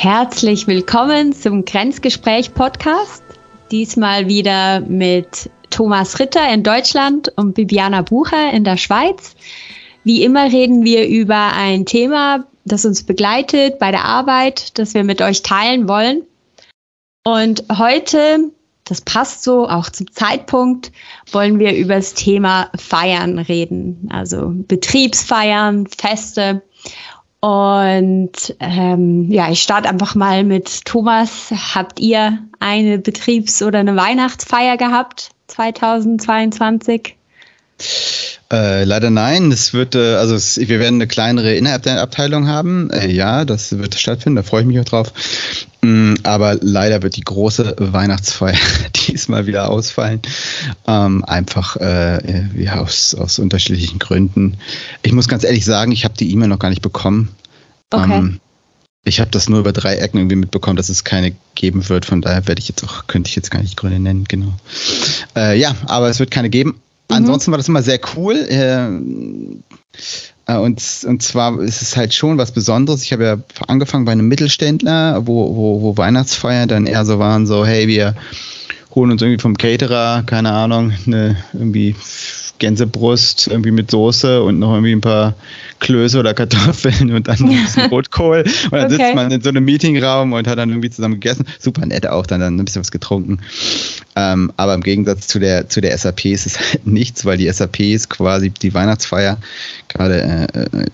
Herzlich 0.00 0.68
willkommen 0.68 1.32
zum 1.32 1.64
Grenzgespräch 1.64 2.54
Podcast. 2.54 3.20
Diesmal 3.72 4.28
wieder 4.28 4.78
mit 4.78 5.50
Thomas 5.70 6.20
Ritter 6.20 6.48
in 6.52 6.62
Deutschland 6.62 7.32
und 7.34 7.54
Bibiana 7.54 8.02
Bucher 8.02 8.52
in 8.52 8.62
der 8.62 8.76
Schweiz. 8.76 9.34
Wie 10.04 10.22
immer 10.22 10.44
reden 10.44 10.84
wir 10.84 11.08
über 11.08 11.52
ein 11.52 11.84
Thema, 11.84 12.46
das 12.64 12.84
uns 12.84 13.02
begleitet 13.02 13.80
bei 13.80 13.90
der 13.90 14.04
Arbeit, 14.04 14.78
das 14.78 14.94
wir 14.94 15.02
mit 15.02 15.20
euch 15.20 15.42
teilen 15.42 15.88
wollen. 15.88 16.22
Und 17.24 17.64
heute, 17.76 18.52
das 18.84 19.00
passt 19.00 19.42
so 19.42 19.68
auch 19.68 19.90
zum 19.90 20.12
Zeitpunkt, 20.12 20.92
wollen 21.32 21.58
wir 21.58 21.74
über 21.74 21.96
das 21.96 22.14
Thema 22.14 22.70
Feiern 22.78 23.40
reden. 23.40 24.08
Also 24.12 24.52
Betriebsfeiern, 24.54 25.88
Feste. 25.88 26.62
Und 27.40 28.56
ähm, 28.58 29.30
ja, 29.30 29.50
ich 29.50 29.62
starte 29.62 29.88
einfach 29.88 30.14
mal 30.14 30.42
mit 30.42 30.84
Thomas. 30.84 31.52
Habt 31.74 32.00
ihr 32.00 32.38
eine 32.58 32.98
Betriebs- 32.98 33.62
oder 33.62 33.78
eine 33.78 33.94
Weihnachtsfeier 33.94 34.76
gehabt 34.76 35.30
2022? 35.46 37.17
Äh, 38.50 38.84
leider 38.84 39.10
nein. 39.10 39.52
Es 39.52 39.74
wird, 39.74 39.94
äh, 39.94 40.14
also 40.14 40.34
es, 40.34 40.56
wir 40.56 40.80
werden 40.80 40.94
eine 40.94 41.06
kleinere 41.06 41.54
Innerabteilung 41.54 42.48
haben. 42.48 42.90
Äh, 42.90 43.10
ja, 43.10 43.44
das 43.44 43.76
wird 43.76 43.94
stattfinden. 43.94 44.36
Da 44.36 44.42
freue 44.42 44.62
ich 44.62 44.66
mich 44.66 44.80
auch 44.80 44.84
drauf. 44.84 45.12
Mm, 45.82 46.14
aber 46.22 46.56
leider 46.60 47.02
wird 47.02 47.16
die 47.16 47.24
große 47.24 47.76
Weihnachtsfeier 47.78 48.56
diesmal 49.06 49.46
wieder 49.46 49.68
ausfallen. 49.70 50.22
Ähm, 50.86 51.24
einfach 51.24 51.76
äh, 51.76 52.46
ja, 52.56 52.80
aus, 52.80 53.14
aus 53.14 53.38
unterschiedlichen 53.38 53.98
Gründen. 53.98 54.56
Ich 55.02 55.12
muss 55.12 55.28
ganz 55.28 55.44
ehrlich 55.44 55.64
sagen, 55.64 55.92
ich 55.92 56.04
habe 56.04 56.14
die 56.18 56.32
E-Mail 56.32 56.48
noch 56.48 56.58
gar 56.58 56.70
nicht 56.70 56.82
bekommen. 56.82 57.28
Okay. 57.90 58.18
Ähm, 58.18 58.40
ich 59.04 59.20
habe 59.20 59.30
das 59.30 59.48
nur 59.48 59.60
über 59.60 59.72
drei 59.72 59.96
Ecken 59.96 60.18
irgendwie 60.18 60.36
mitbekommen, 60.36 60.76
dass 60.76 60.88
es 60.88 61.04
keine 61.04 61.34
geben 61.54 61.88
wird. 61.88 62.04
Von 62.04 62.20
daher 62.20 62.46
werde 62.46 62.60
ich 62.60 62.68
jetzt 62.68 62.84
auch, 62.84 63.06
könnte 63.06 63.28
ich 63.28 63.36
jetzt 63.36 63.50
gar 63.50 63.62
nicht 63.62 63.76
Gründe 63.76 64.00
nennen, 64.00 64.24
genau. 64.24 64.52
Äh, 65.36 65.58
ja, 65.58 65.74
aber 65.86 66.08
es 66.08 66.18
wird 66.18 66.30
keine 66.30 66.50
geben. 66.50 66.80
Mhm. 67.10 67.16
Ansonsten 67.16 67.50
war 67.50 67.58
das 67.58 67.68
immer 67.68 67.82
sehr 67.82 68.00
cool. 68.16 68.34
Äh, 68.36 68.88
äh, 70.46 70.56
und, 70.56 70.82
und 71.06 71.22
zwar 71.22 71.60
ist 71.60 71.82
es 71.82 71.96
halt 71.96 72.14
schon 72.14 72.38
was 72.38 72.52
Besonderes. 72.52 73.02
Ich 73.02 73.12
habe 73.12 73.24
ja 73.24 73.36
angefangen 73.66 74.04
bei 74.04 74.12
einem 74.12 74.28
Mittelständler, 74.28 75.26
wo, 75.26 75.54
wo, 75.54 75.82
wo 75.82 75.96
Weihnachtsfeiern 75.96 76.68
dann 76.68 76.86
eher 76.86 77.04
so 77.04 77.18
waren, 77.18 77.46
so, 77.46 77.66
hey, 77.66 77.86
wir 77.88 78.14
holen 78.94 79.10
uns 79.10 79.22
irgendwie 79.22 79.40
vom 79.40 79.56
Caterer, 79.56 80.22
keine 80.24 80.52
Ahnung, 80.52 80.92
eine 81.06 81.36
irgendwie 81.52 81.94
Gänsebrust 82.58 83.48
irgendwie 83.48 83.70
mit 83.70 83.90
Soße 83.90 84.42
und 84.42 84.58
noch 84.58 84.72
irgendwie 84.72 84.92
ein 84.92 85.00
paar 85.00 85.34
Klöße 85.80 86.18
oder 86.18 86.34
Kartoffeln 86.34 87.14
und 87.14 87.28
dann 87.28 87.38
ein 87.38 87.64
bisschen 87.64 87.86
Rotkohl. 87.90 88.44
Und 88.64 88.72
dann 88.72 88.86
okay. 88.86 88.96
sitzt 88.96 89.14
man 89.14 89.30
in 89.30 89.40
so 89.40 89.48
einem 89.48 89.64
Meetingraum 89.64 90.32
und 90.32 90.46
hat 90.46 90.58
dann 90.58 90.70
irgendwie 90.70 90.90
zusammen 90.90 91.14
gegessen. 91.14 91.46
Super 91.58 91.86
nett 91.86 92.06
auch, 92.06 92.26
dann, 92.26 92.40
dann 92.40 92.56
ein 92.56 92.64
bisschen 92.64 92.80
was 92.80 92.90
getrunken. 92.90 93.38
Ähm, 94.16 94.52
aber 94.56 94.74
im 94.74 94.82
Gegensatz 94.82 95.28
zu 95.28 95.38
der, 95.38 95.68
zu 95.68 95.80
der 95.80 95.96
SAP 95.96 96.26
ist 96.26 96.46
es 96.46 96.58
halt 96.58 96.86
nichts, 96.86 97.24
weil 97.24 97.38
die 97.38 97.50
SAP 97.50 97.80
ist 97.80 98.10
quasi 98.10 98.50
die 98.50 98.74
Weihnachtsfeier 98.74 99.38
gerade 99.88 100.48
äh, 100.52 100.60
äh, 100.60 100.86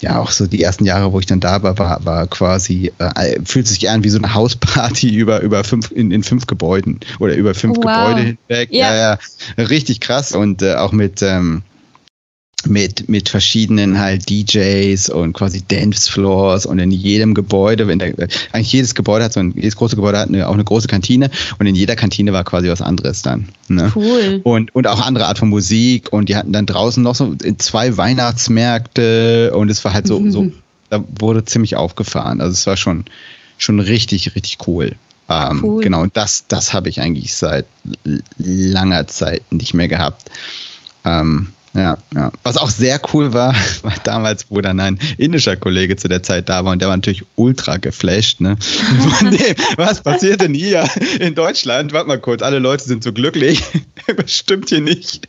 ja 0.00 0.18
auch 0.18 0.30
so 0.30 0.46
die 0.46 0.62
ersten 0.62 0.84
Jahre, 0.84 1.12
wo 1.12 1.20
ich 1.20 1.26
dann 1.26 1.40
da 1.40 1.62
war, 1.62 1.78
war, 1.78 2.04
war 2.04 2.26
quasi, 2.26 2.92
äh, 2.98 3.40
fühlt 3.44 3.66
sich 3.66 3.88
an 3.88 4.04
wie 4.04 4.08
so 4.08 4.18
eine 4.18 4.34
Hausparty 4.34 5.08
über, 5.16 5.40
über 5.40 5.64
fünf, 5.64 5.90
in, 5.90 6.10
in 6.10 6.22
fünf 6.22 6.46
Gebäuden 6.46 7.00
oder 7.18 7.34
über 7.34 7.54
fünf 7.54 7.76
wow. 7.76 7.84
Gebäude 7.84 8.20
hinweg. 8.48 8.68
Ja. 8.72 8.94
ja, 8.94 9.18
ja, 9.56 9.64
richtig 9.64 10.00
krass 10.00 10.32
und 10.32 10.62
äh, 10.62 10.74
auch 10.74 10.92
mit, 10.92 11.22
ähm, 11.22 11.62
mit, 12.64 13.08
mit 13.08 13.28
verschiedenen 13.28 13.98
halt 13.98 14.28
DJs 14.28 15.10
und 15.10 15.34
quasi 15.34 15.62
Dancefloors 15.66 16.66
und 16.66 16.78
in 16.78 16.90
jedem 16.90 17.34
Gebäude, 17.34 17.86
wenn 17.86 17.98
der, 17.98 18.14
eigentlich 18.52 18.72
jedes 18.72 18.94
Gebäude 18.94 19.24
hat 19.24 19.34
so 19.34 19.40
ein, 19.40 19.52
jedes 19.54 19.76
große 19.76 19.94
Gebäude 19.94 20.18
hat 20.18 20.28
eine, 20.28 20.48
auch 20.48 20.54
eine 20.54 20.64
große 20.64 20.88
Kantine 20.88 21.30
und 21.58 21.66
in 21.66 21.74
jeder 21.74 21.96
Kantine 21.96 22.32
war 22.32 22.44
quasi 22.44 22.68
was 22.68 22.80
anderes 22.80 23.22
dann. 23.22 23.48
Ne? 23.68 23.92
Cool. 23.94 24.40
Und, 24.42 24.74
und 24.74 24.86
auch 24.86 25.00
andere 25.00 25.26
Art 25.26 25.38
von 25.38 25.48
Musik 25.48 26.12
und 26.12 26.28
die 26.28 26.36
hatten 26.36 26.52
dann 26.52 26.66
draußen 26.66 27.02
noch 27.02 27.14
so 27.14 27.36
zwei 27.58 27.96
Weihnachtsmärkte 27.96 29.52
und 29.54 29.70
es 29.70 29.84
war 29.84 29.92
halt 29.92 30.06
so, 30.06 30.18
mhm. 30.18 30.30
so 30.32 30.50
da 30.88 31.04
wurde 31.18 31.44
ziemlich 31.44 31.76
aufgefahren. 31.76 32.40
Also 32.40 32.52
es 32.52 32.66
war 32.66 32.76
schon, 32.76 33.04
schon 33.58 33.80
richtig, 33.80 34.34
richtig 34.34 34.58
cool. 34.66 34.92
Ähm, 35.28 35.60
cool. 35.64 35.82
Genau, 35.82 36.02
und 36.02 36.16
das, 36.16 36.46
das 36.48 36.72
habe 36.72 36.88
ich 36.88 37.00
eigentlich 37.00 37.34
seit 37.34 37.66
langer 38.38 39.06
Zeit 39.08 39.42
nicht 39.50 39.74
mehr 39.74 39.88
gehabt. 39.88 40.30
Ähm, 41.04 41.48
ja, 41.76 41.98
ja. 42.14 42.32
Was 42.42 42.56
auch 42.56 42.70
sehr 42.70 42.98
cool 43.12 43.34
war, 43.34 43.54
war 43.82 43.94
damals, 44.02 44.46
wo 44.48 44.60
dann 44.60 44.80
ein 44.80 44.98
indischer 45.18 45.56
Kollege 45.56 45.96
zu 45.96 46.08
der 46.08 46.22
Zeit 46.22 46.48
da 46.48 46.64
war 46.64 46.72
und 46.72 46.80
der 46.80 46.88
war 46.88 46.96
natürlich 46.96 47.24
ultra 47.36 47.76
geflasht. 47.76 48.40
Ne? 48.40 48.56
Von 49.18 49.30
dem, 49.30 49.54
was 49.76 50.00
passiert 50.00 50.40
denn 50.40 50.54
hier 50.54 50.88
in 51.20 51.34
Deutschland? 51.34 51.92
Warte 51.92 52.08
mal 52.08 52.18
kurz, 52.18 52.42
alle 52.42 52.58
Leute 52.58 52.84
sind 52.84 53.02
so 53.02 53.12
glücklich. 53.12 53.62
das 54.16 54.32
stimmt 54.32 54.70
hier 54.70 54.80
nicht. 54.80 55.28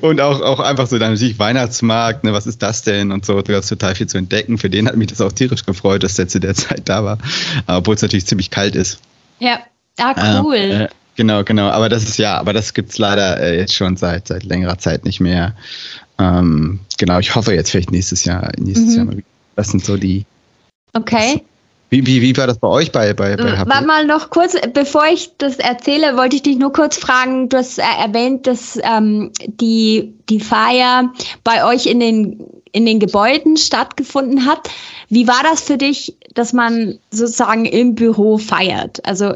und 0.00 0.20
auch, 0.20 0.40
auch 0.40 0.60
einfach 0.60 0.86
so 0.86 0.98
dann 0.98 1.12
natürlich 1.12 1.38
Weihnachtsmarkt, 1.38 2.24
ne? 2.24 2.32
was 2.32 2.46
ist 2.46 2.62
das 2.62 2.82
denn? 2.82 3.12
Und 3.12 3.26
so, 3.26 3.42
da 3.42 3.52
gab 3.52 3.62
es 3.62 3.68
total 3.68 3.94
viel 3.94 4.06
zu 4.06 4.16
entdecken. 4.16 4.56
Für 4.56 4.70
den 4.70 4.88
hat 4.88 4.96
mich 4.96 5.08
das 5.08 5.20
auch 5.20 5.32
tierisch 5.32 5.66
gefreut, 5.66 6.02
dass 6.02 6.14
der 6.14 6.28
zu 6.28 6.40
der 6.40 6.54
Zeit 6.54 6.88
da 6.88 7.04
war. 7.04 7.18
Obwohl 7.66 7.94
es 7.94 8.02
natürlich 8.02 8.26
ziemlich 8.26 8.50
kalt 8.50 8.74
ist. 8.74 9.00
Ja, 9.38 9.60
ah, 9.98 10.42
cool. 10.42 10.56
Äh, 10.56 10.88
Genau, 11.18 11.42
genau. 11.42 11.68
Aber 11.68 11.88
das 11.88 12.04
ist 12.04 12.16
ja, 12.16 12.38
aber 12.38 12.52
das 12.52 12.74
gibt's 12.74 12.96
leider 12.96 13.40
äh, 13.40 13.58
jetzt 13.58 13.74
schon 13.74 13.96
seit, 13.96 14.28
seit 14.28 14.44
längerer 14.44 14.78
Zeit 14.78 15.04
nicht 15.04 15.18
mehr. 15.18 15.52
Ähm, 16.16 16.78
genau, 16.96 17.18
ich 17.18 17.34
hoffe 17.34 17.52
jetzt 17.54 17.72
vielleicht 17.72 17.90
nächstes 17.90 18.24
Jahr, 18.24 18.52
nächstes 18.56 18.92
mhm. 18.92 18.96
Jahr 18.96 19.04
mal 19.04 19.16
wieder. 19.16 19.26
Das 19.56 19.66
sind 19.66 19.84
so 19.84 19.96
die. 19.96 20.24
Okay. 20.92 21.42
Wie, 21.90 22.06
wie, 22.06 22.22
wie 22.22 22.36
war 22.36 22.46
das 22.46 22.58
bei 22.58 22.68
euch 22.68 22.92
bei, 22.92 23.14
bei, 23.14 23.34
bei 23.34 23.56
HP? 23.56 23.68
Warte 23.68 23.86
mal 23.86 24.06
noch 24.06 24.30
kurz, 24.30 24.54
bevor 24.72 25.06
ich 25.12 25.32
das 25.38 25.56
erzähle, 25.56 26.16
wollte 26.16 26.36
ich 26.36 26.42
dich 26.42 26.56
nur 26.56 26.72
kurz 26.72 26.96
fragen. 26.96 27.48
Du 27.48 27.56
hast 27.56 27.80
äh, 27.80 27.82
erwähnt, 27.82 28.46
dass 28.46 28.78
ähm, 28.84 29.32
die, 29.44 30.14
die 30.28 30.38
Feier 30.38 31.12
bei 31.42 31.64
euch 31.64 31.86
in 31.86 31.98
den 31.98 32.44
in 32.72 32.86
den 32.86 33.00
Gebäuden 33.00 33.56
stattgefunden 33.56 34.46
hat. 34.46 34.68
Wie 35.08 35.26
war 35.26 35.42
das 35.42 35.62
für 35.62 35.76
dich, 35.76 36.16
dass 36.34 36.52
man 36.52 36.98
sozusagen 37.10 37.64
im 37.64 37.94
Büro 37.94 38.38
feiert? 38.38 39.04
Also 39.06 39.34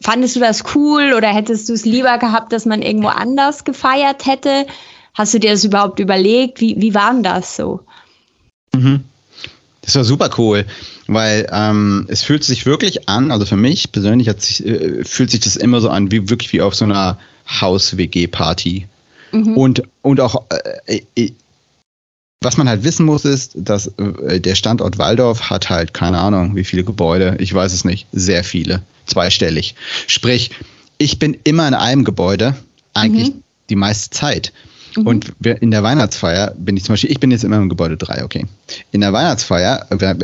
fandest 0.00 0.36
du 0.36 0.40
das 0.40 0.64
cool 0.74 1.12
oder 1.16 1.28
hättest 1.28 1.68
du 1.68 1.72
es 1.72 1.84
lieber 1.84 2.18
gehabt, 2.18 2.52
dass 2.52 2.66
man 2.66 2.82
irgendwo 2.82 3.08
anders 3.08 3.64
gefeiert 3.64 4.26
hätte? 4.26 4.66
Hast 5.14 5.34
du 5.34 5.40
dir 5.40 5.50
das 5.50 5.64
überhaupt 5.64 5.98
überlegt? 6.00 6.60
Wie, 6.60 6.80
wie 6.80 6.94
war 6.94 7.12
denn 7.12 7.22
das 7.22 7.56
so? 7.56 7.80
Mhm. 8.74 9.04
Das 9.82 9.94
war 9.94 10.04
super 10.04 10.30
cool, 10.38 10.66
weil 11.06 11.48
ähm, 11.50 12.06
es 12.08 12.22
fühlt 12.22 12.44
sich 12.44 12.66
wirklich 12.66 13.08
an, 13.08 13.30
also 13.30 13.46
für 13.46 13.56
mich 13.56 13.90
persönlich 13.92 14.28
hat 14.28 14.42
sich, 14.42 14.64
äh, 14.64 15.04
fühlt 15.04 15.30
sich 15.30 15.40
das 15.40 15.56
immer 15.56 15.80
so 15.80 15.88
an, 15.88 16.12
wie 16.12 16.28
wirklich 16.28 16.52
wie 16.52 16.60
auf 16.60 16.74
so 16.74 16.84
einer 16.84 17.18
Haus-WG-Party. 17.60 18.86
Mhm. 19.32 19.56
Und, 19.56 19.82
und 20.02 20.20
auch 20.20 20.44
äh, 20.86 21.02
äh 21.16 21.32
was 22.42 22.56
man 22.56 22.68
halt 22.68 22.84
wissen 22.84 23.04
muss, 23.04 23.26
ist, 23.26 23.52
dass 23.54 23.88
äh, 23.98 24.40
der 24.40 24.54
Standort 24.54 24.96
Waldorf 24.96 25.50
hat 25.50 25.68
halt 25.68 25.92
keine 25.92 26.18
Ahnung, 26.18 26.56
wie 26.56 26.64
viele 26.64 26.84
Gebäude. 26.84 27.36
Ich 27.38 27.52
weiß 27.52 27.72
es 27.72 27.84
nicht. 27.84 28.06
Sehr 28.12 28.44
viele. 28.44 28.80
Zweistellig. 29.04 29.74
Sprich, 30.06 30.50
ich 30.96 31.18
bin 31.18 31.36
immer 31.44 31.68
in 31.68 31.74
einem 31.74 32.04
Gebäude, 32.04 32.56
eigentlich 32.94 33.34
mhm. 33.34 33.42
die 33.68 33.76
meiste 33.76 34.08
Zeit. 34.10 34.54
Mhm. 34.96 35.06
Und 35.06 35.32
in 35.44 35.70
der 35.70 35.82
Weihnachtsfeier 35.82 36.54
bin 36.56 36.78
ich 36.78 36.84
zum 36.84 36.94
Beispiel, 36.94 37.10
ich 37.10 37.20
bin 37.20 37.30
jetzt 37.30 37.44
immer 37.44 37.58
im 37.58 37.68
Gebäude 37.68 37.98
3, 37.98 38.24
okay. 38.24 38.46
In 38.90 39.02
der 39.02 39.12
Weihnachtsfeier, 39.12 39.86
äh, 39.90 40.14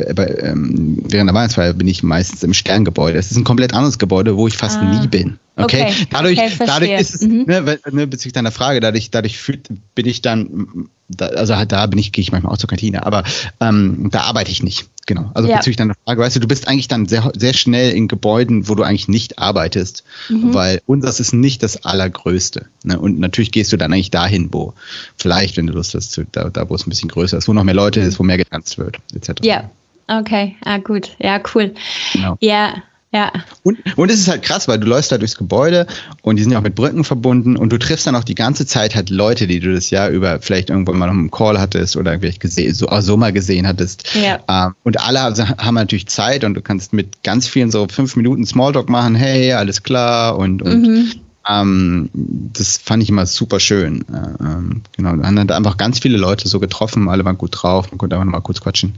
ähm, 0.41 1.03
während 1.07 1.29
der 1.29 1.35
Weihnachtsfeier 1.35 1.73
bin 1.73 1.87
ich 1.87 2.01
meistens 2.01 2.41
im 2.41 2.55
Sterngebäude. 2.55 3.19
Es 3.19 3.29
ist 3.29 3.37
ein 3.37 3.43
komplett 3.43 3.75
anderes 3.75 3.99
Gebäude, 3.99 4.37
wo 4.37 4.47
ich 4.47 4.57
fast 4.57 4.77
ah. 4.79 4.83
nie 4.83 5.07
bin. 5.07 5.37
Okay, 5.57 5.83
okay. 5.83 6.07
dadurch, 6.11 6.39
okay, 6.39 6.51
dadurch 6.65 6.91
ist 6.99 7.15
es, 7.15 7.21
mhm. 7.23 7.45
ne, 7.47 7.79
ne, 7.91 8.07
bezüglich 8.07 8.33
deiner 8.33 8.51
Frage, 8.51 8.79
dadurch, 8.79 9.09
dadurch 9.09 9.39
fühlt, 9.39 9.67
bin 9.95 10.05
ich 10.05 10.21
dann, 10.21 10.89
da, 11.09 11.27
also 11.27 11.55
halt 11.55 11.71
da 11.71 11.85
bin 11.87 11.97
ich, 11.97 12.11
gehe 12.11 12.21
ich 12.21 12.31
manchmal 12.31 12.53
auch 12.53 12.57
zur 12.57 12.69
Kantine, 12.69 13.05
aber 13.05 13.23
ähm, 13.59 14.09
da 14.11 14.21
arbeite 14.21 14.51
ich 14.51 14.61
nicht. 14.61 14.87
Genau. 15.07 15.31
Also 15.33 15.49
ja. 15.49 15.55
bezüglich 15.55 15.77
deiner 15.77 15.95
Frage, 16.05 16.21
weißt 16.21 16.35
du, 16.35 16.41
du 16.41 16.47
bist 16.47 16.67
eigentlich 16.67 16.89
dann 16.89 17.07
sehr, 17.07 17.31
sehr 17.35 17.53
schnell 17.53 17.91
in 17.91 18.07
Gebäuden, 18.09 18.67
wo 18.67 18.75
du 18.75 18.83
eigentlich 18.83 19.07
nicht 19.07 19.39
arbeitest, 19.39 20.03
mhm. 20.29 20.53
weil 20.53 20.81
unseres 20.85 21.19
ist 21.21 21.33
nicht 21.33 21.63
das 21.63 21.85
allergrößte. 21.85 22.67
Ne? 22.83 22.99
Und 22.99 23.17
natürlich 23.17 23.51
gehst 23.51 23.71
du 23.71 23.77
dann 23.77 23.93
eigentlich 23.93 24.11
dahin, 24.11 24.49
wo 24.51 24.73
vielleicht, 25.17 25.55
wenn 25.57 25.65
du 25.65 25.73
Lust 25.73 25.95
hast, 25.95 26.21
da, 26.33 26.49
da 26.49 26.69
wo 26.69 26.75
es 26.75 26.85
ein 26.85 26.89
bisschen 26.89 27.09
größer 27.09 27.37
ist, 27.37 27.47
wo 27.47 27.53
noch 27.53 27.63
mehr 27.63 27.73
Leute 27.73 28.01
mhm. 28.01 28.07
ist, 28.07 28.19
wo 28.19 28.23
mehr 28.23 28.37
getanzt 28.37 28.77
wird, 28.77 28.97
etc. 29.15 29.43
Ja. 29.43 29.69
Okay, 30.09 30.55
ah, 30.63 30.77
gut. 30.77 31.15
Ja, 31.19 31.41
cool. 31.53 31.73
Genau. 32.13 32.37
Ja, 32.39 32.75
ja. 33.13 33.31
Und, 33.63 33.79
und 33.95 34.11
es 34.11 34.19
ist 34.19 34.27
halt 34.27 34.43
krass, 34.43 34.67
weil 34.67 34.79
du 34.79 34.87
läufst 34.87 35.11
da 35.11 35.17
durchs 35.17 35.37
Gebäude 35.37 35.87
und 36.23 36.35
die 36.35 36.43
sind 36.43 36.51
ja 36.51 36.59
auch 36.59 36.63
mit 36.63 36.75
Brücken 36.75 37.05
verbunden 37.05 37.55
und 37.55 37.71
du 37.71 37.77
triffst 37.77 38.05
dann 38.05 38.15
auch 38.15 38.25
die 38.25 38.35
ganze 38.35 38.65
Zeit 38.65 38.95
halt 38.95 39.09
Leute, 39.09 39.47
die 39.47 39.61
du 39.61 39.73
das 39.73 39.89
Jahr 39.91 40.09
über 40.09 40.39
vielleicht 40.41 40.69
irgendwann 40.69 40.97
mal 40.97 41.07
noch 41.07 41.13
einen 41.13 41.31
Call 41.31 41.57
hattest 41.59 41.95
oder 41.95 42.19
vielleicht 42.19 42.41
gesehen, 42.41 42.73
so, 42.73 42.87
so 42.99 43.15
mal 43.15 43.31
gesehen 43.31 43.65
hattest. 43.65 44.13
Ja. 44.13 44.39
Ähm, 44.49 44.75
und 44.83 44.99
alle 44.99 45.21
haben 45.21 45.75
natürlich 45.75 46.07
Zeit 46.07 46.43
und 46.43 46.53
du 46.53 46.61
kannst 46.61 46.91
mit 46.91 47.23
ganz 47.23 47.47
vielen 47.47 47.71
so 47.71 47.87
fünf 47.89 48.17
Minuten 48.17 48.45
Smalltalk 48.45 48.89
machen, 48.89 49.15
hey, 49.15 49.53
alles 49.53 49.83
klar 49.83 50.37
und, 50.37 50.61
und 50.61 50.81
mhm. 50.81 51.11
Ähm, 51.49 52.09
das 52.13 52.77
fand 52.77 53.01
ich 53.01 53.07
immer 53.07 53.25
super 53.25 53.61
schön. 53.61 54.03
Ähm, 54.11 54.81
genau, 54.97 55.15
dann 55.15 55.39
hat 55.39 55.51
einfach 55.53 55.77
ganz 55.77 55.99
viele 55.99 56.17
Leute 56.17 56.49
so 56.49 56.59
getroffen, 56.59 57.07
alle 57.07 57.23
waren 57.23 57.37
gut 57.37 57.51
drauf, 57.53 57.89
man 57.89 57.97
konnte 57.97 58.17
einfach 58.17 58.29
mal 58.29 58.41
kurz 58.41 58.59
quatschen. 58.59 58.95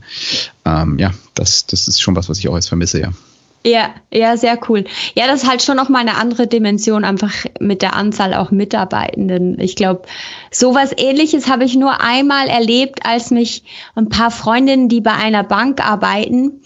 Ähm, 0.65 0.97
ja, 0.97 1.13
das, 1.35 1.67
das 1.67 1.87
ist 1.87 2.01
schon 2.01 2.15
was, 2.15 2.27
was 2.27 2.39
ich 2.39 2.47
auch 2.47 2.55
jetzt 2.55 2.69
vermisse, 2.69 3.01
ja. 3.01 3.11
Ja, 3.65 3.89
ja, 4.11 4.37
sehr 4.37 4.57
cool. 4.69 4.85
Ja, 5.15 5.27
das 5.27 5.43
ist 5.43 5.49
halt 5.49 5.61
schon 5.61 5.75
noch 5.75 5.89
mal 5.89 5.99
eine 5.99 6.15
andere 6.15 6.47
Dimension, 6.47 7.03
einfach 7.03 7.33
mit 7.59 7.81
der 7.81 7.93
Anzahl 7.93 8.33
auch 8.33 8.51
Mitarbeitenden. 8.51 9.59
Ich 9.59 9.75
glaube, 9.75 10.03
sowas 10.49 10.93
ähnliches 10.95 11.49
habe 11.49 11.65
ich 11.65 11.75
nur 11.75 12.01
einmal 12.01 12.47
erlebt, 12.47 13.05
als 13.05 13.31
mich 13.31 13.63
ein 13.95 14.07
paar 14.07 14.31
Freundinnen, 14.31 14.87
die 14.87 15.01
bei 15.01 15.11
einer 15.11 15.43
Bank 15.43 15.85
arbeiten, 15.85 16.61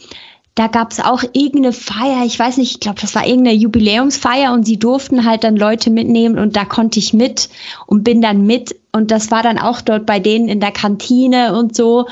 da 0.56 0.68
gab 0.68 0.92
es 0.92 1.00
auch 1.00 1.24
irgendeine 1.34 1.74
Feier, 1.74 2.26
ich 2.26 2.38
weiß 2.38 2.58
nicht, 2.58 2.72
ich 2.74 2.80
glaube, 2.80 3.02
das 3.02 3.16
war 3.16 3.26
irgendeine 3.26 3.58
Jubiläumsfeier 3.58 4.54
und 4.54 4.66
sie 4.66 4.78
durften 4.78 5.26
halt 5.26 5.44
dann 5.44 5.56
Leute 5.56 5.90
mitnehmen 5.90 6.38
und 6.38 6.56
da 6.56 6.64
konnte 6.64 7.00
ich 7.00 7.12
mit 7.12 7.50
und 7.88 8.04
bin 8.04 8.22
dann 8.22 8.46
mit 8.46 8.76
und 8.92 9.10
das 9.10 9.32
war 9.32 9.42
dann 9.42 9.58
auch 9.58 9.82
dort 9.82 10.06
bei 10.06 10.20
denen 10.20 10.48
in 10.48 10.60
der 10.60 10.72
Kantine 10.72 11.58
und 11.58 11.76
so. 11.76 12.06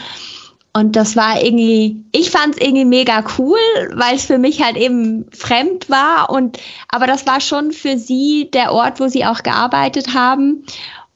Und 0.74 0.96
das 0.96 1.18
war 1.18 1.44
irgendwie, 1.44 2.06
ich 2.14 2.32
fand 2.32 2.56
es 2.56 2.62
irgendwie 2.62 2.86
mega 2.86 3.26
cool, 3.38 3.60
weil 3.94 4.16
es 4.16 4.26
für 4.26 4.38
mich 4.38 4.64
halt 4.64 4.78
eben 4.78 5.26
fremd 5.32 5.90
war. 5.90 6.30
Und 6.30 6.60
aber 6.88 7.08
das 7.08 7.28
war 7.28 7.42
schon 7.42 7.72
für 7.74 7.98
sie 7.98 8.50
der 8.54 8.72
Ort, 8.72 9.00
wo 9.02 9.08
sie 9.10 9.26
auch 9.26 9.44
gearbeitet 9.44 10.14
haben. 10.14 10.66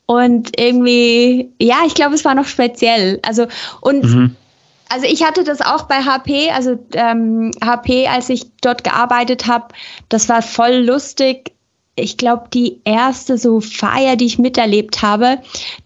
Und 0.07 0.59
irgendwie, 0.59 1.51
ja, 1.59 1.77
ich 1.87 1.95
glaube, 1.95 2.15
es 2.15 2.25
war 2.25 2.35
noch 2.35 2.47
speziell. 2.47 3.19
Also 3.23 3.47
und 3.79 4.03
mhm. 4.03 4.35
also 4.89 5.05
ich 5.05 5.23
hatte 5.23 5.45
das 5.45 5.61
auch 5.61 5.83
bei 5.83 6.03
HP, 6.03 6.51
also 6.51 6.77
ähm, 6.93 7.51
HP, 7.63 8.07
als 8.07 8.29
ich 8.29 8.51
dort 8.59 8.83
gearbeitet 8.83 9.47
habe, 9.47 9.69
das 10.09 10.27
war 10.27 10.41
voll 10.41 10.83
lustig. 10.85 11.53
Ich 11.95 12.17
glaube, 12.17 12.49
die 12.53 12.81
erste 12.83 13.37
so 13.37 13.61
Feier, 13.61 14.17
die 14.17 14.25
ich 14.25 14.37
miterlebt 14.37 15.01
habe, 15.01 15.37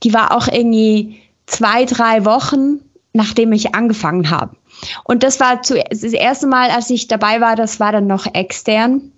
die 0.02 0.12
war 0.12 0.36
auch 0.36 0.48
irgendwie 0.48 1.22
zwei, 1.46 1.86
drei 1.86 2.26
Wochen 2.26 2.80
nachdem 3.14 3.52
ich 3.54 3.76
angefangen 3.76 4.30
habe. 4.30 4.56
Und 5.04 5.24
das 5.24 5.40
war 5.40 5.62
zu, 5.62 5.82
das 5.90 6.04
erste 6.04 6.48
Mal, 6.48 6.70
als 6.70 6.90
ich 6.90 7.08
dabei 7.08 7.42
war, 7.42 7.56
das 7.56 7.80
war 7.80 7.92
dann 7.92 8.08
noch 8.08 8.34
extern. 8.34 9.12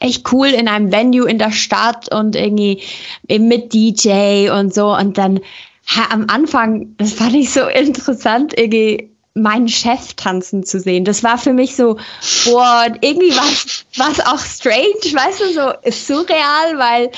Echt 0.00 0.32
cool 0.32 0.48
in 0.48 0.68
einem 0.68 0.92
Venue 0.92 1.28
in 1.28 1.38
der 1.38 1.52
Stadt 1.52 2.12
und 2.14 2.36
irgendwie 2.36 2.82
mit 3.28 3.72
DJ 3.72 4.50
und 4.50 4.72
so. 4.72 4.94
Und 4.94 5.18
dann 5.18 5.40
ha, 5.88 6.06
am 6.10 6.26
Anfang, 6.28 6.94
das 6.98 7.14
fand 7.14 7.34
ich 7.34 7.52
so 7.52 7.66
interessant, 7.66 8.56
irgendwie 8.56 9.10
meinen 9.34 9.68
Chef 9.68 10.14
tanzen 10.14 10.64
zu 10.64 10.80
sehen. 10.80 11.04
Das 11.04 11.22
war 11.22 11.38
für 11.38 11.52
mich 11.52 11.76
so, 11.76 11.96
boah, 12.44 12.86
irgendwie 13.00 13.34
war 13.34 14.10
es 14.10 14.20
auch 14.20 14.38
strange, 14.38 15.14
weißt 15.14 15.40
du, 15.40 15.52
so 15.52 15.90
surreal, 15.90 16.78
weil 16.78 17.10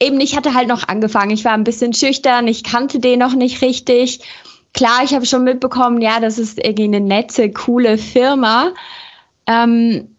eben 0.00 0.20
ich 0.20 0.36
hatte 0.36 0.54
halt 0.54 0.68
noch 0.68 0.88
angefangen. 0.88 1.30
Ich 1.30 1.44
war 1.44 1.52
ein 1.52 1.64
bisschen 1.64 1.92
schüchtern, 1.92 2.48
ich 2.48 2.64
kannte 2.64 2.98
den 2.98 3.20
noch 3.20 3.34
nicht 3.34 3.62
richtig 3.62 4.20
klar, 4.74 5.02
ich 5.04 5.14
habe 5.14 5.24
schon 5.24 5.44
mitbekommen, 5.44 6.00
ja, 6.02 6.20
das 6.20 6.38
ist 6.38 6.58
irgendwie 6.58 6.84
eine 6.84 7.00
nette, 7.00 7.50
coole 7.50 7.96
Firma. 7.96 8.72
Ähm, 9.46 10.14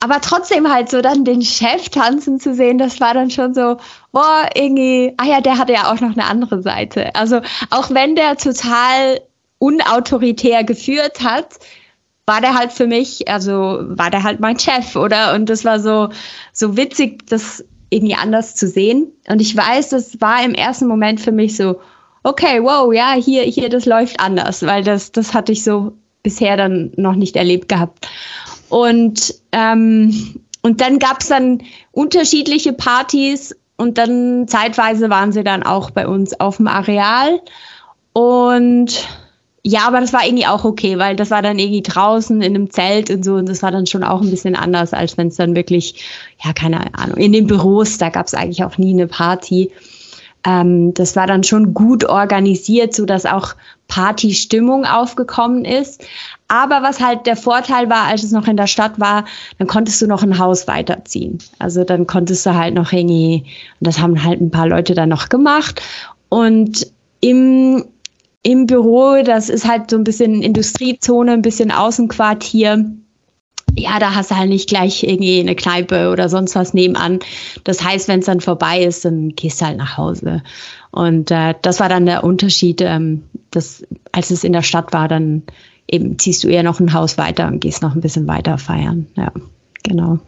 aber 0.00 0.20
trotzdem 0.20 0.72
halt 0.72 0.90
so 0.90 1.00
dann 1.00 1.24
den 1.24 1.42
Chef 1.42 1.88
tanzen 1.88 2.38
zu 2.38 2.54
sehen, 2.54 2.78
das 2.78 3.00
war 3.00 3.14
dann 3.14 3.30
schon 3.30 3.52
so, 3.52 3.76
oh, 4.12 4.46
irgendwie, 4.54 5.12
ah 5.16 5.26
ja, 5.26 5.40
der 5.40 5.58
hatte 5.58 5.72
ja 5.72 5.92
auch 5.92 6.00
noch 6.00 6.12
eine 6.12 6.24
andere 6.24 6.62
Seite. 6.62 7.14
Also 7.14 7.40
auch 7.70 7.90
wenn 7.90 8.14
der 8.14 8.36
total 8.36 9.20
unautoritär 9.58 10.62
geführt 10.62 11.20
hat, 11.22 11.58
war 12.26 12.40
der 12.40 12.54
halt 12.54 12.72
für 12.72 12.86
mich, 12.86 13.28
also 13.28 13.78
war 13.82 14.10
der 14.10 14.22
halt 14.22 14.38
mein 14.38 14.58
Chef, 14.58 14.94
oder? 14.94 15.34
Und 15.34 15.46
das 15.46 15.64
war 15.64 15.80
so, 15.80 16.10
so 16.52 16.76
witzig, 16.76 17.26
das 17.26 17.64
irgendwie 17.90 18.14
anders 18.14 18.54
zu 18.54 18.68
sehen. 18.68 19.10
Und 19.28 19.40
ich 19.40 19.56
weiß, 19.56 19.88
das 19.88 20.20
war 20.20 20.44
im 20.44 20.54
ersten 20.54 20.86
Moment 20.86 21.20
für 21.20 21.32
mich 21.32 21.56
so, 21.56 21.80
okay, 22.28 22.62
wow, 22.62 22.92
ja, 22.92 23.14
hier, 23.14 23.42
hier, 23.42 23.68
das 23.68 23.86
läuft 23.86 24.20
anders, 24.20 24.64
weil 24.64 24.84
das, 24.84 25.12
das 25.12 25.34
hatte 25.34 25.52
ich 25.52 25.64
so 25.64 25.92
bisher 26.22 26.56
dann 26.56 26.92
noch 26.96 27.14
nicht 27.14 27.36
erlebt 27.36 27.68
gehabt. 27.68 28.08
Und, 28.68 29.34
ähm, 29.52 30.40
und 30.62 30.80
dann 30.80 30.98
gab 30.98 31.20
es 31.20 31.28
dann 31.28 31.62
unterschiedliche 31.92 32.72
Partys 32.72 33.56
und 33.76 33.96
dann 33.96 34.46
zeitweise 34.48 35.08
waren 35.08 35.32
sie 35.32 35.44
dann 35.44 35.62
auch 35.62 35.90
bei 35.90 36.06
uns 36.06 36.38
auf 36.38 36.58
dem 36.58 36.66
Areal. 36.66 37.40
Und 38.12 39.08
ja, 39.62 39.86
aber 39.86 40.00
das 40.00 40.12
war 40.12 40.24
irgendwie 40.24 40.46
auch 40.46 40.64
okay, 40.64 40.98
weil 40.98 41.16
das 41.16 41.30
war 41.30 41.42
dann 41.42 41.58
irgendwie 41.58 41.82
draußen 41.82 42.40
in 42.42 42.54
einem 42.54 42.70
Zelt 42.70 43.10
und 43.10 43.24
so 43.24 43.34
und 43.34 43.48
das 43.48 43.62
war 43.62 43.70
dann 43.70 43.86
schon 43.86 44.04
auch 44.04 44.20
ein 44.20 44.30
bisschen 44.30 44.56
anders, 44.56 44.92
als 44.92 45.16
wenn 45.16 45.28
es 45.28 45.36
dann 45.36 45.54
wirklich, 45.54 46.04
ja, 46.44 46.52
keine 46.52 46.94
Ahnung, 46.94 47.16
in 47.18 47.32
den 47.32 47.46
Büros, 47.46 47.98
da 47.98 48.08
gab 48.08 48.26
es 48.26 48.34
eigentlich 48.34 48.64
auch 48.64 48.78
nie 48.78 48.92
eine 48.92 49.06
Party 49.06 49.70
ähm, 50.44 50.94
das 50.94 51.16
war 51.16 51.26
dann 51.26 51.42
schon 51.42 51.74
gut 51.74 52.04
organisiert, 52.04 52.94
so 52.94 53.04
dass 53.04 53.26
auch 53.26 53.54
Partystimmung 53.88 54.84
aufgekommen 54.84 55.64
ist. 55.64 56.04
Aber 56.48 56.82
was 56.82 57.00
halt 57.00 57.26
der 57.26 57.36
Vorteil 57.36 57.90
war, 57.90 58.04
als 58.04 58.22
es 58.22 58.32
noch 58.32 58.46
in 58.46 58.56
der 58.56 58.66
Stadt 58.66 58.98
war, 59.00 59.24
dann 59.58 59.66
konntest 59.66 60.00
du 60.00 60.06
noch 60.06 60.22
ein 60.22 60.38
Haus 60.38 60.68
weiterziehen. 60.68 61.38
Also 61.58 61.84
dann 61.84 62.06
konntest 62.06 62.46
du 62.46 62.54
halt 62.54 62.74
noch 62.74 62.92
irgendwie, 62.92 63.44
und 63.80 63.86
das 63.86 63.98
haben 63.98 64.22
halt 64.22 64.40
ein 64.40 64.50
paar 64.50 64.68
Leute 64.68 64.94
dann 64.94 65.08
noch 65.08 65.28
gemacht. 65.28 65.82
Und 66.28 66.86
im, 67.20 67.84
im 68.42 68.66
Büro, 68.66 69.22
das 69.24 69.48
ist 69.48 69.66
halt 69.66 69.90
so 69.90 69.96
ein 69.96 70.04
bisschen 70.04 70.42
Industriezone, 70.42 71.32
ein 71.32 71.42
bisschen 71.42 71.72
Außenquartier 71.72 72.90
ja, 73.76 73.98
da 73.98 74.14
hast 74.14 74.30
du 74.30 74.36
halt 74.36 74.48
nicht 74.48 74.68
gleich 74.68 75.02
irgendwie 75.02 75.40
eine 75.40 75.54
Kneipe 75.54 76.10
oder 76.10 76.28
sonst 76.28 76.54
was 76.54 76.74
nebenan. 76.74 77.20
Das 77.64 77.82
heißt, 77.82 78.08
wenn 78.08 78.20
es 78.20 78.26
dann 78.26 78.40
vorbei 78.40 78.82
ist, 78.82 79.04
dann 79.04 79.30
gehst 79.30 79.60
du 79.60 79.66
halt 79.66 79.78
nach 79.78 79.96
Hause. 79.96 80.42
Und 80.90 81.30
äh, 81.30 81.54
das 81.62 81.80
war 81.80 81.88
dann 81.88 82.06
der 82.06 82.24
Unterschied, 82.24 82.80
ähm, 82.80 83.24
dass, 83.50 83.84
als 84.12 84.30
es 84.30 84.44
in 84.44 84.52
der 84.52 84.62
Stadt 84.62 84.92
war, 84.92 85.08
dann 85.08 85.42
eben 85.86 86.18
ziehst 86.18 86.44
du 86.44 86.48
eher 86.48 86.62
noch 86.62 86.80
ein 86.80 86.92
Haus 86.92 87.18
weiter 87.18 87.46
und 87.46 87.60
gehst 87.60 87.82
noch 87.82 87.94
ein 87.94 88.00
bisschen 88.00 88.26
weiter 88.28 88.58
feiern. 88.58 89.06
Ja, 89.16 89.32
genau. 89.82 90.18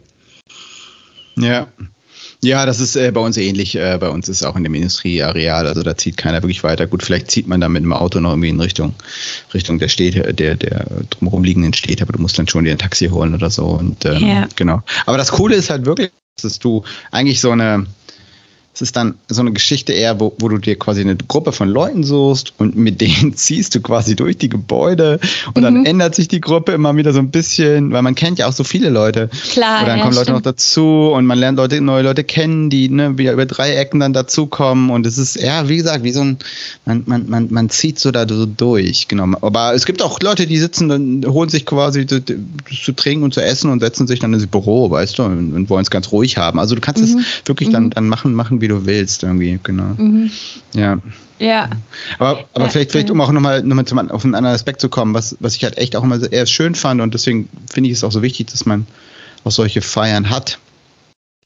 Ja, 1.37 1.67
ja, 2.43 2.65
das 2.65 2.79
ist 2.79 2.95
äh, 2.95 3.11
bei 3.11 3.21
uns 3.21 3.37
ähnlich. 3.37 3.75
Äh, 3.75 3.97
bei 3.99 4.09
uns 4.09 4.27
ist 4.27 4.43
auch 4.43 4.55
in 4.55 4.63
dem 4.63 4.73
Industrieareal, 4.73 5.67
also 5.67 5.83
da 5.83 5.95
zieht 5.95 6.17
keiner 6.17 6.41
wirklich 6.41 6.63
weiter. 6.63 6.87
Gut, 6.87 7.03
vielleicht 7.03 7.29
zieht 7.29 7.47
man 7.47 7.61
da 7.61 7.69
mit 7.69 7.83
dem 7.83 7.93
Auto 7.93 8.19
noch 8.19 8.31
irgendwie 8.31 8.49
in 8.49 8.59
Richtung, 8.59 8.95
Richtung 9.53 9.77
der 9.77 9.89
Städte, 9.89 10.33
der, 10.33 10.55
der 10.55 10.85
drumherum 11.11 11.43
liegenden 11.43 11.73
Städte, 11.73 12.03
aber 12.03 12.13
du 12.13 12.21
musst 12.21 12.39
dann 12.39 12.47
schon 12.47 12.65
dir 12.65 12.71
ein 12.71 12.79
Taxi 12.79 13.07
holen 13.07 13.35
oder 13.35 13.49
so. 13.49 13.65
Und 13.65 14.05
ähm, 14.05 14.27
ja. 14.27 14.47
genau. 14.55 14.81
Aber 15.05 15.17
das 15.17 15.31
Coole 15.31 15.55
ist 15.55 15.69
halt 15.69 15.85
wirklich, 15.85 16.09
dass 16.41 16.57
du 16.57 16.83
eigentlich 17.11 17.39
so 17.41 17.51
eine, 17.51 17.85
es 18.73 18.81
ist 18.81 18.95
dann 18.95 19.15
so 19.27 19.41
eine 19.41 19.51
Geschichte 19.51 19.91
eher, 19.91 20.19
wo, 20.19 20.33
wo 20.39 20.47
du 20.47 20.57
dir 20.57 20.77
quasi 20.79 21.01
eine 21.01 21.15
Gruppe 21.15 21.51
von 21.51 21.67
Leuten 21.67 22.03
suchst 22.03 22.53
und 22.57 22.75
mit 22.77 23.01
denen 23.01 23.33
ziehst 23.35 23.75
du 23.75 23.81
quasi 23.81 24.15
durch 24.15 24.37
die 24.37 24.49
Gebäude 24.49 25.19
und 25.53 25.57
mhm. 25.57 25.63
dann 25.63 25.85
ändert 25.85 26.15
sich 26.15 26.29
die 26.29 26.39
Gruppe 26.39 26.71
immer 26.71 26.95
wieder 26.95 27.11
so 27.11 27.19
ein 27.19 27.31
bisschen, 27.31 27.91
weil 27.91 28.01
man 28.01 28.15
kennt 28.15 28.39
ja 28.39 28.47
auch 28.47 28.53
so 28.53 28.63
viele 28.63 28.89
Leute. 28.89 29.29
Klar. 29.51 29.81
Und 29.81 29.87
dann 29.87 29.97
ja, 29.97 30.03
kommen 30.03 30.15
Leute 30.15 30.31
noch 30.31 30.41
dazu 30.41 31.11
und 31.13 31.25
man 31.25 31.37
lernt 31.37 31.57
Leute, 31.57 31.81
neue 31.81 32.03
Leute 32.03 32.23
kennen, 32.23 32.69
die 32.69 32.87
ne, 32.87 33.17
wieder 33.17 33.33
über 33.33 33.45
drei 33.45 33.75
Ecken 33.75 33.99
dann 33.99 34.13
dazukommen 34.13 34.89
und 34.89 35.05
es 35.05 35.17
ist, 35.17 35.35
ja, 35.35 35.67
wie 35.67 35.77
gesagt, 35.77 36.03
wie 36.03 36.11
so 36.11 36.21
ein, 36.21 36.37
man, 36.85 37.03
man, 37.05 37.29
man, 37.29 37.47
man 37.51 37.69
zieht 37.69 37.99
so 37.99 38.11
da 38.11 38.25
so 38.27 38.45
durch, 38.45 39.09
genau. 39.09 39.25
Aber 39.41 39.73
es 39.73 39.85
gibt 39.85 40.01
auch 40.01 40.19
Leute, 40.21 40.47
die 40.47 40.57
sitzen, 40.57 40.87
dann 40.87 41.25
holen 41.27 41.49
sich 41.49 41.65
quasi 41.65 42.05
zu, 42.05 42.21
zu 42.21 42.91
trinken 42.93 43.25
und 43.25 43.33
zu 43.33 43.43
essen 43.43 43.69
und 43.69 43.81
setzen 43.81 44.07
sich 44.07 44.19
dann 44.19 44.33
ins 44.33 44.47
Büro, 44.47 44.89
weißt 44.89 45.19
du, 45.19 45.23
und, 45.23 45.53
und 45.53 45.69
wollen 45.69 45.83
es 45.83 45.89
ganz 45.89 46.11
ruhig 46.11 46.37
haben. 46.37 46.57
Also 46.57 46.75
du 46.75 46.81
kannst 46.81 47.03
es 47.03 47.15
mhm. 47.15 47.25
wirklich 47.45 47.69
mhm. 47.69 47.73
dann, 47.73 47.89
dann 47.89 48.07
machen, 48.07 48.33
machen, 48.33 48.60
wie 48.61 48.67
du 48.67 48.85
willst, 48.85 49.23
irgendwie, 49.23 49.59
genau. 49.61 49.95
Mhm. 49.97 50.31
Ja. 50.73 50.99
Ja. 51.41 51.69
Aber, 52.19 52.45
aber 52.53 52.65
ja, 52.65 52.69
vielleicht, 52.69 52.91
vielleicht, 52.91 53.09
um 53.09 53.19
auch 53.19 53.31
nochmal 53.31 53.63
noch 53.63 53.75
mal 53.75 53.85
zum, 53.85 53.97
auf 54.11 54.23
einen 54.23 54.35
anderen 54.35 54.55
Aspekt 54.55 54.79
zu 54.79 54.89
kommen, 54.89 55.15
was, 55.15 55.35
was 55.39 55.55
ich 55.55 55.63
halt 55.63 55.77
echt 55.77 55.95
auch 55.95 56.03
immer 56.03 56.31
eher 56.31 56.45
schön 56.45 56.75
fand 56.75 57.01
und 57.01 57.15
deswegen 57.15 57.49
finde 57.71 57.89
ich 57.89 57.97
es 57.97 58.03
auch 58.03 58.11
so 58.11 58.21
wichtig, 58.21 58.47
dass 58.51 58.67
man 58.67 58.85
auch 59.43 59.51
solche 59.51 59.81
Feiern 59.81 60.29
hat. 60.29 60.59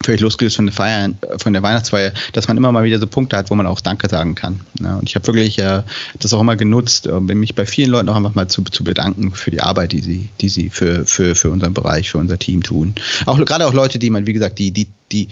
Völlig 0.03 0.21
losgelöst 0.21 0.57
von 0.57 0.65
der 0.65 0.73
Feier, 0.73 1.11
von 1.37 1.53
der 1.53 1.63
Weihnachtsfeier, 1.63 2.11
dass 2.33 2.47
man 2.47 2.57
immer 2.57 2.71
mal 2.71 2.83
wieder 2.83 2.99
so 2.99 3.07
Punkte 3.07 3.37
hat, 3.37 3.49
wo 3.49 3.55
man 3.55 3.65
auch 3.65 3.79
Danke 3.79 4.09
sagen 4.09 4.35
kann. 4.35 4.59
Ja, 4.79 4.97
und 4.97 5.07
ich 5.07 5.15
habe 5.15 5.25
wirklich 5.27 5.57
äh, 5.57 5.81
das 6.19 6.33
auch 6.33 6.41
immer 6.41 6.57
genutzt, 6.57 7.07
äh, 7.07 7.19
mich 7.19 7.55
bei 7.55 7.65
vielen 7.65 7.89
Leuten 7.89 8.09
auch 8.09 8.15
einfach 8.15 8.35
mal 8.35 8.47
zu, 8.47 8.63
zu 8.65 8.83
bedanken 8.83 9.31
für 9.31 9.49
die 9.49 9.61
Arbeit, 9.61 9.93
die 9.93 10.01
sie, 10.01 10.29
die 10.41 10.49
sie 10.49 10.69
für, 10.69 11.05
für, 11.05 11.33
für 11.33 11.49
unseren 11.49 11.73
Bereich, 11.73 12.11
für 12.11 12.17
unser 12.17 12.37
Team 12.37 12.61
tun. 12.61 12.93
Auch 13.25 13.43
gerade 13.45 13.65
auch 13.65 13.73
Leute, 13.73 13.97
die 13.97 14.09
man, 14.09 14.27
wie 14.27 14.33
gesagt, 14.33 14.59
die, 14.59 14.71
die, 14.71 14.87
die 15.11 15.29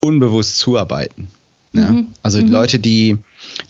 unbewusst 0.00 0.58
zuarbeiten. 0.58 1.28
Ja? 1.72 1.90
Mhm. 1.90 2.08
Also 2.22 2.40
mhm. 2.40 2.48
Leute, 2.48 2.78
die, 2.78 3.18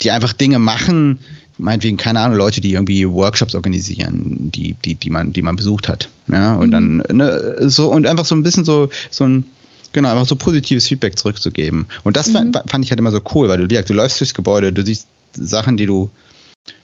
die 0.03 0.11
einfach 0.11 0.33
Dinge 0.33 0.59
machen, 0.59 1.19
meinetwegen, 1.59 1.97
keine 1.97 2.21
Ahnung, 2.21 2.39
Leute, 2.39 2.61
die 2.61 2.73
irgendwie 2.73 3.09
Workshops 3.09 3.55
organisieren, 3.55 4.51
die, 4.51 4.75
die, 4.85 4.95
die 4.95 5.11
man, 5.11 5.33
die 5.33 5.43
man 5.43 5.57
besucht 5.57 5.89
hat. 5.89 6.09
Ja, 6.29 6.55
und 6.57 6.69
mhm. 6.69 6.73
dann, 6.73 6.97
ne, 7.13 7.57
so, 7.69 7.91
und 7.91 8.07
einfach 8.07 8.25
so 8.25 8.35
ein 8.35 8.43
bisschen 8.43 8.65
so, 8.65 8.91
so 9.11 9.25
ein, 9.25 9.45
genau, 9.93 10.11
einfach 10.11 10.27
so 10.27 10.37
positives 10.37 10.87
Feedback 10.87 11.19
zurückzugeben. 11.19 11.87
Und 12.05 12.17
das 12.17 12.29
mhm. 12.29 12.53
fand, 12.53 12.71
fand 12.71 12.85
ich 12.85 12.91
halt 12.91 13.01
immer 13.01 13.13
so 13.13 13.21
cool, 13.35 13.49
weil 13.49 13.67
du, 13.67 13.67
du 13.67 13.95
läufst 13.95 14.21
durchs 14.21 14.35
Gebäude, 14.35 14.73
du 14.73 14.85
siehst 14.85 15.07
Sachen, 15.33 15.77
die 15.77 15.87
du, 15.87 16.11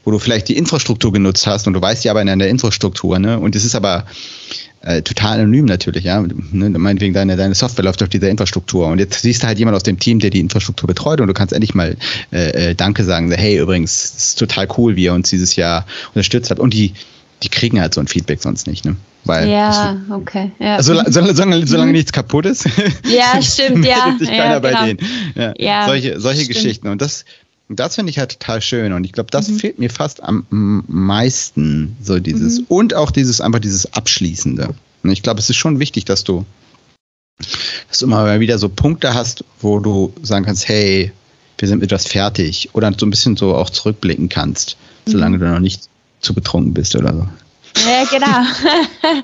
wo 0.04 0.10
du 0.10 0.18
vielleicht 0.18 0.48
die 0.48 0.56
Infrastruktur 0.56 1.12
genutzt 1.12 1.46
hast 1.46 1.66
und 1.66 1.74
du 1.74 1.80
weißt 1.80 2.04
die 2.04 2.10
aber 2.10 2.22
in 2.22 2.38
der 2.38 2.48
Infrastruktur, 2.48 3.18
ne? 3.18 3.38
Und 3.38 3.56
es 3.56 3.64
ist 3.64 3.74
aber 3.74 4.06
äh, 4.82 5.02
total 5.02 5.40
anonym 5.40 5.64
natürlich, 5.64 6.04
ja. 6.04 6.20
Ne, 6.20 6.70
meinetwegen 6.70 7.14
deine, 7.14 7.36
deine 7.36 7.54
Software 7.54 7.84
läuft 7.84 8.02
auf 8.02 8.08
dieser 8.08 8.28
Infrastruktur. 8.28 8.88
Und 8.88 8.98
jetzt 8.98 9.22
siehst 9.22 9.42
du 9.42 9.46
halt 9.46 9.58
jemand 9.58 9.76
aus 9.76 9.82
dem 9.82 9.98
Team, 9.98 10.18
der 10.18 10.30
die 10.30 10.40
Infrastruktur 10.40 10.86
betreut 10.86 11.20
und 11.20 11.28
du 11.28 11.34
kannst 11.34 11.52
endlich 11.52 11.74
mal 11.74 11.96
äh, 12.32 12.70
äh 12.70 12.74
Danke 12.74 13.04
sagen, 13.04 13.30
hey, 13.30 13.58
übrigens, 13.58 14.12
das 14.14 14.24
ist 14.28 14.38
total 14.38 14.68
cool, 14.76 14.96
wie 14.96 15.04
ihr 15.04 15.12
uns 15.12 15.30
dieses 15.30 15.56
Jahr 15.56 15.86
unterstützt 16.14 16.50
habt. 16.50 16.60
Und 16.60 16.74
die, 16.74 16.94
die 17.42 17.48
kriegen 17.48 17.80
halt 17.80 17.94
so 17.94 18.00
ein 18.00 18.08
Feedback 18.08 18.42
sonst 18.42 18.66
nicht, 18.66 18.84
ne? 18.84 18.96
Weil 19.24 19.48
ja, 19.48 19.98
okay. 20.10 20.50
Ja. 20.58 20.76
Also, 20.76 20.94
solange, 20.94 21.34
solange, 21.34 21.66
solange 21.66 21.90
mhm. 21.90 21.96
nichts 21.96 22.12
kaputt 22.12 22.44
ist, 22.44 22.66
ja, 23.06 23.40
stimmt, 23.40 23.86
ja. 23.86 24.16
sich 24.18 24.28
keiner 24.28 24.54
ja, 24.54 24.58
bei 24.58 24.70
genau. 24.70 24.84
denen. 24.86 24.98
Ja, 25.36 25.54
ja 25.58 25.86
solche 25.86 26.18
solche 26.18 26.46
Geschichten. 26.46 26.88
Und 26.88 27.00
das, 27.00 27.24
das 27.76 27.94
finde 27.94 28.10
ich 28.10 28.18
halt 28.18 28.32
total 28.32 28.60
schön. 28.60 28.92
Und 28.92 29.04
ich 29.04 29.12
glaube, 29.12 29.30
das 29.30 29.48
mhm. 29.48 29.58
fehlt 29.58 29.78
mir 29.78 29.90
fast 29.90 30.22
am 30.22 30.46
meisten. 30.50 31.96
So 32.02 32.18
dieses, 32.18 32.60
mhm. 32.60 32.66
und 32.68 32.94
auch 32.94 33.10
dieses, 33.10 33.40
einfach 33.40 33.60
dieses 33.60 33.92
Abschließende. 33.92 34.74
Und 35.02 35.10
ich 35.10 35.22
glaube, 35.22 35.40
es 35.40 35.50
ist 35.50 35.56
schon 35.56 35.78
wichtig, 35.78 36.04
dass 36.04 36.24
du, 36.24 36.44
dass 37.88 37.98
du 37.98 38.06
immer 38.06 38.40
wieder 38.40 38.58
so 38.58 38.68
Punkte 38.68 39.14
hast, 39.14 39.44
wo 39.60 39.80
du 39.80 40.12
sagen 40.22 40.44
kannst, 40.44 40.68
hey, 40.68 41.12
wir 41.58 41.68
sind 41.68 41.80
mit 41.80 41.92
etwas 41.92 42.06
fertig. 42.06 42.70
Oder 42.72 42.92
so 42.98 43.06
ein 43.06 43.10
bisschen 43.10 43.36
so 43.36 43.54
auch 43.54 43.70
zurückblicken 43.70 44.28
kannst, 44.28 44.76
solange 45.06 45.36
mhm. 45.36 45.40
du 45.40 45.50
noch 45.50 45.60
nicht 45.60 45.88
zu 46.20 46.34
betrunken 46.34 46.74
bist 46.74 46.96
oder 46.96 47.12
so. 47.12 47.28
Ja, 47.76 48.04
genau. 48.04 49.22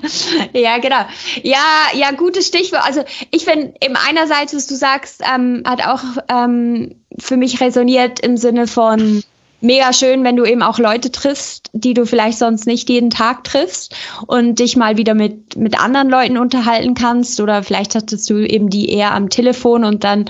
ja, 0.59 0.77
genau. 0.79 1.05
Ja, 1.43 1.59
ja, 1.93 2.11
gutes 2.11 2.47
Stichwort. 2.47 2.83
Also 2.85 3.03
ich 3.31 3.45
finde 3.45 3.73
eben 3.81 3.95
einerseits, 3.95 4.55
was 4.55 4.67
du 4.67 4.75
sagst, 4.75 5.21
ähm, 5.33 5.63
hat 5.65 5.85
auch 5.85 6.01
ähm, 6.29 6.95
für 7.17 7.37
mich 7.37 7.61
resoniert 7.61 8.19
im 8.19 8.37
Sinne 8.37 8.67
von 8.67 9.23
mega 9.61 9.93
schön, 9.93 10.23
wenn 10.23 10.35
du 10.35 10.45
eben 10.45 10.63
auch 10.63 10.79
Leute 10.79 11.11
triffst, 11.11 11.69
die 11.73 11.93
du 11.93 12.05
vielleicht 12.05 12.37
sonst 12.37 12.65
nicht 12.65 12.89
jeden 12.89 13.09
Tag 13.09 13.43
triffst 13.43 13.95
und 14.27 14.59
dich 14.59 14.77
mal 14.77 14.97
wieder 14.97 15.13
mit, 15.13 15.55
mit 15.57 15.79
anderen 15.79 16.09
Leuten 16.09 16.37
unterhalten 16.37 16.93
kannst 16.93 17.39
oder 17.41 17.63
vielleicht 17.63 17.95
hattest 17.95 18.29
du 18.29 18.45
eben 18.45 18.69
die 18.69 18.89
eher 18.89 19.13
am 19.13 19.29
Telefon 19.29 19.83
und 19.83 20.03
dann 20.03 20.25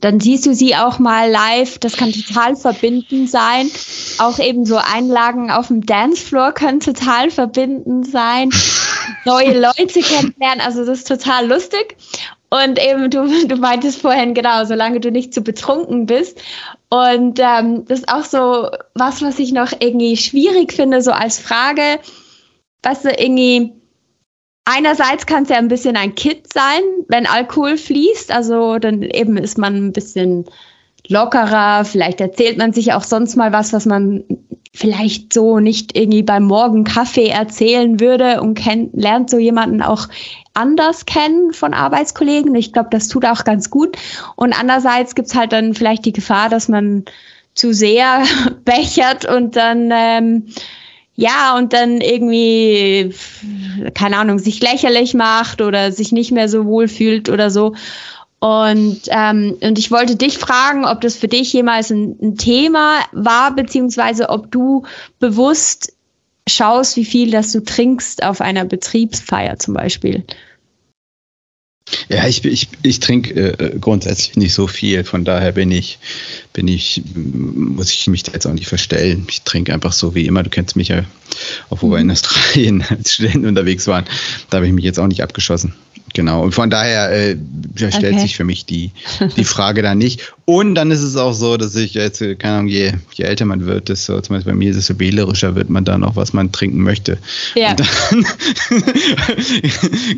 dann 0.00 0.20
siehst 0.20 0.46
du 0.46 0.54
sie 0.54 0.76
auch 0.76 0.98
mal 0.98 1.30
live. 1.30 1.78
Das 1.78 1.96
kann 1.96 2.12
total 2.12 2.56
verbindend 2.56 3.30
sein. 3.30 3.70
Auch 4.18 4.38
eben 4.38 4.64
so 4.64 4.76
Einlagen 4.76 5.50
auf 5.50 5.68
dem 5.68 5.84
Dancefloor 5.84 6.52
können 6.52 6.80
total 6.80 7.30
verbindend 7.30 8.10
sein. 8.10 8.50
Neue 9.24 9.58
Leute 9.60 10.00
kennenlernen, 10.00 10.60
also 10.60 10.84
das 10.84 10.98
ist 10.98 11.08
total 11.08 11.46
lustig. 11.46 11.96
Und 12.50 12.82
eben, 12.82 13.10
du, 13.10 13.46
du 13.46 13.56
meintest 13.56 14.00
vorhin, 14.00 14.32
genau, 14.32 14.64
solange 14.64 15.00
du 15.00 15.10
nicht 15.10 15.34
zu 15.34 15.42
betrunken 15.42 16.06
bist. 16.06 16.40
Und 16.88 17.38
ähm, 17.40 17.84
das 17.86 18.00
ist 18.00 18.08
auch 18.08 18.24
so 18.24 18.70
was, 18.94 19.20
was 19.20 19.38
ich 19.38 19.52
noch 19.52 19.72
irgendwie 19.78 20.16
schwierig 20.16 20.72
finde, 20.72 21.02
so 21.02 21.10
als 21.10 21.38
Frage, 21.38 22.00
was 22.82 23.02
du, 23.02 23.10
irgendwie, 23.10 23.74
einerseits 24.68 25.26
kann 25.26 25.44
es 25.44 25.48
ja 25.48 25.56
ein 25.56 25.68
bisschen 25.68 25.96
ein 25.96 26.14
Kit 26.14 26.52
sein, 26.52 26.82
wenn 27.08 27.26
Alkohol 27.26 27.76
fließt. 27.76 28.30
Also 28.30 28.78
dann 28.78 29.02
eben 29.02 29.36
ist 29.38 29.58
man 29.58 29.74
ein 29.74 29.92
bisschen 29.92 30.44
lockerer. 31.08 31.84
Vielleicht 31.84 32.20
erzählt 32.20 32.58
man 32.58 32.72
sich 32.72 32.92
auch 32.92 33.02
sonst 33.02 33.36
mal 33.36 33.52
was, 33.52 33.72
was 33.72 33.86
man 33.86 34.24
vielleicht 34.74 35.32
so 35.32 35.58
nicht 35.58 35.96
irgendwie 35.96 36.22
beim 36.22 36.44
Morgen 36.44 36.84
Kaffee 36.84 37.28
erzählen 37.28 37.98
würde 37.98 38.40
und 38.42 38.54
kennt, 38.54 38.94
lernt 38.94 39.30
so 39.30 39.38
jemanden 39.38 39.82
auch 39.82 40.06
anders 40.54 41.06
kennen 41.06 41.52
von 41.52 41.72
Arbeitskollegen. 41.74 42.54
Ich 42.54 42.72
glaube, 42.72 42.90
das 42.90 43.08
tut 43.08 43.24
auch 43.24 43.44
ganz 43.44 43.70
gut. 43.70 43.96
Und 44.36 44.52
andererseits 44.58 45.14
gibt's 45.14 45.34
halt 45.34 45.52
dann 45.52 45.74
vielleicht 45.74 46.04
die 46.04 46.12
Gefahr, 46.12 46.48
dass 46.48 46.68
man 46.68 47.06
zu 47.54 47.72
sehr 47.72 48.22
bechert 48.64 49.24
und 49.24 49.56
dann 49.56 49.90
ähm, 49.92 50.46
ja, 51.18 51.56
und 51.56 51.72
dann 51.72 52.00
irgendwie, 52.00 53.12
keine 53.92 54.18
Ahnung, 54.18 54.38
sich 54.38 54.60
lächerlich 54.60 55.14
macht 55.14 55.60
oder 55.60 55.90
sich 55.90 56.12
nicht 56.12 56.30
mehr 56.30 56.48
so 56.48 56.64
wohl 56.64 56.86
fühlt 56.86 57.28
oder 57.28 57.50
so. 57.50 57.74
Und, 58.38 59.00
ähm, 59.08 59.56
und 59.60 59.80
ich 59.80 59.90
wollte 59.90 60.14
dich 60.14 60.38
fragen, 60.38 60.84
ob 60.84 61.00
das 61.00 61.16
für 61.16 61.26
dich 61.26 61.52
jemals 61.52 61.90
ein, 61.90 62.16
ein 62.22 62.36
Thema 62.36 63.00
war, 63.10 63.52
beziehungsweise 63.52 64.28
ob 64.28 64.52
du 64.52 64.84
bewusst 65.18 65.92
schaust, 66.48 66.94
wie 66.94 67.04
viel 67.04 67.32
das 67.32 67.50
du 67.50 67.64
trinkst 67.64 68.22
auf 68.22 68.40
einer 68.40 68.64
Betriebsfeier 68.64 69.58
zum 69.58 69.74
Beispiel. 69.74 70.22
Ja, 72.08 72.26
ich, 72.26 72.44
ich, 72.44 72.68
ich 72.82 73.00
trinke 73.00 73.34
äh, 73.34 73.78
grundsätzlich 73.78 74.36
nicht 74.36 74.54
so 74.54 74.66
viel, 74.66 75.04
von 75.04 75.24
daher 75.24 75.52
bin 75.52 75.70
ich, 75.70 75.98
bin 76.52 76.68
ich, 76.68 77.02
muss 77.14 77.92
ich 77.92 78.06
mich 78.06 78.22
da 78.22 78.32
jetzt 78.32 78.46
auch 78.46 78.52
nicht 78.52 78.66
verstellen. 78.66 79.26
Ich 79.30 79.42
trinke 79.42 79.72
einfach 79.72 79.92
so 79.92 80.14
wie 80.14 80.26
immer. 80.26 80.42
Du 80.42 80.50
kennst 80.50 80.76
mich 80.76 80.88
ja, 80.88 81.04
auch 81.70 81.82
wo 81.82 81.90
wir 81.90 81.98
in 81.98 82.06
mhm. 82.06 82.12
Australien 82.12 82.82
als 82.88 83.14
Studenten 83.14 83.46
unterwegs 83.46 83.86
waren, 83.86 84.04
da 84.50 84.56
habe 84.56 84.66
ich 84.66 84.72
mich 84.72 84.84
jetzt 84.84 84.98
auch 84.98 85.06
nicht 85.06 85.22
abgeschossen. 85.22 85.74
Genau. 86.14 86.42
Und 86.42 86.54
von 86.54 86.70
daher 86.70 87.12
äh, 87.12 87.36
stellt 87.76 88.14
okay. 88.14 88.18
sich 88.18 88.36
für 88.36 88.44
mich 88.44 88.64
die, 88.64 88.92
die 89.36 89.44
Frage 89.44 89.82
da 89.82 89.94
nicht. 89.94 90.32
Und 90.44 90.74
dann 90.74 90.90
ist 90.90 91.02
es 91.02 91.14
auch 91.16 91.34
so, 91.34 91.58
dass 91.58 91.76
ich 91.76 91.94
jetzt, 91.94 92.22
äh, 92.22 92.34
keine 92.34 92.54
Ahnung, 92.54 92.68
je, 92.68 92.92
je 93.12 93.24
älter 93.24 93.44
man 93.44 93.66
wird, 93.66 93.90
desto, 93.90 94.18
zum 94.20 94.36
Beispiel 94.36 94.52
bei 94.52 94.58
mir 94.58 94.70
ist 94.70 94.78
es 94.78 94.86
so 94.86 94.98
wählerischer 94.98 95.54
wird 95.54 95.68
man 95.68 95.84
dann 95.84 96.02
auch, 96.02 96.16
was 96.16 96.32
man 96.32 96.50
trinken 96.52 96.82
möchte. 96.82 97.18
Ja. 97.54 97.76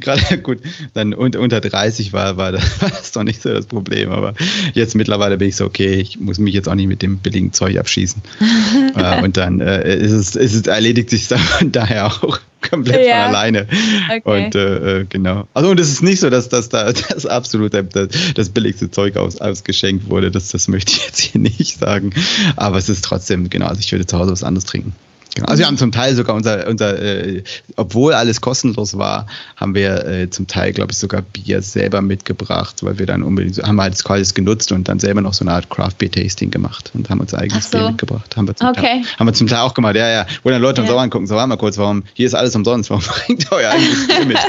gerade 0.01 0.39
gut, 0.39 0.59
dann 0.95 1.13
un, 1.15 1.35
unter 1.35 1.61
30 1.61 2.13
war, 2.13 2.37
war 2.37 2.53
das, 2.53 2.81
war 2.81 2.91
das 2.91 3.11
doch 3.13 3.25
nicht 3.25 3.43
so 3.43 3.53
das 3.53 3.67
Problem. 3.67 4.13
Aber 4.13 4.35
jetzt 4.73 4.95
mittlerweile 4.95 5.37
bin 5.37 5.49
ich 5.49 5.57
so, 5.57 5.65
okay, 5.65 5.95
ich 5.95 6.21
muss 6.21 6.39
mich 6.39 6.55
jetzt 6.55 6.69
auch 6.69 6.77
nicht 6.77 6.87
mit 6.87 7.03
dem 7.03 7.19
billigen 7.19 7.53
Zeug 7.53 7.77
abschießen. 7.79 8.23
äh, 8.97 9.23
und 9.23 9.37
dann 9.37 9.61
äh, 9.61 9.97
ist, 9.97 10.13
es, 10.13 10.37
ist 10.37 10.55
es 10.55 10.67
erledigt 10.67 11.11
sich 11.11 11.29
dann 11.29 11.73
daher 11.73 12.07
auch 12.07 12.39
komplett 12.71 13.07
ja. 13.07 13.27
von 13.27 13.35
alleine. 13.35 13.67
Okay. 14.11 14.47
Und 14.47 14.55
äh, 14.55 15.01
äh, 15.01 15.07
genau. 15.09 15.47
Also 15.55 15.71
und 15.71 15.81
es 15.81 15.91
ist 15.91 16.03
nicht 16.03 16.21
so, 16.21 16.31
dass, 16.31 16.49
dass 16.49 16.69
da 16.69 16.93
das 17.11 17.27
absolut 17.27 17.75
das, 17.75 18.09
das 18.35 18.49
billigste 18.51 18.91
Zeug 18.91 19.17
aus, 19.17 19.41
ausgeschenkt 19.41 20.09
wurde. 20.09 20.31
Das, 20.31 20.49
das 20.49 20.69
möchte 20.69 20.93
ich 20.93 21.07
jetzt 21.07 21.21
hier 21.21 21.41
nicht 21.41 21.79
sagen. 21.79 22.13
Aber 22.57 22.79
es 22.79 22.89
ist 22.89 23.05
trotzdem, 23.05 23.51
genau, 23.51 23.67
also 23.67 23.81
ich 23.81 23.91
würde 23.93 24.07
zu 24.07 24.19
Hause 24.19 24.33
was 24.33 24.45
anderes 24.45 24.65
trinken. 24.65 24.95
Genau. 25.35 25.49
Also 25.49 25.61
wir 25.61 25.67
haben 25.67 25.79
zum 25.79 25.93
Teil 25.93 26.15
sogar 26.15 26.35
unser, 26.37 26.67
unser 26.67 27.01
äh, 27.01 27.43
obwohl 27.77 28.15
alles 28.15 28.41
kostenlos 28.41 28.99
war, 28.99 29.27
haben 29.57 29.75
wir 29.75 30.05
äh, 30.07 30.31
zum 30.31 30.47
Teil, 30.47 30.73
glaube 30.73 30.93
ich, 30.93 30.99
sogar 30.99 31.23
Bier 31.23 31.63
selber 31.63 32.03
mitgebracht, 32.03 32.83
weil 32.83 32.99
wir 32.99 33.07
dann 33.07 33.23
unbedingt, 33.23 33.63
haben 33.63 33.77
wir 33.77 33.83
halt 33.83 34.03
quasi 34.03 34.21
quasi 34.21 34.35
und 34.73 34.89
dann 34.89 34.99
selber 34.99 35.21
noch 35.21 35.35
so 35.35 35.45
eine 35.45 35.53
Art 35.53 35.71
Craft 35.71 35.95
Beer 35.99 36.11
Tasting 36.11 36.51
gemacht 36.51 36.91
und 36.95 37.09
haben 37.11 37.21
uns 37.21 37.35
eigenes 37.35 37.71
so. 37.71 37.79
Bier 37.79 37.89
mitgebracht. 37.89 38.37
Haben 38.37 38.49
wir, 38.49 38.57
zum 38.57 38.69
okay. 38.69 38.81
Teil, 38.81 39.03
haben 39.19 39.27
wir 39.27 39.33
zum 39.33 39.47
Teil 39.47 39.61
auch 39.61 39.75
gemacht, 39.75 39.97
ja, 39.97 40.09
ja. 40.09 40.27
Wo 40.43 40.51
dann 40.51 40.61
Leute 40.61 40.83
ja. 40.83 40.89
uns 40.89 40.95
auch 40.95 41.01
angucken, 41.01 41.27
so, 41.27 41.35
warte 41.35 41.49
mal 41.49 41.57
kurz, 41.57 41.79
warum, 41.79 42.03
hier 42.15 42.27
ist 42.27 42.35
alles 42.35 42.55
umsonst, 42.55 42.91
warum 42.91 43.05
bringt 43.27 43.45
ihr 43.45 43.53
euer 43.53 43.71
eigenes 43.71 44.07
Bier 44.07 44.27
mit? 44.27 44.37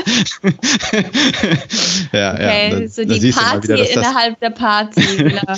ja, 2.11 2.33
okay, 2.33 2.69
ja. 2.71 2.79
Da, 2.79 2.87
so 2.87 3.05
die 3.05 3.31
Party 3.31 3.73
innerhalb 3.93 4.39
der 4.39 4.49
Party, 4.49 5.01
genau. 5.17 5.55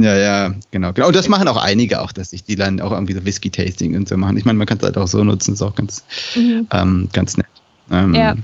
Ja, 0.00 0.16
ja, 0.16 0.54
genau. 0.70 0.92
Genau. 0.92 1.06
Und 1.06 1.16
das 1.16 1.28
machen 1.28 1.46
auch 1.48 1.56
einige 1.56 2.00
auch, 2.00 2.12
dass 2.12 2.30
sich 2.30 2.44
die 2.44 2.56
dann 2.56 2.80
auch 2.80 2.92
irgendwie 2.92 3.14
so 3.14 3.24
Whisky-Tasting 3.24 3.96
und 3.96 4.08
so 4.08 4.16
machen. 4.16 4.36
Ich 4.36 4.44
meine, 4.44 4.58
man 4.58 4.66
kann 4.66 4.78
es 4.78 4.84
halt 4.84 4.98
auch 4.98 5.06
so 5.06 5.22
nutzen, 5.22 5.54
ist 5.54 5.62
auch 5.62 5.74
ganz, 5.74 6.04
mhm. 6.34 6.66
ähm, 6.72 7.08
ganz 7.12 7.36
nett. 7.36 7.46
Ähm, 7.90 8.14
ja. 8.14 8.34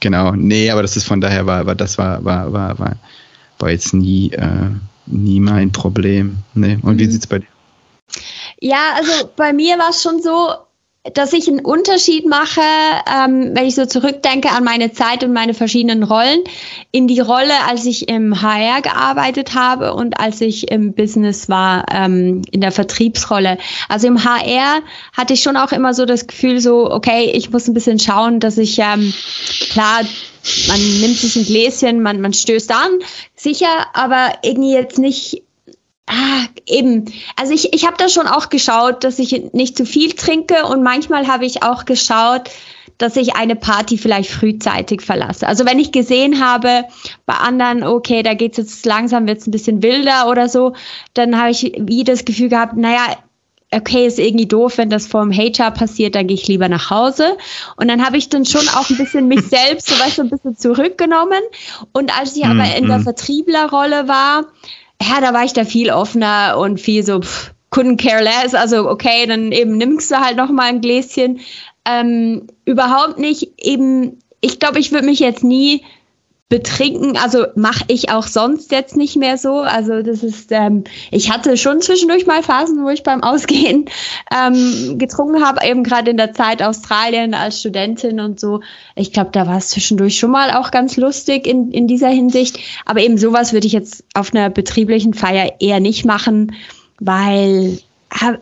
Genau. 0.00 0.32
Nee, 0.32 0.70
aber 0.70 0.82
das 0.82 0.96
ist 0.96 1.06
von 1.06 1.20
daher 1.20 1.46
war, 1.46 1.66
war 1.66 1.74
das 1.74 1.98
war, 1.98 2.24
war, 2.24 2.52
war, 2.52 2.78
war, 2.78 2.96
war 3.58 3.70
jetzt 3.70 3.92
nie, 3.92 4.30
äh, 4.32 4.70
nie 5.06 5.40
mein 5.40 5.72
Problem. 5.72 6.38
Nee. 6.54 6.78
Und 6.82 6.94
mhm. 6.94 6.98
wie 6.98 7.06
sieht's 7.06 7.26
bei 7.26 7.40
dir? 7.40 7.46
Ja, 8.60 8.94
also 8.96 9.30
bei 9.36 9.52
mir 9.52 9.78
war 9.78 9.90
es 9.90 10.02
schon 10.02 10.22
so, 10.22 10.54
dass 11.14 11.32
ich 11.32 11.48
einen 11.48 11.60
Unterschied 11.60 12.26
mache, 12.26 12.60
ähm, 12.60 13.52
wenn 13.54 13.64
ich 13.64 13.74
so 13.74 13.86
zurückdenke 13.86 14.50
an 14.50 14.64
meine 14.64 14.92
Zeit 14.92 15.24
und 15.24 15.32
meine 15.32 15.54
verschiedenen 15.54 16.02
Rollen, 16.02 16.40
in 16.90 17.08
die 17.08 17.20
Rolle, 17.20 17.54
als 17.66 17.86
ich 17.86 18.08
im 18.10 18.42
HR 18.42 18.82
gearbeitet 18.82 19.54
habe 19.54 19.94
und 19.94 20.20
als 20.20 20.42
ich 20.42 20.70
im 20.70 20.92
Business 20.92 21.48
war, 21.48 21.86
ähm, 21.90 22.42
in 22.50 22.60
der 22.60 22.70
Vertriebsrolle. 22.70 23.56
Also 23.88 24.08
im 24.08 24.22
HR 24.22 24.82
hatte 25.16 25.32
ich 25.32 25.42
schon 25.42 25.56
auch 25.56 25.72
immer 25.72 25.94
so 25.94 26.04
das 26.04 26.26
Gefühl, 26.26 26.60
so, 26.60 26.90
okay, 26.90 27.30
ich 27.32 27.50
muss 27.50 27.66
ein 27.66 27.74
bisschen 27.74 27.98
schauen, 27.98 28.38
dass 28.38 28.58
ich, 28.58 28.78
ähm, 28.78 29.14
klar, 29.70 30.02
man 30.68 31.00
nimmt 31.00 31.16
sich 31.16 31.34
ein 31.36 31.44
Gläschen, 31.44 32.02
man, 32.02 32.20
man 32.20 32.34
stößt 32.34 32.70
an, 32.72 32.98
sicher, 33.34 33.86
aber 33.94 34.34
irgendwie 34.42 34.74
jetzt 34.74 34.98
nicht 34.98 35.44
Ah, 36.12 36.46
eben. 36.66 37.04
Also 37.36 37.52
ich, 37.52 37.72
ich 37.72 37.86
habe 37.86 37.96
da 37.96 38.08
schon 38.08 38.26
auch 38.26 38.48
geschaut, 38.48 39.04
dass 39.04 39.20
ich 39.20 39.52
nicht 39.52 39.76
zu 39.76 39.86
viel 39.86 40.12
trinke 40.12 40.66
und 40.66 40.82
manchmal 40.82 41.28
habe 41.28 41.46
ich 41.46 41.62
auch 41.62 41.84
geschaut, 41.84 42.50
dass 42.98 43.14
ich 43.14 43.36
eine 43.36 43.54
Party 43.54 43.96
vielleicht 43.96 44.28
frühzeitig 44.28 45.02
verlasse. 45.02 45.46
Also 45.46 45.64
wenn 45.66 45.78
ich 45.78 45.92
gesehen 45.92 46.44
habe 46.44 46.84
bei 47.26 47.34
anderen, 47.34 47.84
okay, 47.84 48.24
da 48.24 48.34
geht's 48.34 48.58
jetzt 48.58 48.84
langsam, 48.84 49.28
wird's 49.28 49.46
ein 49.46 49.52
bisschen 49.52 49.84
wilder 49.84 50.28
oder 50.28 50.48
so, 50.48 50.74
dann 51.14 51.38
habe 51.38 51.52
ich 51.52 51.72
wie 51.78 52.02
das 52.02 52.24
Gefühl 52.24 52.48
gehabt, 52.48 52.76
naja, 52.76 53.16
okay, 53.72 54.04
ist 54.04 54.18
irgendwie 54.18 54.46
doof, 54.46 54.78
wenn 54.78 54.90
das 54.90 55.06
vor 55.06 55.22
dem 55.22 55.32
HR 55.32 55.70
passiert, 55.70 56.16
dann 56.16 56.26
gehe 56.26 56.34
ich 56.34 56.48
lieber 56.48 56.68
nach 56.68 56.90
Hause. 56.90 57.36
Und 57.76 57.86
dann 57.86 58.04
habe 58.04 58.16
ich 58.16 58.28
dann 58.28 58.44
schon 58.44 58.68
auch 58.68 58.90
ein 58.90 58.96
bisschen 58.96 59.28
mich 59.28 59.42
selbst 59.48 59.88
so 59.88 59.94
weißt, 59.94 60.16
so 60.16 60.22
ein 60.22 60.30
bisschen 60.30 60.56
zurückgenommen. 60.56 61.40
Und 61.92 62.18
als 62.18 62.36
ich 62.36 62.44
aber 62.44 62.74
in 62.74 62.88
der 62.88 62.98
mhm. 62.98 63.04
Vertrieblerrolle 63.04 64.08
war, 64.08 64.46
ja, 65.02 65.20
da 65.20 65.32
war 65.32 65.44
ich 65.44 65.52
da 65.52 65.64
viel 65.64 65.90
offener 65.90 66.56
und 66.58 66.80
viel 66.80 67.04
so, 67.04 67.20
pff, 67.20 67.52
couldn't 67.70 67.96
care 67.96 68.22
less. 68.22 68.54
Also, 68.54 68.88
okay, 68.88 69.26
dann 69.26 69.52
eben 69.52 69.76
nimmst 69.76 70.10
du 70.10 70.16
halt 70.16 70.36
noch 70.36 70.50
mal 70.50 70.64
ein 70.64 70.80
Gläschen. 70.80 71.40
Ähm, 71.84 72.46
überhaupt 72.64 73.18
nicht 73.18 73.52
eben 73.58 74.18
ich 74.40 74.58
glaube, 74.58 74.78
ich 74.78 74.92
würde 74.92 75.06
mich 75.06 75.20
jetzt 75.20 75.44
nie 75.44 75.82
betrinken, 76.50 77.16
also 77.16 77.46
mache 77.54 77.84
ich 77.86 78.10
auch 78.10 78.26
sonst 78.26 78.72
jetzt 78.72 78.96
nicht 78.96 79.16
mehr 79.16 79.38
so. 79.38 79.60
Also 79.60 80.02
das 80.02 80.24
ist, 80.24 80.50
ähm, 80.50 80.82
ich 81.12 81.30
hatte 81.30 81.56
schon 81.56 81.80
zwischendurch 81.80 82.26
mal 82.26 82.42
Phasen, 82.42 82.84
wo 82.84 82.90
ich 82.90 83.04
beim 83.04 83.22
Ausgehen 83.22 83.84
ähm, 84.36 84.98
getrunken 84.98 85.46
habe, 85.46 85.64
eben 85.64 85.84
gerade 85.84 86.10
in 86.10 86.16
der 86.16 86.34
Zeit 86.34 86.60
Australien 86.60 87.34
als 87.34 87.60
Studentin 87.60 88.18
und 88.18 88.40
so. 88.40 88.60
Ich 88.96 89.12
glaube, 89.12 89.30
da 89.32 89.46
war 89.46 89.58
es 89.58 89.68
zwischendurch 89.68 90.18
schon 90.18 90.32
mal 90.32 90.50
auch 90.50 90.72
ganz 90.72 90.96
lustig 90.96 91.46
in, 91.46 91.70
in 91.70 91.86
dieser 91.86 92.08
Hinsicht. 92.08 92.58
Aber 92.84 93.00
eben 93.00 93.16
sowas 93.16 93.52
würde 93.52 93.68
ich 93.68 93.72
jetzt 93.72 94.02
auf 94.14 94.34
einer 94.34 94.50
betrieblichen 94.50 95.14
Feier 95.14 95.52
eher 95.60 95.78
nicht 95.78 96.04
machen, 96.04 96.56
weil 96.98 97.78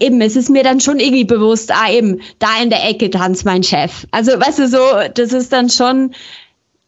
eben, 0.00 0.23
es 0.23 0.35
ist 0.35 0.49
mir 0.49 0.62
dann 0.62 0.81
schon 0.81 0.99
irgendwie 0.99 1.25
bewusst, 1.25 1.71
ah 1.71 1.91
eben, 1.93 2.23
da 2.38 2.49
in 2.62 2.71
der 2.71 2.88
Ecke 2.88 3.11
tanzt 3.11 3.45
mein 3.45 3.62
Chef. 3.62 4.07
Also, 4.12 4.33
weißt 4.33 4.61
du, 4.61 4.69
so, 4.69 4.79
das 5.15 5.35
ist 5.35 5.53
dann 5.53 5.69
schon, 5.69 6.15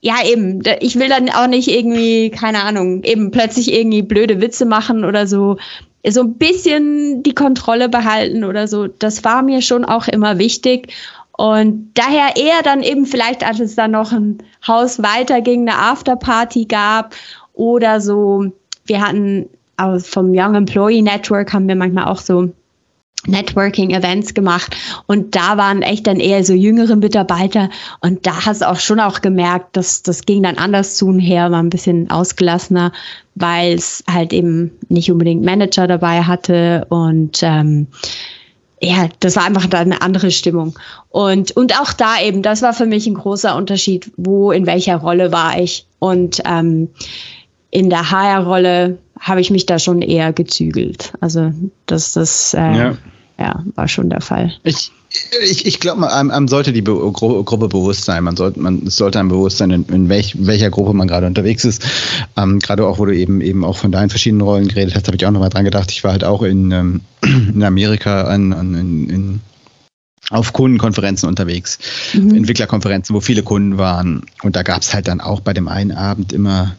ja, 0.02 0.14
eben, 0.24 0.62
ich 0.80 0.98
will 0.98 1.08
dann 1.08 1.28
auch 1.28 1.46
nicht 1.46 1.68
irgendwie, 1.68 2.30
keine 2.30 2.62
Ahnung, 2.62 3.02
eben 3.04 3.30
plötzlich 3.30 3.72
irgendwie 3.72 4.02
blöde 4.02 4.40
Witze 4.40 4.64
machen 4.64 5.04
oder 5.04 5.26
so. 5.26 5.58
So 6.06 6.22
ein 6.22 6.34
bisschen 6.34 7.22
die 7.22 7.34
Kontrolle 7.34 7.90
behalten 7.90 8.44
oder 8.44 8.66
so. 8.66 8.86
Das 8.86 9.24
war 9.24 9.42
mir 9.42 9.60
schon 9.60 9.84
auch 9.84 10.08
immer 10.08 10.38
wichtig. 10.38 10.94
Und 11.32 11.90
daher 11.94 12.36
eher 12.36 12.62
dann 12.62 12.82
eben 12.82 13.04
vielleicht, 13.04 13.44
als 13.46 13.60
es 13.60 13.74
dann 13.74 13.90
noch 13.90 14.12
ein 14.12 14.38
Haus 14.66 15.02
weiter 15.02 15.42
ging, 15.42 15.68
eine 15.68 15.78
Afterparty 15.78 16.64
gab 16.64 17.14
oder 17.52 18.00
so. 18.00 18.46
Wir 18.86 19.06
hatten 19.06 19.50
vom 19.98 20.32
Young 20.34 20.54
Employee 20.54 21.02
Network 21.02 21.52
haben 21.52 21.68
wir 21.68 21.76
manchmal 21.76 22.04
auch 22.04 22.20
so 22.20 22.50
Networking-Events 23.26 24.34
gemacht 24.34 24.76
und 25.06 25.34
da 25.34 25.56
waren 25.56 25.82
echt 25.82 26.06
dann 26.06 26.20
eher 26.20 26.44
so 26.44 26.54
jüngere 26.54 26.96
Mitarbeiter 26.96 27.70
und 28.00 28.26
da 28.26 28.46
hast 28.46 28.62
du 28.62 28.68
auch 28.68 28.80
schon 28.80 29.00
auch 29.00 29.20
gemerkt, 29.20 29.76
dass 29.76 30.02
das 30.02 30.22
ging 30.22 30.42
dann 30.42 30.58
anders 30.58 30.96
zu 30.96 31.06
und 31.06 31.20
her, 31.20 31.50
war 31.50 31.62
ein 31.62 31.70
bisschen 31.70 32.10
ausgelassener, 32.10 32.92
weil 33.34 33.74
es 33.74 34.02
halt 34.10 34.32
eben 34.32 34.72
nicht 34.88 35.10
unbedingt 35.10 35.44
Manager 35.44 35.86
dabei 35.86 36.22
hatte 36.22 36.86
und 36.88 37.40
ähm, 37.42 37.88
ja, 38.82 39.08
das 39.20 39.36
war 39.36 39.44
einfach 39.44 39.66
da 39.66 39.80
eine 39.80 40.00
andere 40.00 40.30
Stimmung. 40.30 40.78
Und, 41.10 41.52
und 41.52 41.78
auch 41.78 41.92
da 41.92 42.20
eben, 42.22 42.42
das 42.42 42.62
war 42.62 42.72
für 42.72 42.86
mich 42.86 43.06
ein 43.06 43.14
großer 43.14 43.54
Unterschied, 43.54 44.10
wo, 44.16 44.52
in 44.52 44.66
welcher 44.66 44.96
Rolle 44.96 45.32
war 45.32 45.60
ich. 45.60 45.86
Und 45.98 46.40
ähm, 46.46 46.88
in 47.70 47.90
der 47.90 48.10
HR-Rolle 48.10 48.98
habe 49.20 49.40
ich 49.40 49.50
mich 49.50 49.66
da 49.66 49.78
schon 49.78 50.02
eher 50.02 50.32
gezügelt. 50.32 51.12
Also 51.20 51.52
das, 51.86 52.12
das 52.14 52.54
äh, 52.54 52.58
ja. 52.58 52.94
ja. 53.38 53.64
war 53.74 53.86
schon 53.86 54.10
der 54.10 54.22
Fall. 54.22 54.52
Ich, 54.64 54.90
ich, 55.42 55.66
ich 55.66 55.80
glaube, 55.80 56.00
man, 56.00 56.30
einem 56.30 56.48
sollte 56.48 56.72
die 56.72 56.82
Be 56.82 56.92
Gru 56.92 57.44
Gruppe 57.44 57.68
bewusst 57.68 58.04
sein. 58.04 58.24
Man 58.24 58.36
sollte, 58.36 58.58
man 58.60 58.88
sollte 58.88 59.20
einem 59.20 59.28
bewusst 59.28 59.58
sein, 59.58 59.70
in, 59.70 59.84
in 59.86 60.08
welch, 60.08 60.34
welcher 60.38 60.70
Gruppe 60.70 60.94
man 60.94 61.06
gerade 61.06 61.26
unterwegs 61.26 61.64
ist. 61.64 61.84
Ähm, 62.36 62.60
gerade 62.60 62.86
auch, 62.86 62.98
wo 62.98 63.04
du 63.04 63.14
eben 63.14 63.40
eben 63.40 63.64
auch 63.64 63.76
von 63.76 63.92
deinen 63.92 64.08
verschiedenen 64.08 64.42
Rollen 64.42 64.68
geredet 64.68 64.94
hast, 64.94 65.06
habe 65.06 65.16
ich 65.16 65.26
auch 65.26 65.30
nochmal 65.30 65.50
dran 65.50 65.64
gedacht. 65.64 65.90
Ich 65.90 66.02
war 66.02 66.12
halt 66.12 66.24
auch 66.24 66.42
in, 66.42 66.70
ähm, 66.70 67.00
in 67.22 67.62
Amerika 67.62 68.22
an, 68.22 68.52
an 68.52 68.74
in, 68.74 69.10
in 69.10 69.40
auf 70.30 70.52
Kundenkonferenzen 70.52 71.28
unterwegs, 71.28 71.78
mhm. 72.14 72.34
Entwicklerkonferenzen, 72.34 73.14
wo 73.14 73.20
viele 73.20 73.42
Kunden 73.42 73.78
waren. 73.78 74.22
Und 74.42 74.54
da 74.54 74.62
gab 74.62 74.82
es 74.82 74.94
halt 74.94 75.08
dann 75.08 75.20
auch 75.20 75.40
bei 75.40 75.52
dem 75.52 75.66
einen 75.66 75.90
Abend 75.90 76.32
immer 76.32 76.76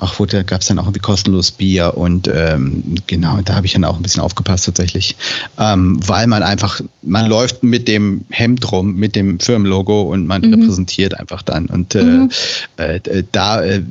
Ach, 0.00 0.18
da 0.26 0.42
gab 0.42 0.62
es 0.62 0.68
dann 0.68 0.78
auch 0.78 0.84
irgendwie 0.84 1.00
kostenlos 1.00 1.50
Bier 1.50 1.96
und 1.96 2.28
ähm, 2.32 2.94
genau, 3.06 3.38
da 3.44 3.54
habe 3.54 3.66
ich 3.66 3.74
dann 3.74 3.84
auch 3.84 3.96
ein 3.96 4.02
bisschen 4.02 4.22
aufgepasst 4.22 4.64
tatsächlich, 4.64 5.16
ähm, 5.58 6.00
weil 6.06 6.26
man 6.26 6.42
einfach, 6.42 6.80
man 7.02 7.28
läuft 7.28 7.62
mit 7.62 7.86
dem 7.86 8.24
Hemd 8.30 8.72
rum, 8.72 8.94
mit 8.94 9.14
dem 9.14 9.38
Firmenlogo 9.38 10.02
und 10.02 10.26
man 10.26 10.42
mhm. 10.42 10.54
repräsentiert 10.54 11.18
einfach 11.18 11.42
dann 11.42 11.66
und 11.66 11.94
äh, 11.94 12.02
mhm. 12.02 12.30
äh, 12.78 13.00
da 13.30 13.62
äh, 13.62 13.82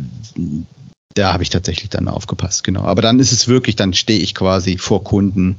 da 1.16 1.34
habe 1.34 1.44
ich 1.44 1.50
tatsächlich 1.50 1.90
dann 1.90 2.08
aufgepasst, 2.08 2.64
genau. 2.64 2.84
Aber 2.84 3.02
dann 3.02 3.20
ist 3.20 3.32
es 3.32 3.48
wirklich, 3.48 3.76
dann 3.76 3.94
stehe 3.94 4.20
ich 4.20 4.36
quasi 4.36 4.78
vor 4.78 5.04
Kunden. 5.04 5.58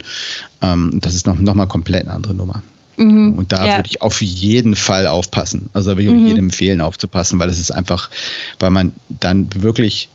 Ähm, 0.62 0.98
das 1.00 1.14
ist 1.14 1.26
noch, 1.26 1.38
noch 1.38 1.54
mal 1.54 1.66
komplett 1.66 2.02
eine 2.02 2.12
andere 2.12 2.34
Nummer. 2.34 2.62
Mhm, 2.96 3.34
und 3.34 3.52
da 3.52 3.66
ja. 3.66 3.76
würde 3.76 3.88
ich 3.88 4.02
auf 4.02 4.20
jeden 4.20 4.76
Fall 4.76 5.06
aufpassen. 5.06 5.70
Also 5.72 5.90
da 5.90 5.96
würde 5.96 6.08
ich 6.08 6.20
mhm. 6.20 6.26
jedem 6.26 6.44
empfehlen, 6.46 6.80
aufzupassen, 6.80 7.38
weil 7.38 7.48
es 7.48 7.58
ist 7.58 7.70
einfach, 7.70 8.10
weil 8.58 8.70
man 8.70 8.92
dann 9.08 9.48
wirklich 9.54 10.08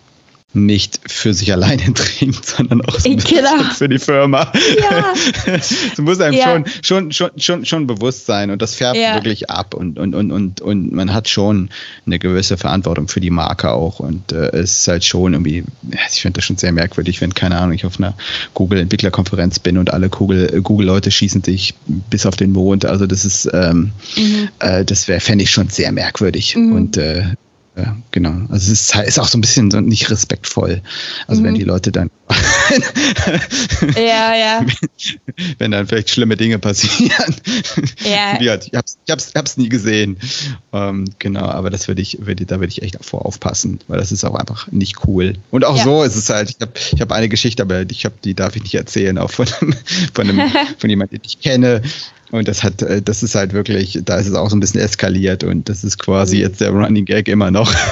nicht 0.55 0.99
für 1.05 1.33
sich 1.33 1.51
alleine 1.51 1.93
trinkt, 1.93 2.45
sondern 2.45 2.81
auch 2.81 2.99
so 2.99 3.09
genau. 3.09 3.63
für 3.77 3.89
die 3.89 3.99
Firma. 3.99 4.51
Ja. 4.81 5.13
das 5.45 5.97
muss 5.97 6.19
einem 6.19 6.37
ja. 6.37 6.45
schon, 6.45 6.65
schon, 6.81 7.11
schon, 7.11 7.31
schon, 7.37 7.65
schon 7.65 7.87
bewusst 7.87 8.25
sein 8.25 8.49
und 8.49 8.61
das 8.61 8.75
färbt 8.75 8.97
ja. 8.97 9.15
wirklich 9.15 9.49
ab 9.49 9.73
und, 9.73 9.99
und, 9.99 10.15
und, 10.15 10.31
und, 10.31 10.61
und 10.61 10.91
man 10.91 11.13
hat 11.13 11.27
schon 11.29 11.69
eine 12.05 12.19
gewisse 12.19 12.57
Verantwortung 12.57 13.07
für 13.07 13.19
die 13.19 13.29
Marke 13.29 13.71
auch 13.71 13.99
und 13.99 14.31
äh, 14.31 14.49
es 14.51 14.79
ist 14.79 14.87
halt 14.87 15.03
schon 15.03 15.33
irgendwie, 15.33 15.63
ich 16.11 16.21
finde 16.21 16.37
das 16.37 16.45
schon 16.45 16.57
sehr 16.57 16.71
merkwürdig, 16.71 17.21
wenn, 17.21 17.33
keine 17.33 17.57
Ahnung, 17.57 17.73
ich 17.73 17.85
auf 17.85 17.99
einer 17.99 18.15
Google-Entwicklerkonferenz 18.53 19.59
bin 19.59 19.77
und 19.77 19.93
alle 19.93 20.09
Google-Leute 20.09 20.61
Google 20.61 21.11
schießen 21.11 21.43
sich 21.43 21.73
bis 21.85 22.25
auf 22.25 22.35
den 22.35 22.51
Mond, 22.51 22.85
also 22.85 23.07
das 23.07 23.25
ist, 23.25 23.49
ähm, 23.53 23.91
mhm. 24.15 24.49
äh, 24.59 24.85
das 24.85 25.07
wäre, 25.07 25.19
fände 25.19 25.43
ich 25.43 25.51
schon 25.51 25.69
sehr 25.69 25.91
merkwürdig 25.91 26.55
mhm. 26.55 26.73
und 26.73 26.97
äh, 26.97 27.23
ja, 27.77 27.97
genau. 28.11 28.33
Also 28.49 28.71
es 28.71 28.93
ist, 28.93 28.95
ist, 28.95 29.19
auch 29.19 29.27
so 29.27 29.37
ein 29.37 29.41
bisschen 29.41 29.69
so 29.69 29.81
nicht 29.81 30.09
respektvoll. 30.09 30.81
Also 31.27 31.41
mhm. 31.41 31.45
wenn 31.45 31.55
die 31.55 31.63
Leute 31.63 31.91
dann 31.91 32.09
ja, 33.95 34.35
ja. 34.35 34.65
Wenn 35.59 35.71
dann 35.71 35.85
vielleicht 35.85 36.09
schlimme 36.09 36.37
Dinge 36.37 36.57
passieren. 36.57 37.35
Ja. 38.03 38.39
ich 38.39 38.49
hab's, 38.73 38.97
ich 39.05 39.11
hab's, 39.11 39.31
hab's 39.35 39.57
nie 39.57 39.69
gesehen. 39.69 40.17
Ähm, 40.73 41.05
genau, 41.19 41.45
aber 41.45 41.69
das 41.69 41.87
würde 41.87 42.01
ich, 42.01 42.17
würde, 42.21 42.45
da 42.45 42.59
würde 42.59 42.71
ich 42.71 42.81
echt 42.81 42.95
davor 42.95 43.25
aufpassen, 43.25 43.79
weil 43.87 43.99
das 43.99 44.11
ist 44.11 44.23
auch 44.23 44.35
einfach 44.35 44.71
nicht 44.71 45.05
cool. 45.05 45.33
Und 45.51 45.65
auch 45.65 45.77
ja. 45.77 45.83
so 45.83 46.03
ist 46.03 46.15
es 46.15 46.29
halt, 46.29 46.49
ich 46.49 46.57
habe 46.59 46.71
ich 46.93 47.01
hab 47.01 47.11
eine 47.11 47.29
Geschichte, 47.29 47.61
aber 47.61 47.81
ich 47.81 48.05
hab, 48.05 48.21
die 48.21 48.33
darf 48.33 48.55
ich 48.55 48.63
nicht 48.63 48.75
erzählen, 48.75 49.17
auch 49.17 49.31
von, 49.31 49.47
von, 50.13 50.29
einem, 50.29 50.51
von 50.79 50.89
jemandem, 50.89 51.19
den 51.19 51.27
ich 51.27 51.39
kenne. 51.41 51.81
Und 52.35 52.47
das 52.47 52.63
hat, 52.63 52.81
äh, 52.81 53.01
das 53.01 53.23
ist 53.23 53.35
halt 53.35 53.53
wirklich, 53.53 53.99
da 54.03 54.17
ist 54.17 54.27
es 54.27 54.33
auch 54.33 54.49
so 54.49 54.55
ein 54.55 54.59
bisschen 54.59 54.81
eskaliert 54.81 55.43
und 55.43 55.69
das 55.69 55.83
ist 55.83 55.97
quasi 55.99 56.37
mhm. 56.37 56.41
jetzt 56.41 56.61
der 56.61 56.71
Running 56.71 57.05
Gag 57.05 57.27
immer 57.27 57.51
noch. 57.51 57.73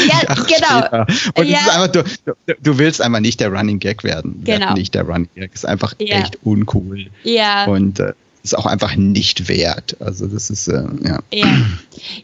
Ja, 0.00 0.34
genau. 0.34 1.06
Später. 1.06 1.06
Und 1.34 1.46
ja. 1.46 1.58
einfach, 1.58 1.88
du, 1.88 2.02
du, 2.24 2.54
du, 2.58 2.78
willst 2.78 3.02
einfach 3.02 3.20
nicht 3.20 3.38
der 3.38 3.52
Running 3.52 3.80
Gag 3.80 4.02
werden. 4.02 4.40
Genau. 4.44 4.72
Nicht 4.72 4.94
der 4.94 5.02
Running 5.02 5.28
Gag. 5.34 5.54
Ist 5.54 5.66
einfach 5.66 5.94
ja. 5.98 6.20
echt 6.20 6.38
uncool. 6.42 7.08
Ja. 7.22 7.66
Und 7.66 8.00
äh, 8.00 8.14
ist 8.42 8.56
auch 8.56 8.64
einfach 8.64 8.96
nicht 8.96 9.48
wert. 9.48 9.96
Also 10.00 10.26
das 10.26 10.48
ist 10.48 10.68
äh, 10.68 10.84
ja. 11.04 11.18
ja. 11.32 11.46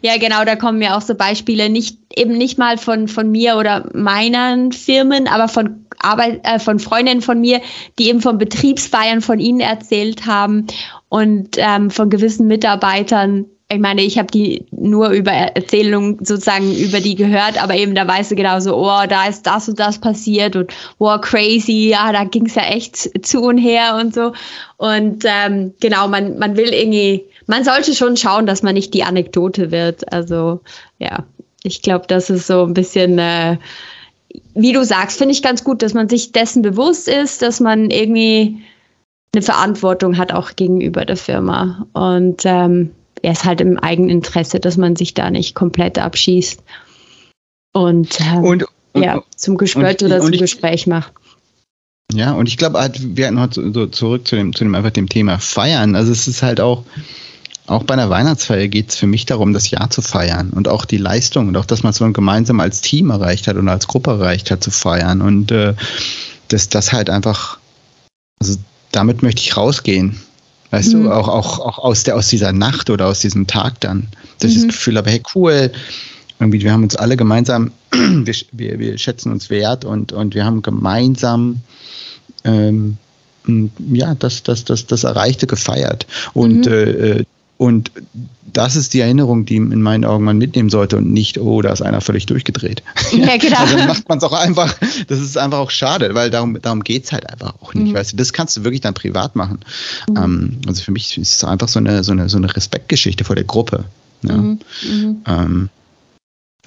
Ja, 0.01 0.17
genau, 0.17 0.45
da 0.45 0.57
kommen 0.57 0.79
mir 0.79 0.97
auch 0.97 1.03
so 1.03 1.15
Beispiele, 1.15 1.69
nicht 1.69 1.99
eben 2.15 2.39
nicht 2.39 2.57
mal 2.57 2.79
von, 2.79 3.09
von 3.09 3.31
mir 3.31 3.57
oder 3.57 3.91
meinen 3.93 4.73
Firmen, 4.73 5.29
aber 5.29 5.49
von 5.49 5.86
Arbeit, 6.07 6.41
äh, 6.45 6.59
von 6.59 6.79
Freundinnen 6.79 7.23
von 7.23 7.41
mir, 7.41 7.61
die 7.99 8.09
eben 8.09 8.21
von 8.21 8.39
Betriebsfeiern 8.39 9.21
von 9.21 9.39
ihnen 9.39 9.61
erzählt 9.61 10.27
haben 10.27 10.67
und 11.09 11.57
ähm, 11.59 11.91
von 11.91 12.11
gewissen 12.11 12.47
Mitarbeitern, 12.47 13.47
ich 13.69 13.81
meine, 13.81 14.03
ich 14.03 14.17
habe 14.17 14.31
die 14.31 14.65
nur 14.71 15.09
über 15.09 15.33
Erzählungen 15.33 16.25
sozusagen 16.25 16.73
über 16.77 17.01
die 17.01 17.17
gehört, 17.17 17.61
aber 17.61 17.75
eben 17.75 17.97
da 17.97 18.07
weißt 18.07 18.31
du 18.31 18.37
genau 18.37 18.61
so, 18.61 18.77
oh, 18.77 19.07
da 19.09 19.27
ist 19.27 19.43
das 19.43 19.69
und 19.69 19.81
das 19.81 19.99
passiert 19.99 20.55
und 20.55 20.73
wow, 20.99 21.21
crazy, 21.21 21.89
ja, 21.89 22.13
da 22.13 22.23
ging 22.23 22.47
es 22.47 22.55
ja 22.55 22.63
echt 22.63 23.27
zu 23.27 23.43
und 23.43 23.59
her 23.59 23.99
und 24.01 24.15
so. 24.15 24.33
Und 24.77 25.25
ähm, 25.27 25.75
genau, 25.81 26.07
man, 26.07 26.39
man 26.39 26.57
will 26.57 26.73
irgendwie, 26.73 27.25
man 27.47 27.65
sollte 27.65 27.93
schon 27.95 28.17
schauen, 28.17 28.47
dass 28.47 28.63
man 28.63 28.75
nicht 28.75 28.95
die 28.95 29.03
Anekdote 29.03 29.73
wird. 29.73 30.13
Also 30.13 30.61
ja, 30.99 31.25
ich 31.65 31.83
glaube, 31.83 32.05
das 32.07 32.31
ist 32.31 32.47
so 32.47 32.65
ein 32.65 32.75
bisschen, 32.75 33.19
äh, 33.19 33.57
wie 34.55 34.73
du 34.73 34.85
sagst, 34.85 35.19
finde 35.19 35.33
ich 35.33 35.43
ganz 35.43 35.65
gut, 35.65 35.83
dass 35.83 35.95
man 35.95 36.09
sich 36.09 36.33
dessen 36.33 36.63
bewusst 36.63 37.09
ist, 37.09 37.43
dass 37.43 37.61
man 37.61 37.91
irgendwie 37.91 38.59
eine 39.35 39.43
Verantwortung 39.43 40.17
hat 40.17 40.33
auch 40.33 40.57
gegenüber 40.57 41.05
der 41.05 41.17
Firma. 41.17 41.87
Und 41.93 42.43
ähm, 42.45 42.91
er 43.23 43.33
ist 43.33 43.45
halt 43.45 43.61
im 43.61 43.79
eigenen 43.79 44.11
Interesse, 44.11 44.61
dass 44.61 44.77
man 44.77 44.97
sich 44.97 45.15
da 45.15 45.31
nicht 45.31 45.55
komplett 45.55 45.99
abschießt 45.99 46.63
und, 47.77 48.19
ähm, 48.21 48.45
und, 48.45 48.67
und 48.95 49.03
ja, 49.03 49.23
zum 49.37 49.59
Gespött 49.59 50.03
oder 50.03 50.21
zum 50.21 50.33
ich, 50.33 50.41
Gespräch 50.41 50.87
macht. 50.87 51.13
Ja, 52.13 52.33
und 52.33 52.49
ich 52.49 52.57
glaube, 52.57 52.79
halt, 52.79 53.17
wir 53.17 53.27
hatten 53.27 53.41
heute 53.41 53.73
so 53.73 53.87
zurück 53.87 54.27
zu 54.27 54.37
dem, 54.37 54.55
zu 54.55 54.65
dem 54.65 54.75
einfach 54.75 54.93
dem 54.93 55.09
Thema 55.09 55.39
Feiern. 55.39 55.95
Also 55.95 56.13
es 56.13 56.27
ist 56.27 56.43
halt 56.43 56.61
auch, 56.61 56.85
auch 57.67 57.83
bei 57.83 57.95
einer 57.95 58.11
Weihnachtsfeier 58.11 58.69
geht 58.69 58.91
es 58.91 58.97
für 58.97 59.07
mich 59.07 59.27
darum, 59.27 59.53
das 59.53 59.71
Jahr 59.71 59.91
zu 59.91 60.03
feiern 60.03 60.51
und 60.51 60.69
auch 60.69 60.85
die 60.85 60.99
Leistung 60.99 61.49
und 61.49 61.57
auch, 61.57 61.65
dass 61.65 61.83
man 61.83 61.91
es 61.91 61.97
so 61.97 62.11
gemeinsam 62.13 62.61
als 62.61 62.81
Team 62.81 63.11
erreicht 63.11 63.49
hat 63.49 63.57
und 63.57 63.69
als 63.69 63.89
Gruppe 63.89 64.13
erreicht 64.13 64.51
hat, 64.51 64.63
zu 64.63 64.71
feiern. 64.71 65.21
Und 65.21 65.51
äh, 65.51 65.75
dass 66.49 66.69
das 66.69 66.93
halt 66.93 67.11
einfach, 67.11 67.59
also 68.41 68.57
damit 68.93 69.23
möchte 69.23 69.41
ich 69.41 69.57
rausgehen. 69.57 70.21
Weißt 70.71 70.95
mhm. 70.95 71.05
du, 71.05 71.13
auch, 71.13 71.29
auch, 71.29 71.59
auch 71.59 71.79
aus, 71.79 72.05
der, 72.05 72.17
aus 72.17 72.29
dieser 72.29 72.53
Nacht 72.53 72.89
oder 72.91 73.07
aus 73.07 73.21
diesem 73.21 73.47
Tag 73.47 73.81
dann. 73.81 74.09
Dass 74.39 74.51
mhm. 74.51 74.57
ich 74.57 74.63
das 74.63 74.75
Gefühl 74.75 74.97
habe, 74.97 75.11
hey, 75.11 75.23
cool, 75.35 75.73
irgendwie, 76.39 76.63
wir 76.63 76.73
haben 76.73 76.85
uns 76.85 76.97
alle 76.97 77.17
gemeinsam, 77.17 77.73
wir, 77.93 78.35
wir, 78.53 78.79
wir 78.79 78.99
schätzen 78.99 79.33
uns 79.33 79.51
wert 79.51 79.85
und, 79.85 80.13
und 80.13 80.35
wir 80.35 80.45
haben 80.45 80.63
gemeinsam 80.63 81.61
ähm, 82.45 82.99
ja, 83.93 84.15
das, 84.15 84.43
das, 84.43 84.65
das, 84.65 84.87
das 84.87 85.05
Erreichte 85.05 85.47
gefeiert. 85.47 86.07
Und 86.33 86.67
mhm. 86.67 86.73
äh, 86.73 87.25
und 87.59 87.91
das 88.53 88.77
ist 88.77 88.95
die 88.95 89.01
Erinnerung, 89.01 89.45
die 89.45 89.57
in 89.57 89.83
meinen 89.83 90.05
Augen 90.05 90.25
man 90.25 90.39
mitnehmen 90.39 90.71
sollte 90.71 90.97
und 90.97 91.13
nicht, 91.13 91.39
oh, 91.39 91.63
da 91.63 91.73
ist 91.73 91.83
einer 91.83 92.01
völlig 92.01 92.27
durchgedreht. 92.27 92.83
Ja, 93.13 93.37
genau. 93.39 93.59
also 93.59 93.77
dann 93.77 93.87
macht 93.87 94.09
man 94.09 94.19
es 94.19 94.25
auch 94.25 94.33
einfach, 94.33 94.75
das 95.07 95.21
ist 95.21 95.39
einfach 95.39 95.59
auch 95.59 95.71
schade, 95.71 96.15
weil 96.15 96.31
darum, 96.31 96.61
darum 96.61 96.83
geht 96.83 97.05
es 97.05 97.13
halt 97.13 97.29
einfach 97.31 97.55
auch 97.61 97.73
nicht. 97.73 97.89
Mhm. 97.89 97.95
Weißt 97.95 98.13
du, 98.13 98.17
das 98.17 98.33
kannst 98.33 98.57
du 98.57 98.65
wirklich 98.65 98.81
dann 98.81 98.95
privat 98.95 99.37
machen. 99.37 99.61
Mhm. 100.09 100.17
Ähm, 100.17 100.59
also 100.67 100.83
für 100.83 100.93
mich 100.93 101.17
ist 101.17 101.35
es 101.35 101.45
einfach 101.45 101.69
so 101.69 101.79
eine, 101.79 102.05
so 102.05 102.13
eine, 102.13 102.29
so 102.29 102.37
eine 102.37 102.55
Respektgeschichte 102.55 103.25
vor 103.25 103.37
der 103.37 103.45
Gruppe. 103.45 103.85
Ja. 104.23 104.37
Mhm. 104.37 104.59
mhm. 104.83 105.23
Ähm, 105.27 105.71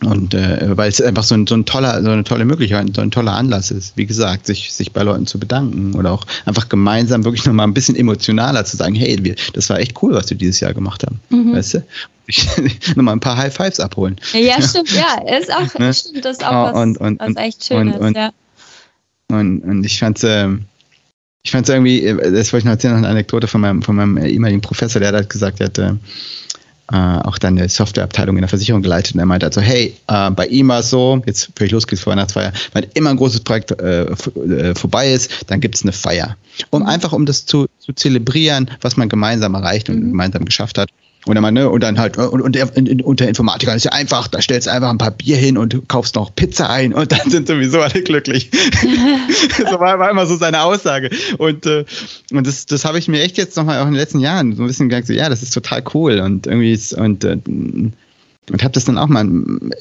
und 0.05 0.33
äh, 0.33 0.77
weil 0.77 0.89
es 0.89 1.01
einfach 1.01 1.23
so 1.23 1.35
ein, 1.35 1.45
so 1.45 1.55
ein 1.55 1.65
toller, 1.65 2.01
so 2.01 2.09
eine 2.09 2.23
tolle 2.23 2.45
Möglichkeit, 2.45 2.95
so 2.95 3.01
ein 3.01 3.11
toller 3.11 3.33
Anlass 3.33 3.69
ist, 3.69 3.97
wie 3.97 4.05
gesagt, 4.05 4.45
sich, 4.45 4.71
sich 4.71 4.93
bei 4.93 5.03
Leuten 5.03 5.27
zu 5.27 5.39
bedanken 5.39 5.93
oder 5.95 6.11
auch 6.11 6.25
einfach 6.45 6.69
gemeinsam 6.69 7.25
wirklich 7.25 7.45
nochmal 7.45 7.67
ein 7.67 7.73
bisschen 7.73 7.95
emotionaler 7.95 8.63
zu 8.63 8.77
sagen, 8.77 8.95
hey, 8.95 9.17
wir, 9.21 9.35
das 9.53 9.69
war 9.69 9.79
echt 9.79 10.01
cool, 10.01 10.13
was 10.13 10.29
wir 10.29 10.37
dieses 10.37 10.59
Jahr 10.61 10.73
gemacht 10.73 11.03
haben. 11.05 11.19
Mhm. 11.29 11.53
Weißt 11.53 11.73
du? 11.75 11.83
Nochmal 12.95 13.15
ein 13.15 13.19
paar 13.19 13.35
High 13.35 13.53
Fives 13.53 13.79
abholen. 13.79 14.15
Ja, 14.33 14.61
stimmt, 14.61 14.91
ja. 14.91 15.37
Ist 15.37 15.53
auch, 15.53 15.79
ne? 15.79 15.93
stimmt, 15.93 16.23
das 16.23 16.37
ist 16.37 16.45
auch 16.45 16.73
was, 16.73 16.81
und, 16.81 16.97
und, 16.97 17.19
was 17.19 17.35
echt 17.35 17.65
Schönes, 17.65 17.95
und, 17.95 18.01
und, 18.01 18.17
ja. 18.17 18.31
Und, 19.31 19.61
und 19.61 19.83
ich 19.83 19.99
fand's, 19.99 20.23
äh, 20.23 20.47
ich 21.43 21.51
fand's 21.51 21.69
irgendwie, 21.69 22.05
äh, 22.05 22.31
das 22.31 22.53
wollte 22.53 22.59
ich 22.59 22.65
noch 22.65 22.71
erzählen, 22.71 22.93
noch 22.93 22.99
eine 22.99 23.09
Anekdote 23.09 23.47
von 23.47 23.61
meinem, 23.61 23.81
von 23.81 23.95
meinem 23.95 24.17
ehemaligen 24.17 24.61
Professor, 24.61 24.99
der 24.99 25.09
hat 25.09 25.15
halt 25.15 25.29
gesagt, 25.29 25.59
er 25.59 25.65
hat, 25.65 25.77
äh, 25.77 25.93
äh, 26.91 26.95
auch 26.95 27.37
dann 27.37 27.57
eine 27.57 27.69
Softwareabteilung 27.69 28.37
in 28.37 28.41
der 28.41 28.49
Versicherung 28.49 28.81
geleitet 28.81 29.13
und 29.13 29.19
er 29.19 29.25
meinte 29.25 29.45
also, 29.45 29.61
hey, 29.61 29.95
äh, 30.07 30.31
bei 30.31 30.47
ihm 30.47 30.69
war 30.69 30.79
es 30.79 30.89
so, 30.89 31.21
jetzt 31.25 31.51
völlig 31.55 31.71
losgeht 31.71 31.99
vor 31.99 32.11
Weihnachtsfeier, 32.11 32.51
wenn 32.73 32.85
immer 32.93 33.11
ein 33.11 33.17
großes 33.17 33.41
Projekt 33.41 33.71
äh, 33.79 34.03
äh 34.03 34.75
vorbei 34.75 35.11
ist, 35.11 35.31
dann 35.47 35.59
gibt 35.59 35.75
es 35.75 35.83
eine 35.83 35.91
Feier. 35.91 36.35
Um 36.69 36.81
mhm. 36.81 36.87
einfach, 36.87 37.13
um 37.13 37.25
das 37.25 37.45
zu, 37.45 37.67
zu 37.79 37.93
zelebrieren, 37.93 38.71
was 38.81 38.97
man 38.97 39.09
gemeinsam 39.09 39.53
erreicht 39.55 39.89
und 39.89 39.97
mhm. 39.97 40.09
gemeinsam 40.11 40.45
geschafft 40.45 40.77
hat. 40.77 40.89
Und 41.25 41.35
dann, 41.35 41.53
ne, 41.53 41.69
und 41.69 41.83
dann 41.83 41.99
halt, 41.99 42.17
und, 42.17 42.41
und 42.41 42.55
der, 42.55 42.69
unter 43.03 43.27
Informatikern 43.27 43.75
ist 43.75 43.83
ja 43.83 43.91
einfach, 43.91 44.29
da 44.29 44.41
stellst 44.41 44.67
du 44.67 44.71
einfach 44.71 44.89
ein 44.89 44.97
paar 44.97 45.11
Bier 45.11 45.35
hin 45.35 45.57
und 45.57 45.89
kaufst 45.89 46.15
noch 46.15 46.33
Pizza 46.33 46.69
ein 46.69 46.93
und 46.93 47.11
dann 47.11 47.29
sind 47.29 47.47
sowieso 47.47 47.81
alle 47.81 48.01
glücklich. 48.01 48.49
so 49.57 49.79
war, 49.79 49.99
war 49.99 50.09
immer 50.09 50.25
so 50.25 50.37
seine 50.37 50.63
Aussage. 50.63 51.09
Und, 51.37 51.65
äh, 51.65 51.83
und 52.31 52.47
das, 52.47 52.65
das 52.67 52.85
habe 52.85 52.99
ich 52.99 53.09
mir 53.09 53.21
echt 53.21 53.37
jetzt 53.37 53.57
nochmal 53.57 53.79
auch 53.79 53.85
in 53.85 53.91
den 53.91 53.99
letzten 53.99 54.19
Jahren 54.19 54.55
so 54.55 54.63
ein 54.63 54.67
bisschen 54.67 54.87
gedacht, 54.87 55.07
so, 55.07 55.13
ja, 55.13 55.27
das 55.27 55.43
ist 55.43 55.53
total 55.53 55.83
cool 55.93 56.19
und 56.19 56.47
irgendwie 56.47 56.71
ist, 56.71 56.93
und, 56.93 57.25
äh, 57.25 57.37
und 57.45 58.63
habe 58.63 58.71
das 58.71 58.85
dann 58.85 58.97
auch 58.97 59.07
mal 59.07 59.27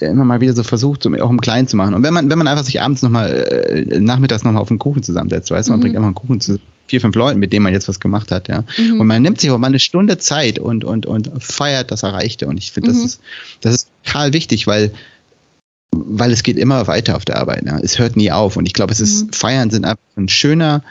immer 0.00 0.24
mal 0.24 0.40
wieder 0.40 0.54
so 0.54 0.64
versucht, 0.64 1.04
so 1.04 1.14
auch 1.14 1.30
im 1.30 1.40
Kleinen 1.40 1.68
zu 1.68 1.76
machen. 1.76 1.94
Und 1.94 2.02
wenn 2.02 2.12
man, 2.12 2.28
wenn 2.30 2.38
man 2.38 2.48
einfach 2.48 2.64
sich 2.64 2.82
abends 2.82 3.02
nochmal, 3.02 3.30
äh, 3.30 4.00
nachmittags 4.00 4.42
nochmal 4.42 4.60
auf 4.60 4.70
einen 4.70 4.80
Kuchen 4.80 5.04
zusammensetzt, 5.04 5.50
weißt 5.52 5.68
du, 5.68 5.72
man 5.72 5.78
mhm. 5.78 5.82
bringt 5.82 5.96
einfach 5.96 6.08
einen 6.08 6.14
Kuchen 6.16 6.40
zu 6.40 6.58
vier, 6.88 7.00
fünf 7.00 7.14
Leuten, 7.14 7.38
mit 7.38 7.52
denen 7.52 7.62
man 7.62 7.72
jetzt 7.72 7.88
was 7.88 8.00
gemacht 8.00 8.30
hat, 8.30 8.48
ja. 8.48 8.64
Mhm. 8.76 9.00
Und 9.00 9.06
man 9.06 9.22
nimmt 9.22 9.40
sich 9.40 9.50
auch 9.50 9.58
mal 9.58 9.68
eine 9.68 9.78
Stunde 9.78 10.18
Zeit 10.18 10.58
und, 10.58 10.84
und, 10.84 11.06
und 11.06 11.30
feiert 11.38 11.90
das 11.90 12.02
Erreichte. 12.02 12.46
Und 12.46 12.58
ich 12.58 12.72
finde, 12.72 12.90
mhm. 12.90 12.94
das 12.94 13.04
ist, 13.04 13.20
das 13.60 13.74
ist 13.74 13.88
total 14.04 14.32
wichtig, 14.32 14.66
weil, 14.66 14.92
weil 15.92 16.32
es 16.32 16.42
geht 16.42 16.56
immer 16.56 16.86
weiter 16.86 17.16
auf 17.16 17.24
der 17.24 17.38
Arbeit. 17.38 17.64
Ja. 17.66 17.78
Es 17.78 17.98
hört 17.98 18.16
nie 18.16 18.32
auf. 18.32 18.56
Und 18.56 18.66
ich 18.66 18.72
glaube, 18.72 18.92
es 18.92 19.00
ist, 19.00 19.26
mhm. 19.26 19.32
Feiern 19.32 19.70
sind 19.70 19.84
einfach 19.84 20.02
ein 20.16 20.28
schöner, 20.28 20.82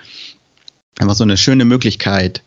einfach 1.00 1.16
so 1.16 1.24
eine 1.24 1.38
schöne 1.38 1.66
Möglichkeit, 1.66 2.42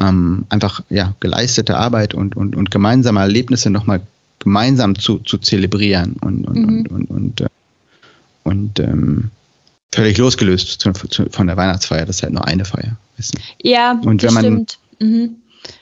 ähm, 0.00 0.46
einfach, 0.48 0.82
ja, 0.90 1.14
geleistete 1.20 1.76
Arbeit 1.76 2.14
und, 2.14 2.36
und, 2.36 2.56
und 2.56 2.70
gemeinsame 2.70 3.20
Erlebnisse 3.20 3.70
nochmal 3.70 4.00
gemeinsam 4.38 4.98
zu, 4.98 5.18
zu 5.18 5.38
zelebrieren 5.38 6.16
und, 6.20 6.46
und, 6.46 6.56
mhm. 6.56 6.68
und, 6.68 6.90
und, 6.90 7.10
und, 7.10 7.40
äh, 7.40 7.48
und 8.44 8.80
ähm, 8.80 9.30
völlig 9.94 10.18
losgelöst 10.18 10.88
von 11.30 11.46
der 11.46 11.56
Weihnachtsfeier. 11.56 12.04
Das 12.06 12.16
ist 12.16 12.22
halt 12.22 12.32
nur 12.32 12.46
eine 12.46 12.64
Feier. 12.64 12.96
Ja, 13.62 13.92
und 14.04 14.22
wenn 14.22 14.34
man, 14.34 14.42
stimmt. 14.42 14.78
Mhm. 14.98 15.36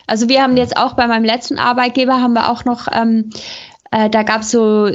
Also 0.06 0.28
wir 0.28 0.42
haben 0.42 0.56
jetzt 0.56 0.76
auch 0.76 0.94
bei 0.94 1.06
meinem 1.06 1.24
letzten 1.24 1.58
Arbeitgeber 1.58 2.20
haben 2.20 2.34
wir 2.34 2.50
auch 2.50 2.64
noch, 2.64 2.88
ähm, 2.92 3.30
äh, 3.90 4.08
da 4.10 4.22
gab 4.22 4.42
es 4.42 4.50
so 4.50 4.90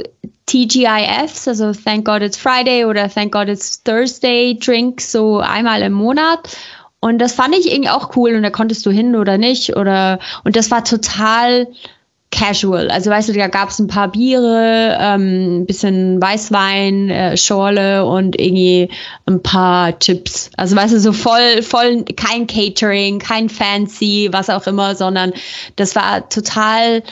TGIFs, 0.46 1.48
also 1.48 1.72
Thank 1.72 2.06
God 2.06 2.22
It's 2.22 2.36
Friday 2.36 2.84
oder 2.84 3.08
Thank 3.08 3.32
God 3.32 3.48
It's 3.48 3.82
Thursday 3.82 4.58
Drinks, 4.58 5.12
so 5.12 5.38
einmal 5.40 5.82
im 5.82 5.92
Monat. 5.92 6.56
Und 7.00 7.18
das 7.18 7.32
fand 7.32 7.54
ich 7.54 7.70
irgendwie 7.70 7.90
auch 7.90 8.16
cool 8.16 8.34
und 8.34 8.42
da 8.42 8.50
konntest 8.50 8.84
du 8.84 8.90
hin 8.90 9.14
oder 9.14 9.38
nicht 9.38 9.76
oder 9.76 10.18
und 10.42 10.56
das 10.56 10.70
war 10.70 10.82
total 10.82 11.68
casual. 12.30 12.90
Also 12.90 13.10
weißt 13.10 13.30
du, 13.30 13.32
da 13.32 13.48
gab 13.48 13.70
es 13.70 13.78
ein 13.78 13.86
paar 13.86 14.08
Biere, 14.12 14.96
ähm, 15.00 15.60
ein 15.60 15.66
bisschen 15.66 16.20
Weißwein, 16.20 17.10
äh, 17.10 17.36
Schorle 17.36 18.04
und 18.04 18.38
irgendwie 18.38 18.88
ein 19.26 19.42
paar 19.42 19.98
Chips. 19.98 20.50
Also 20.56 20.76
weißt 20.76 20.94
du, 20.94 21.00
so 21.00 21.12
voll, 21.12 21.62
voll 21.62 22.04
kein 22.16 22.46
Catering, 22.46 23.18
kein 23.18 23.48
Fancy, 23.48 24.28
was 24.30 24.50
auch 24.50 24.66
immer, 24.66 24.94
sondern 24.94 25.32
das 25.76 25.96
war 25.96 26.28
total 26.28 27.02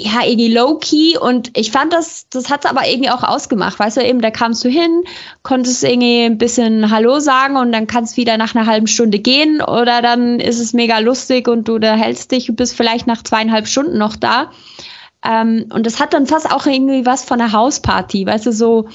ja, 0.00 0.24
irgendwie 0.24 0.52
low-key 0.54 1.18
und 1.18 1.50
ich 1.58 1.72
fand 1.72 1.92
das, 1.92 2.28
das 2.28 2.50
hat's 2.50 2.66
aber 2.66 2.86
irgendwie 2.86 3.10
auch 3.10 3.24
ausgemacht, 3.24 3.80
weißt 3.80 3.96
du, 3.96 4.06
eben, 4.06 4.20
da 4.20 4.30
kamst 4.30 4.64
du 4.64 4.68
hin, 4.68 5.02
konntest 5.42 5.82
irgendwie 5.82 6.24
ein 6.24 6.38
bisschen 6.38 6.92
Hallo 6.92 7.18
sagen 7.18 7.56
und 7.56 7.72
dann 7.72 7.88
kannst 7.88 8.16
wieder 8.16 8.38
nach 8.38 8.54
einer 8.54 8.66
halben 8.66 8.86
Stunde 8.86 9.18
gehen 9.18 9.60
oder 9.60 10.00
dann 10.00 10.38
ist 10.38 10.60
es 10.60 10.72
mega 10.72 11.00
lustig 11.00 11.48
und 11.48 11.66
du 11.66 11.80
da 11.80 11.94
hältst 11.94 12.30
dich 12.30 12.48
und 12.48 12.54
bist 12.54 12.76
vielleicht 12.76 13.08
nach 13.08 13.24
zweieinhalb 13.24 13.66
Stunden 13.66 13.98
noch 13.98 14.14
da. 14.14 14.52
Ähm, 15.24 15.66
und 15.74 15.84
das 15.84 15.98
hat 15.98 16.14
dann 16.14 16.28
fast 16.28 16.48
auch 16.48 16.66
irgendwie 16.66 17.04
was 17.04 17.24
von 17.24 17.40
einer 17.40 17.50
Hausparty, 17.50 18.24
weißt 18.24 18.46
du, 18.46 18.52
so, 18.52 18.88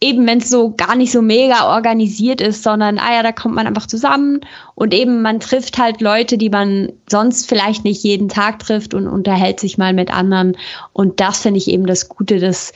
eben 0.00 0.26
wenn 0.26 0.38
es 0.38 0.50
so 0.50 0.74
gar 0.74 0.94
nicht 0.94 1.10
so 1.10 1.22
mega 1.22 1.74
organisiert 1.74 2.40
ist, 2.40 2.62
sondern, 2.62 2.98
ah 2.98 3.14
ja, 3.14 3.22
da 3.22 3.32
kommt 3.32 3.54
man 3.54 3.66
einfach 3.66 3.86
zusammen 3.86 4.40
und 4.74 4.92
eben 4.92 5.22
man 5.22 5.40
trifft 5.40 5.78
halt 5.78 6.00
Leute, 6.00 6.36
die 6.36 6.50
man 6.50 6.92
sonst 7.08 7.48
vielleicht 7.48 7.84
nicht 7.84 8.02
jeden 8.04 8.28
Tag 8.28 8.58
trifft 8.58 8.92
und 8.92 9.08
unterhält 9.08 9.58
sich 9.58 9.78
mal 9.78 9.94
mit 9.94 10.12
anderen. 10.12 10.56
Und 10.92 11.20
das 11.20 11.40
finde 11.40 11.58
ich 11.58 11.68
eben 11.68 11.86
das 11.86 12.08
Gute, 12.08 12.40
dass 12.40 12.72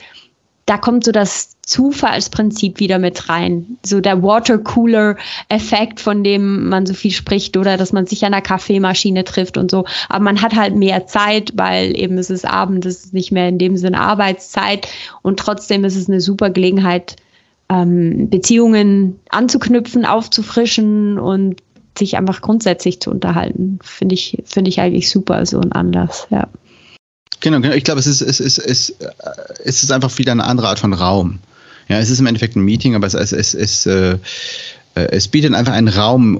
da 0.65 0.77
kommt 0.77 1.03
so 1.03 1.11
das 1.11 1.57
Zufallsprinzip 1.63 2.79
wieder 2.79 2.99
mit 2.99 3.29
rein. 3.29 3.77
So 3.83 3.99
der 3.99 4.23
Watercooler-Effekt, 4.23 5.99
von 5.99 6.23
dem 6.23 6.69
man 6.69 6.85
so 6.85 6.93
viel 6.93 7.11
spricht, 7.11 7.57
oder 7.57 7.77
dass 7.77 7.93
man 7.93 8.05
sich 8.05 8.25
an 8.25 8.31
der 8.31 8.41
Kaffeemaschine 8.41 9.23
trifft 9.23 9.57
und 9.57 9.71
so. 9.71 9.85
Aber 10.09 10.23
man 10.23 10.41
hat 10.41 10.55
halt 10.55 10.75
mehr 10.75 11.07
Zeit, 11.07 11.53
weil 11.55 11.97
eben 11.97 12.17
es 12.17 12.29
ist 12.29 12.45
Abend, 12.45 12.85
es 12.85 13.05
ist 13.05 13.13
nicht 13.13 13.31
mehr 13.31 13.49
in 13.49 13.57
dem 13.57 13.77
Sinne 13.77 13.99
Arbeitszeit. 13.99 14.87
Und 15.21 15.39
trotzdem 15.39 15.83
ist 15.83 15.95
es 15.95 16.09
eine 16.09 16.21
super 16.21 16.49
Gelegenheit, 16.49 17.15
ähm, 17.69 18.29
Beziehungen 18.29 19.19
anzuknüpfen, 19.29 20.05
aufzufrischen 20.05 21.17
und 21.17 21.61
sich 21.97 22.17
einfach 22.17 22.41
grundsätzlich 22.41 22.99
zu 22.99 23.11
unterhalten. 23.11 23.79
Finde 23.81 24.15
ich, 24.15 24.41
finde 24.45 24.69
ich 24.69 24.79
eigentlich 24.79 25.09
super, 25.09 25.45
so 25.45 25.59
ein 25.59 25.71
Anlass, 25.71 26.27
ja. 26.29 26.47
Genau, 27.39 27.59
genau. 27.59 27.73
Ich 27.73 27.83
glaube, 27.83 27.99
es 27.99 28.07
ist, 28.07 28.21
es, 28.21 28.39
ist, 28.39 28.57
es, 28.59 28.89
ist, 28.89 28.95
es 29.63 29.83
ist 29.83 29.91
einfach 29.91 30.15
wieder 30.17 30.31
eine 30.31 30.43
andere 30.43 30.67
Art 30.67 30.79
von 30.79 30.93
Raum. 30.93 31.39
Ja, 31.87 31.99
es 31.99 32.09
ist 32.09 32.19
im 32.19 32.27
Endeffekt 32.27 32.55
ein 32.55 32.63
Meeting, 32.63 32.95
aber 32.95 33.07
es, 33.07 33.13
es, 33.13 33.31
es, 33.33 33.53
es, 33.53 33.85
äh, 33.85 34.17
es 34.93 35.27
bietet 35.27 35.53
einfach 35.53 35.73
einen 35.73 35.87
Raum, 35.87 36.39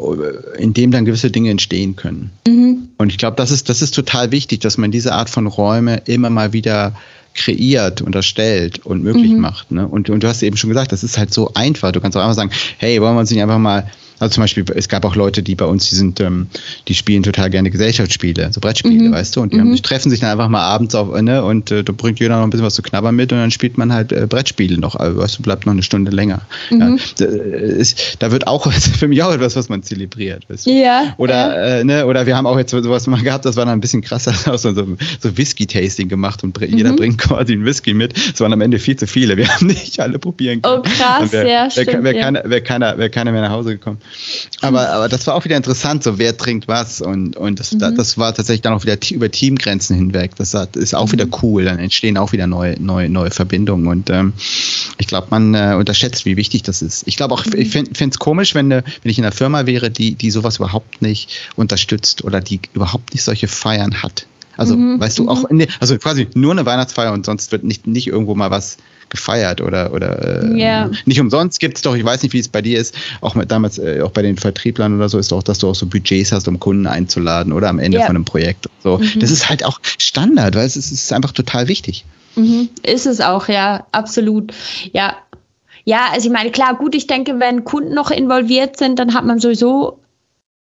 in 0.57 0.73
dem 0.73 0.91
dann 0.91 1.05
gewisse 1.05 1.31
Dinge 1.31 1.49
entstehen 1.49 1.95
können. 1.95 2.31
Mhm. 2.47 2.89
Und 2.97 3.11
ich 3.11 3.17
glaube, 3.17 3.37
das 3.37 3.51
ist, 3.51 3.69
das 3.69 3.81
ist 3.81 3.95
total 3.95 4.31
wichtig, 4.31 4.59
dass 4.59 4.77
man 4.77 4.91
diese 4.91 5.13
Art 5.13 5.29
von 5.29 5.47
Räume 5.47 6.01
immer 6.05 6.29
mal 6.29 6.53
wieder 6.53 6.93
kreiert 7.33 8.01
und 8.01 8.13
erstellt 8.13 8.85
und 8.85 9.03
möglich 9.03 9.31
mhm. 9.31 9.39
macht. 9.39 9.71
Ne? 9.71 9.87
Und, 9.87 10.09
und 10.09 10.21
du 10.21 10.27
hast 10.27 10.43
eben 10.43 10.57
schon 10.57 10.69
gesagt, 10.69 10.91
das 10.91 11.03
ist 11.03 11.17
halt 11.17 11.33
so 11.33 11.53
einfach. 11.53 11.91
Du 11.91 12.01
kannst 12.01 12.17
auch 12.17 12.21
einfach 12.21 12.35
sagen, 12.35 12.51
hey, 12.77 13.01
wollen 13.01 13.15
wir 13.15 13.21
uns 13.21 13.31
nicht 13.31 13.41
einfach 13.41 13.57
mal 13.57 13.89
also 14.21 14.35
zum 14.35 14.43
Beispiel, 14.43 14.63
es 14.75 14.87
gab 14.87 15.03
auch 15.03 15.15
Leute, 15.15 15.41
die 15.41 15.55
bei 15.55 15.65
uns, 15.65 15.89
die 15.89 15.95
sind, 15.95 16.19
ähm, 16.19 16.47
die 16.87 16.93
spielen 16.93 17.23
total 17.23 17.49
gerne 17.49 17.71
Gesellschaftsspiele, 17.71 18.53
so 18.53 18.61
Brettspiele, 18.61 19.09
mhm. 19.09 19.13
weißt 19.13 19.35
du, 19.35 19.41
und 19.41 19.51
die, 19.51 19.57
mhm. 19.57 19.61
haben, 19.61 19.75
die 19.75 19.81
treffen 19.81 20.11
sich 20.11 20.19
dann 20.19 20.29
einfach 20.29 20.47
mal 20.47 20.61
abends 20.61 20.93
auf, 20.93 21.19
ne, 21.19 21.43
und 21.43 21.71
äh, 21.71 21.83
da 21.83 21.91
bringt 21.91 22.19
jeder 22.19 22.37
noch 22.37 22.43
ein 22.43 22.51
bisschen 22.51 22.65
was 22.65 22.75
zu 22.75 22.83
knabbern 22.83 23.15
mit 23.15 23.33
und 23.33 23.39
dann 23.39 23.49
spielt 23.49 23.79
man 23.79 23.91
halt 23.91 24.11
äh, 24.11 24.27
Brettspiele 24.27 24.77
noch, 24.77 24.95
also, 24.95 25.17
weißt 25.17 25.39
du, 25.39 25.41
bleibt 25.41 25.65
noch 25.65 25.73
eine 25.73 25.81
Stunde 25.81 26.11
länger. 26.11 26.41
Mhm. 26.69 26.79
Ja, 26.79 26.95
da, 27.17 27.25
ist, 27.25 28.17
da 28.19 28.31
wird 28.31 28.45
auch 28.45 28.71
für 28.71 29.07
mich 29.07 29.23
auch 29.23 29.33
etwas, 29.33 29.55
was 29.55 29.69
man 29.69 29.81
zelebriert, 29.81 30.47
weißt 30.49 30.67
du. 30.67 30.71
Ja. 30.71 31.15
Oder. 31.17 31.79
Äh, 31.79 31.83
ne, 31.83 32.05
oder 32.05 32.27
wir 32.27 32.37
haben 32.37 32.45
auch 32.45 32.59
jetzt 32.59 32.69
sowas 32.69 33.07
mal 33.07 33.21
gehabt, 33.21 33.45
das 33.45 33.55
war 33.55 33.65
dann 33.65 33.73
ein 33.73 33.81
bisschen 33.81 34.03
krasser, 34.03 34.33
so, 34.57 34.71
so, 34.71 34.97
so 35.19 35.37
Whisky-Tasting 35.37 36.09
gemacht 36.09 36.43
und 36.43 36.59
jeder 36.61 36.91
mhm. 36.91 36.97
bringt 36.97 37.17
quasi 37.17 37.53
einen 37.53 37.65
Whisky 37.65 37.95
mit. 37.95 38.15
Es 38.15 38.39
waren 38.39 38.53
am 38.53 38.61
Ende 38.61 38.77
viel 38.77 38.97
zu 38.97 39.07
viele, 39.07 39.35
wir 39.35 39.47
haben 39.55 39.65
nicht 39.65 39.99
alle 39.99 40.19
probieren 40.19 40.61
können. 40.61 40.79
Oh 40.79 40.81
krass, 40.83 41.31
wär, 41.31 41.47
ja, 41.47 41.69
stimmt. 41.71 41.87
Wäre 41.87 42.03
wär, 42.03 42.15
ja. 42.15 42.23
keiner, 42.23 42.43
wär 42.45 42.61
keiner, 42.61 42.97
wär 42.99 43.09
keiner 43.09 43.31
mehr 43.31 43.41
nach 43.41 43.51
Hause 43.51 43.71
gekommen. 43.71 43.97
Aber 44.61 44.89
aber 44.89 45.09
das 45.09 45.27
war 45.27 45.35
auch 45.35 45.45
wieder 45.45 45.57
interessant, 45.57 46.03
so 46.03 46.17
wer 46.17 46.37
trinkt 46.37 46.67
was 46.67 47.01
und, 47.01 47.35
und 47.37 47.59
das, 47.59 47.73
mhm. 47.73 47.95
das 47.95 48.17
war 48.17 48.33
tatsächlich 48.33 48.61
dann 48.61 48.73
auch 48.73 48.83
wieder 48.83 48.97
über 49.11 49.29
Teamgrenzen 49.31 49.95
hinweg. 49.95 50.35
Das 50.35 50.53
ist 50.53 50.95
auch 50.95 51.07
mhm. 51.07 51.11
wieder 51.11 51.27
cool, 51.41 51.65
dann 51.65 51.79
entstehen 51.79 52.17
auch 52.17 52.31
wieder 52.31 52.47
neue, 52.47 52.81
neue, 52.81 53.09
neue 53.09 53.31
Verbindungen 53.31 53.87
und 53.87 54.09
ähm, 54.09 54.33
ich 54.97 55.07
glaube, 55.07 55.27
man 55.29 55.53
äh, 55.53 55.75
unterschätzt, 55.77 56.25
wie 56.25 56.37
wichtig 56.37 56.63
das 56.63 56.81
ist. 56.81 57.03
Ich 57.07 57.17
glaube 57.17 57.33
auch, 57.33 57.45
mhm. 57.45 57.53
ich 57.55 57.71
finde 57.71 58.09
es 58.09 58.19
komisch, 58.19 58.55
wenn, 58.55 58.69
wenn 58.69 58.83
ich 59.03 59.17
in 59.17 59.25
einer 59.25 59.31
Firma 59.31 59.65
wäre, 59.65 59.89
die, 59.89 60.15
die 60.15 60.31
sowas 60.31 60.57
überhaupt 60.57 61.01
nicht 61.01 61.29
unterstützt 61.55 62.23
oder 62.23 62.41
die 62.41 62.59
überhaupt 62.73 63.13
nicht 63.13 63.23
solche 63.23 63.47
Feiern 63.47 64.03
hat. 64.03 64.27
Also, 64.57 64.75
mhm. 64.75 64.99
weißt 64.99 65.19
du, 65.19 65.29
auch, 65.29 65.45
in, 65.45 65.65
also 65.79 65.97
quasi 65.97 66.27
nur 66.33 66.51
eine 66.51 66.65
Weihnachtsfeier 66.65 67.13
und 67.13 67.25
sonst 67.25 67.51
wird 67.51 67.63
nicht, 67.63 67.87
nicht 67.87 68.07
irgendwo 68.07 68.35
mal 68.35 68.51
was 68.51 68.77
gefeiert 69.11 69.61
oder 69.61 69.93
oder 69.93 70.43
äh, 70.43 70.59
ja. 70.59 70.89
nicht 71.05 71.19
umsonst 71.19 71.59
gibt 71.59 71.77
es 71.77 71.83
doch, 71.83 71.95
ich 71.95 72.03
weiß 72.03 72.23
nicht, 72.23 72.33
wie 72.33 72.39
es 72.39 72.47
bei 72.47 72.61
dir 72.61 72.79
ist, 72.79 72.95
auch 73.21 73.35
mit, 73.35 73.51
damals 73.51 73.77
äh, 73.77 74.01
auch 74.01 74.11
bei 74.11 74.23
den 74.23 74.37
Vertrieblern 74.37 74.95
oder 74.95 75.09
so 75.09 75.19
ist 75.19 75.31
doch, 75.31 75.43
dass 75.43 75.59
du 75.59 75.69
auch 75.69 75.75
so 75.75 75.85
Budgets 75.85 76.31
hast, 76.31 76.47
um 76.47 76.59
Kunden 76.59 76.87
einzuladen 76.87 77.53
oder 77.53 77.69
am 77.69 77.77
Ende 77.77 77.99
ja. 77.99 78.07
von 78.07 78.15
einem 78.15 78.25
Projekt. 78.25 78.67
So, 78.83 78.97
mhm. 78.97 79.19
das 79.19 79.29
ist 79.29 79.49
halt 79.49 79.63
auch 79.63 79.79
Standard, 79.83 80.55
weil 80.55 80.65
es 80.65 80.75
ist, 80.75 80.91
ist 80.91 81.13
einfach 81.13 81.31
total 81.31 81.67
wichtig. 81.67 82.05
Mhm. 82.35 82.69
Ist 82.83 83.05
es 83.05 83.21
auch, 83.21 83.47
ja, 83.47 83.85
absolut. 83.91 84.53
Ja, 84.93 85.17
ja, 85.83 86.07
also 86.11 86.27
ich 86.27 86.33
meine, 86.33 86.51
klar, 86.51 86.75
gut, 86.75 86.95
ich 86.95 87.07
denke, 87.07 87.39
wenn 87.39 87.63
Kunden 87.63 87.93
noch 87.93 88.11
involviert 88.11 88.77
sind, 88.77 88.99
dann 88.99 89.13
hat 89.13 89.25
man 89.25 89.39
sowieso 89.39 89.99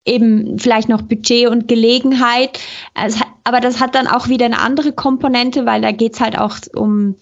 eben 0.04 0.58
vielleicht 0.58 0.88
noch 0.88 1.02
Budget 1.02 1.48
und 1.48 1.68
Gelegenheit. 1.68 2.58
aber 3.44 3.60
das 3.60 3.80
hat 3.80 3.94
dann 3.94 4.06
auch 4.06 4.28
wieder 4.28 4.46
eine 4.46 4.58
andere 4.58 4.92
Komponente, 4.92 5.66
weil 5.66 5.82
da 5.82 5.92
geht 5.92 6.14
es 6.14 6.20
halt 6.20 6.38
auch 6.38 6.56
um 6.74 7.16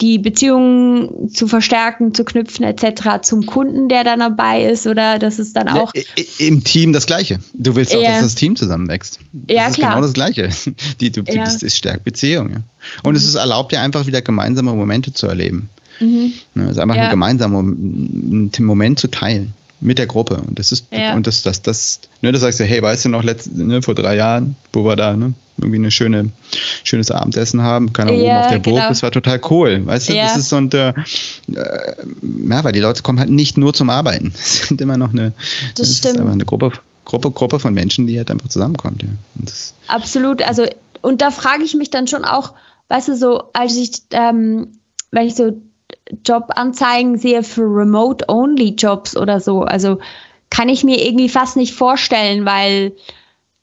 die 0.00 0.18
Beziehungen 0.18 1.28
zu 1.30 1.46
verstärken, 1.46 2.14
zu 2.14 2.24
knüpfen 2.24 2.64
etc. 2.64 3.22
zum 3.22 3.46
Kunden, 3.46 3.88
der 3.88 4.04
dann 4.04 4.20
dabei 4.20 4.64
ist 4.64 4.86
oder 4.86 5.18
das 5.18 5.38
ist 5.38 5.56
dann 5.56 5.68
auch 5.68 5.92
im 6.38 6.64
Team 6.64 6.92
das 6.92 7.06
Gleiche. 7.06 7.38
Du 7.54 7.76
willst 7.76 7.94
auch, 7.94 8.02
ja. 8.02 8.12
dass 8.12 8.22
das 8.22 8.34
Team 8.34 8.56
zusammenwächst. 8.56 9.20
Das 9.32 9.56
ja, 9.56 9.66
ist 9.68 9.74
klar. 9.74 9.90
genau 9.90 10.02
das 10.02 10.12
Gleiche. 10.12 10.50
Die, 11.00 11.10
du, 11.10 11.22
ja. 11.26 11.44
Das 11.44 11.62
ist 11.62 11.76
stärkt 11.76 12.04
Beziehung. 12.04 12.50
Ja. 12.50 12.56
Und 13.02 13.12
mhm. 13.12 13.16
es 13.16 13.26
ist 13.26 13.34
erlaubt 13.34 13.72
dir 13.72 13.80
einfach 13.80 14.06
wieder 14.06 14.22
gemeinsame 14.22 14.72
Momente 14.72 15.12
zu 15.12 15.26
erleben. 15.26 15.68
Mhm. 16.00 16.32
Es 16.54 16.70
ist 16.72 16.78
einfach 16.78 16.96
ja. 16.96 17.04
ein 17.04 17.10
gemeinsamer 17.10 17.62
Moment 17.62 18.98
zu 18.98 19.08
teilen 19.08 19.54
mit 19.80 19.98
der 19.98 20.06
Gruppe. 20.06 20.36
Und 20.36 20.58
das 20.58 20.72
ist, 20.72 20.86
ja. 20.90 21.14
und 21.14 21.26
das, 21.26 21.42
das, 21.42 21.62
das, 21.62 22.00
ne, 22.20 22.32
da 22.32 22.38
sagst 22.38 22.60
du, 22.60 22.64
hey, 22.64 22.82
weißt 22.82 23.06
du 23.06 23.08
noch, 23.08 23.22
letzt, 23.22 23.54
ne, 23.54 23.82
vor 23.82 23.94
drei 23.94 24.16
Jahren, 24.16 24.56
wo 24.72 24.84
wir 24.84 24.96
da, 24.96 25.16
ne, 25.16 25.34
irgendwie 25.58 25.78
eine 25.78 25.90
schöne, 25.90 26.30
schönes 26.84 27.10
Abendessen 27.10 27.62
haben, 27.62 27.92
keine 27.92 28.10
Ahnung, 28.10 28.24
ja, 28.24 28.32
oben 28.32 28.44
auf 28.44 28.50
der 28.50 28.58
Burg, 28.58 28.76
genau. 28.76 28.88
das 28.88 29.02
war 29.02 29.10
total 29.10 29.40
cool. 29.50 29.86
Weißt 29.86 30.08
du, 30.08 30.14
ja. 30.14 30.24
das 30.24 30.36
ist 30.36 30.48
so 30.48 30.56
ein, 30.56 30.70
äh, 30.72 30.92
ja, 31.48 32.64
weil 32.64 32.72
die 32.72 32.80
Leute 32.80 33.02
kommen 33.02 33.18
halt 33.18 33.30
nicht 33.30 33.56
nur 33.56 33.74
zum 33.74 33.90
Arbeiten. 33.90 34.32
Es 34.40 34.68
sind 34.68 34.80
immer 34.80 34.96
noch 34.96 35.10
eine, 35.10 35.32
das, 35.74 35.88
das 35.88 35.98
stimmt. 35.98 36.20
eine 36.20 36.44
Gruppe, 36.44 36.72
Gruppe, 37.04 37.30
Gruppe 37.30 37.58
von 37.58 37.74
Menschen, 37.74 38.06
die 38.06 38.16
halt 38.18 38.30
einfach 38.30 38.48
zusammenkommt, 38.48 39.02
ja. 39.02 39.08
Absolut, 39.88 40.42
also, 40.42 40.66
und 41.02 41.22
da 41.22 41.30
frage 41.30 41.64
ich 41.64 41.74
mich 41.74 41.90
dann 41.90 42.06
schon 42.06 42.24
auch, 42.24 42.54
weißt 42.88 43.08
du, 43.08 43.16
so, 43.16 43.44
als 43.52 43.76
ich, 43.76 44.02
ähm, 44.12 44.68
wenn 45.10 45.26
ich 45.26 45.34
so 45.34 45.60
Jobanzeigen 46.26 47.18
sehe 47.18 47.42
für 47.42 47.62
Remote-Only-Jobs 47.62 49.16
oder 49.16 49.40
so. 49.40 49.62
Also 49.62 49.98
kann 50.50 50.68
ich 50.68 50.84
mir 50.84 51.04
irgendwie 51.04 51.28
fast 51.28 51.56
nicht 51.56 51.74
vorstellen, 51.74 52.44
weil 52.44 52.92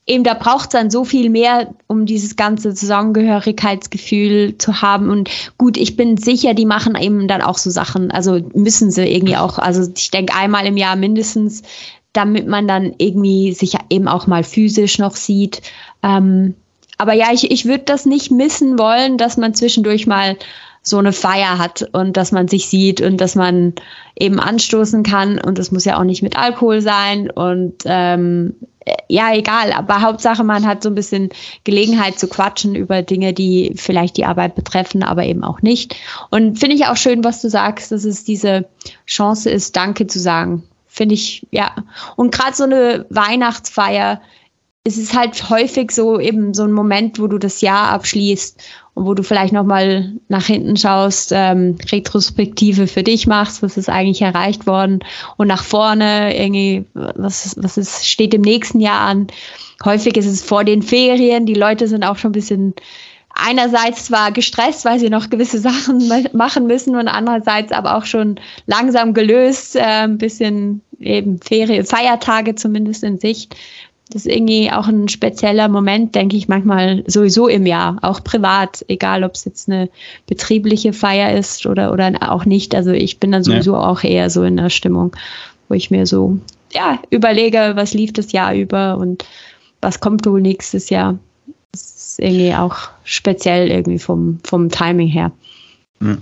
eben 0.08 0.24
da 0.24 0.34
braucht 0.34 0.64
es 0.64 0.70
dann 0.70 0.90
so 0.90 1.04
viel 1.04 1.30
mehr, 1.30 1.74
um 1.88 2.06
dieses 2.06 2.38
ganze 2.38 2.74
Zusammengehörigkeitsgefühl 2.74 4.58
zu 4.58 4.82
haben. 4.82 5.10
Und 5.10 5.30
gut, 5.58 5.78
ich 5.78 5.98
bin 5.98 6.18
sicher, 6.18 6.54
die 6.54 6.66
machen 6.66 6.96
eben 6.96 7.28
dann 7.28 7.42
auch 7.42 7.58
so 7.58 7.70
Sachen. 7.70 8.10
Also 8.10 8.40
müssen 8.54 8.90
sie 8.90 9.06
irgendwie 9.06 9.36
auch. 9.36 9.60
Also 9.60 9.92
ich 9.96 10.10
denke 10.10 10.34
einmal 10.34 10.66
im 10.66 10.78
Jahr 10.78 10.96
mindestens, 10.96 11.64
damit 12.14 12.48
man 12.48 12.68
dann 12.68 12.94
irgendwie 12.98 13.54
sich 13.54 13.76
eben 13.90 14.08
auch 14.08 14.28
mal 14.28 14.44
physisch 14.44 14.98
noch 14.98 15.16
sieht. 15.16 15.62
Ähm, 16.02 16.56
aber 16.98 17.14
ja, 17.14 17.28
ich, 17.32 17.52
ich 17.52 17.66
würde 17.66 17.84
das 17.84 18.06
nicht 18.06 18.32
missen 18.32 18.80
wollen, 18.80 19.18
dass 19.18 19.38
man 19.38 19.54
zwischendurch 19.54 20.08
mal 20.08 20.38
so 20.88 20.98
eine 20.98 21.12
Feier 21.12 21.58
hat 21.58 21.88
und 21.92 22.16
dass 22.16 22.32
man 22.32 22.48
sich 22.48 22.68
sieht 22.68 23.02
und 23.02 23.18
dass 23.18 23.36
man 23.36 23.74
eben 24.18 24.40
anstoßen 24.40 25.04
kann 25.04 25.40
und 25.40 25.58
das 25.58 25.72
muss 25.72 25.86
ja 25.86 26.00
auch 26.00 26.06
nicht 26.06 26.24
mit 26.24 26.38
Alkohol 26.38 26.82
sein 26.82 27.30
und 27.30 27.84
ähm, 27.86 28.56
ja, 29.10 29.34
egal, 29.34 29.74
aber 29.74 30.02
Hauptsache 30.02 30.46
man 30.46 30.66
hat 30.66 30.82
so 30.82 30.90
ein 30.90 30.96
bisschen 30.96 31.30
Gelegenheit 31.66 32.18
zu 32.18 32.30
quatschen 32.30 32.74
über 32.74 33.02
Dinge, 33.02 33.34
die 33.34 33.74
vielleicht 33.76 34.16
die 34.16 34.24
Arbeit 34.24 34.56
betreffen, 34.56 35.04
aber 35.04 35.26
eben 35.26 35.44
auch 35.44 35.62
nicht. 35.62 35.98
Und 36.30 36.58
finde 36.58 36.78
ich 36.78 36.86
auch 36.86 36.96
schön, 36.96 37.26
was 37.26 37.42
du 37.42 37.50
sagst, 37.50 37.92
dass 37.92 38.06
es 38.06 38.24
diese 38.24 38.66
Chance 39.06 39.50
ist, 39.50 39.76
Danke 39.76 40.08
zu 40.08 40.20
sagen. 40.20 40.64
Finde 40.88 41.16
ich, 41.16 41.46
ja. 41.52 41.76
Und 42.16 42.34
gerade 42.34 42.56
so 42.56 42.64
eine 42.64 43.06
Weihnachtsfeier, 43.10 44.22
es 44.86 44.98
ist 44.98 45.14
halt 45.14 45.50
häufig 45.50 45.92
so 45.92 46.18
eben 46.18 46.54
so 46.54 46.64
ein 46.64 46.72
Moment, 46.72 47.20
wo 47.20 47.28
du 47.28 47.38
das 47.38 47.60
Jahr 47.60 47.90
abschließt 47.90 48.62
und 48.98 49.06
wo 49.06 49.14
du 49.14 49.22
vielleicht 49.22 49.54
nochmal 49.54 50.12
nach 50.28 50.48
hinten 50.48 50.76
schaust, 50.76 51.32
ähm, 51.32 51.78
Retrospektive 51.92 52.88
für 52.88 53.04
dich 53.04 53.28
machst, 53.28 53.62
was 53.62 53.78
ist 53.78 53.90
eigentlich 53.90 54.24
erreicht 54.24 54.66
worden? 54.66 55.02
Und 55.38 55.48
nach 55.48 55.64
vorne 55.64 56.36
irgendwie, 56.36 56.84
was, 56.94 57.56
was 57.62 57.78
ist, 57.78 58.10
steht 58.10 58.34
im 58.34 58.42
nächsten 58.42 58.80
Jahr 58.80 59.02
an. 59.02 59.28
Häufig 59.86 60.18
ist 60.18 60.26
es 60.26 60.42
vor 60.42 60.64
den 60.64 60.82
Ferien, 60.82 61.46
die 61.46 61.54
Leute 61.54 61.88
sind 61.88 62.04
auch 62.04 62.18
schon 62.18 62.30
ein 62.30 62.34
bisschen 62.34 62.74
einerseits 63.36 64.06
zwar 64.06 64.32
gestresst, 64.32 64.84
weil 64.84 64.98
sie 64.98 65.12
noch 65.12 65.30
gewisse 65.30 65.60
Sachen 65.60 66.12
machen 66.34 66.66
müssen 66.66 66.96
und 66.96 67.08
andererseits 67.08 67.72
aber 67.72 67.98
auch 67.98 68.06
schon 68.06 68.40
langsam 68.66 69.14
gelöst, 69.14 69.76
äh, 69.76 70.08
bisschen 70.08 70.82
eben 71.00 71.40
Ferien, 71.40 71.86
Feiertage 71.86 72.56
zumindest 72.56 73.04
in 73.04 73.20
Sicht 73.20 73.56
das 74.10 74.26
ist 74.26 74.34
irgendwie 74.34 74.72
auch 74.72 74.88
ein 74.88 75.10
spezieller 75.10 75.68
Moment, 75.68 76.16
denke 76.16 76.38
ich 76.38 76.48
manchmal 76.48 77.04
sowieso 77.08 77.48
im 77.48 77.66
Jahr, 77.66 77.98
auch 78.02 78.24
privat, 78.24 78.86
egal 78.88 79.24
ob 79.24 79.36
es 79.36 79.46
jetzt 79.46 79.70
eine 79.70 79.90
betriebliche 80.28 80.94
Feier 80.94 81.38
ist 81.38 81.66
oder, 81.66 81.92
oder 81.92 82.32
auch 82.32 82.46
nicht. 82.46 82.74
Also 82.74 82.92
ich 82.92 83.20
bin 83.20 83.32
dann 83.32 83.44
sowieso 83.44 83.74
ja. 83.74 83.80
auch 83.80 84.04
eher 84.04 84.30
so 84.30 84.44
in 84.44 84.58
der 84.58 84.70
Stimmung, 84.70 85.16
wo 85.68 85.76
ich 85.76 85.92
mir 85.92 86.06
so, 86.06 86.38
ja, 86.72 87.00
überlege, 87.10 87.74
was 87.76 87.94
lief 87.94 88.14
das 88.14 88.32
Jahr 88.32 88.54
über 88.54 88.98
und 88.98 89.26
was 89.82 90.00
kommt 90.00 90.26
wohl 90.26 90.42
nächstes 90.42 90.90
Jahr. 90.90 91.18
Das 91.72 91.82
ist 91.82 92.20
irgendwie 92.20 92.54
auch 92.56 92.78
speziell 93.04 93.70
irgendwie 93.70 94.00
vom, 94.00 94.40
vom 94.44 94.70
Timing 94.70 95.10
her. 95.10 95.32
Ja. 96.02 96.18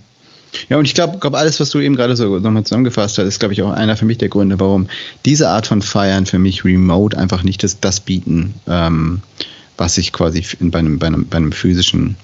Ja, 0.70 0.78
und 0.78 0.86
ich 0.86 0.94
glaube, 0.94 1.18
glaub, 1.20 1.36
alles, 1.36 1.60
was 1.60 1.70
du 1.70 1.80
eben 1.80 1.96
gerade 1.96 2.16
so 2.16 2.40
nochmal 2.40 2.64
zusammengefasst 2.64 3.18
hast, 3.18 3.26
ist, 3.26 3.40
glaube 3.40 3.54
ich, 3.54 3.62
auch 3.62 3.72
einer 3.72 3.98
für 3.98 4.06
mich 4.06 4.18
der 4.18 4.30
Gründe, 4.30 4.60
warum 4.60 4.88
diese 5.26 5.50
Art 5.50 5.68
von 5.68 5.82
Feiern 5.82 6.26
für 6.26 6.40
mich 6.40 6.64
remote 6.66 7.18
einfach 7.18 7.44
nicht 7.44 7.64
das, 7.64 7.80
das 7.80 8.00
bieten, 8.00 8.54
ähm, 8.68 9.22
was 9.78 9.98
ich 9.98 10.14
quasi 10.14 10.44
in, 10.60 10.72
bei, 10.72 10.80
einem, 10.80 11.00
bei, 11.00 11.08
einem, 11.08 11.28
bei 11.28 11.38
einem 11.38 11.52
physischen 11.52 12.16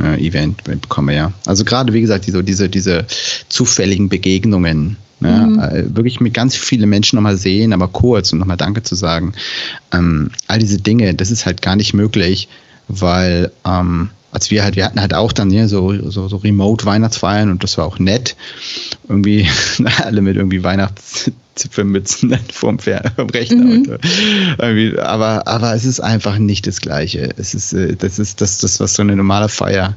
äh, 0.00 0.26
Event 0.26 0.64
bekomme, 0.64 1.14
ja. 1.14 1.32
Also 1.46 1.64
gerade, 1.64 1.92
wie 1.92 2.00
gesagt, 2.00 2.26
diese, 2.26 2.42
diese, 2.42 2.68
diese 2.68 3.06
zufälligen 3.48 4.08
Begegnungen, 4.08 4.96
ja, 5.20 5.46
mhm. 5.46 5.58
äh, 5.58 5.96
wirklich 5.96 6.20
mit 6.20 6.34
ganz 6.34 6.56
vielen 6.56 6.88
Menschen 6.88 7.16
nochmal 7.16 7.36
sehen, 7.36 7.72
aber 7.72 7.88
kurz 7.88 8.32
und 8.32 8.38
nochmal 8.38 8.56
Danke 8.56 8.82
zu 8.82 8.94
sagen. 8.94 9.32
Ähm, 9.92 10.30
all 10.48 10.58
diese 10.58 10.78
Dinge, 10.78 11.14
das 11.14 11.30
ist 11.30 11.46
halt 11.46 11.62
gar 11.62 11.76
nicht 11.76 11.94
möglich, 11.94 12.48
weil 12.88 13.50
ähm, 13.64 14.10
als 14.34 14.50
wir 14.50 14.64
halt, 14.64 14.74
wir 14.74 14.84
hatten 14.84 15.00
halt 15.00 15.14
auch 15.14 15.30
dann 15.30 15.50
ja, 15.52 15.68
so, 15.68 16.10
so, 16.10 16.26
so 16.26 16.36
Remote-Weihnachtsfeiern 16.36 17.50
und 17.50 17.62
das 17.62 17.78
war 17.78 17.86
auch 17.86 18.00
nett. 18.00 18.34
Irgendwie 19.08 19.48
alle 20.02 20.22
mit 20.22 20.36
irgendwie 20.36 20.64
Weihnachtszipfelmützen 20.64 22.36
vorm, 22.52 22.80
vorm 22.80 23.30
Rechner. 23.30 23.64
Mhm. 23.64 23.98
Und, 24.58 24.98
aber, 24.98 25.46
aber 25.46 25.74
es 25.74 25.84
ist 25.84 26.00
einfach 26.00 26.38
nicht 26.38 26.66
das 26.66 26.80
Gleiche. 26.80 27.30
Es 27.36 27.54
ist, 27.54 27.74
äh, 27.74 27.94
das 27.94 28.18
ist 28.18 28.40
das, 28.40 28.58
das, 28.58 28.80
was 28.80 28.94
so 28.94 29.02
eine 29.02 29.14
normale 29.14 29.48
Feier 29.48 29.94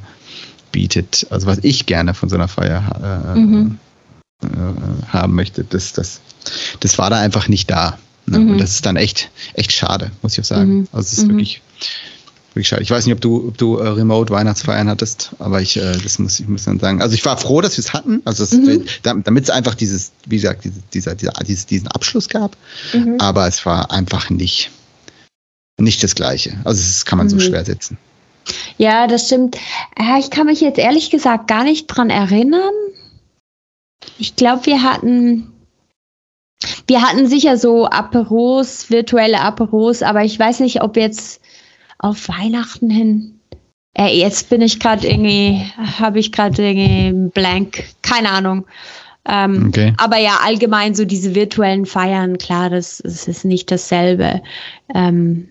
bietet. 0.70 1.26
Also 1.30 1.48
was 1.48 1.58
ich 1.62 1.86
gerne 1.86 2.14
von 2.14 2.28
so 2.28 2.36
einer 2.36 2.48
Feier 2.48 3.34
äh, 3.34 3.38
mhm. 3.40 3.78
äh, 4.44 5.08
haben 5.08 5.34
möchte, 5.34 5.64
das, 5.64 5.94
das, 5.94 6.20
das 6.78 6.96
war 6.96 7.10
da 7.10 7.18
einfach 7.18 7.48
nicht 7.48 7.68
da. 7.72 7.98
Ne? 8.26 8.38
Mhm. 8.38 8.50
Und 8.52 8.58
das 8.58 8.70
ist 8.70 8.86
dann 8.86 8.94
echt, 8.94 9.30
echt 9.54 9.72
schade, 9.72 10.12
muss 10.22 10.34
ich 10.34 10.40
auch 10.40 10.44
sagen. 10.44 10.74
Mhm. 10.76 10.88
Also 10.92 11.06
es 11.06 11.12
ist 11.14 11.24
mhm. 11.24 11.30
wirklich 11.30 11.60
wirklich 12.58 12.68
schade. 12.68 12.82
Ich 12.82 12.90
weiß 12.90 13.06
nicht, 13.06 13.14
ob 13.14 13.20
du, 13.20 13.48
ob 13.48 13.56
du 13.56 13.76
äh, 13.76 13.88
Remote 13.88 14.32
Weihnachtsfeiern 14.32 14.88
hattest, 14.88 15.30
aber 15.38 15.62
ich, 15.62 15.76
äh, 15.76 15.92
das 16.02 16.18
muss 16.18 16.40
ich 16.40 16.48
muss 16.48 16.64
dann 16.64 16.80
sagen. 16.80 17.00
Also 17.00 17.14
ich 17.14 17.24
war 17.24 17.38
froh, 17.38 17.60
dass 17.60 17.76
wir 17.76 17.84
es 17.84 17.92
hatten, 17.92 18.20
also 18.24 18.44
mhm. 18.54 18.84
damit 19.02 19.44
es 19.44 19.50
einfach 19.50 19.74
dieses, 19.74 20.12
wie 20.26 20.36
gesagt, 20.36 20.64
diese, 20.64 20.82
dieser, 20.92 21.14
dieser, 21.14 21.32
dieses, 21.46 21.66
diesen 21.66 21.88
Abschluss 21.88 22.28
gab. 22.28 22.56
Mhm. 22.92 23.16
Aber 23.20 23.46
es 23.46 23.64
war 23.64 23.90
einfach 23.92 24.28
nicht, 24.28 24.70
nicht 25.78 26.02
das 26.02 26.14
Gleiche. 26.14 26.58
Also 26.64 26.82
das 26.82 27.04
kann 27.06 27.16
man 27.16 27.28
mhm. 27.28 27.30
so 27.30 27.40
schwer 27.40 27.64
setzen. 27.64 27.96
Ja, 28.76 29.06
das 29.06 29.26
stimmt. 29.26 29.56
Ich 30.18 30.30
kann 30.30 30.46
mich 30.46 30.60
jetzt 30.60 30.78
ehrlich 30.78 31.10
gesagt 31.10 31.48
gar 31.48 31.64
nicht 31.64 31.86
dran 31.86 32.10
erinnern. 32.10 32.72
Ich 34.18 34.36
glaube, 34.36 34.66
wir 34.66 34.82
hatten 34.82 35.52
wir 36.88 37.02
hatten 37.02 37.28
sicher 37.28 37.56
so 37.56 37.86
Aperos, 37.86 38.90
virtuelle 38.90 39.40
Aperos, 39.40 40.02
aber 40.02 40.24
ich 40.24 40.36
weiß 40.38 40.60
nicht, 40.60 40.82
ob 40.82 40.96
jetzt 40.96 41.40
auf 41.98 42.28
Weihnachten 42.28 42.90
hin. 42.90 43.40
Äh, 43.94 44.16
jetzt 44.16 44.48
bin 44.48 44.60
ich 44.60 44.80
gerade 44.80 45.06
irgendwie, 45.06 45.64
habe 45.76 46.18
ich 46.20 46.32
gerade 46.32 46.62
irgendwie 46.62 47.30
blank, 47.30 47.84
keine 48.02 48.30
Ahnung. 48.30 48.66
Ähm, 49.26 49.66
okay. 49.68 49.92
Aber 49.98 50.18
ja, 50.18 50.38
allgemein 50.42 50.94
so 50.94 51.04
diese 51.04 51.34
virtuellen 51.34 51.84
Feiern, 51.84 52.38
klar, 52.38 52.70
das, 52.70 53.02
das 53.04 53.28
ist 53.28 53.44
nicht 53.44 53.70
dasselbe. 53.70 54.42
Ähm, 54.94 55.48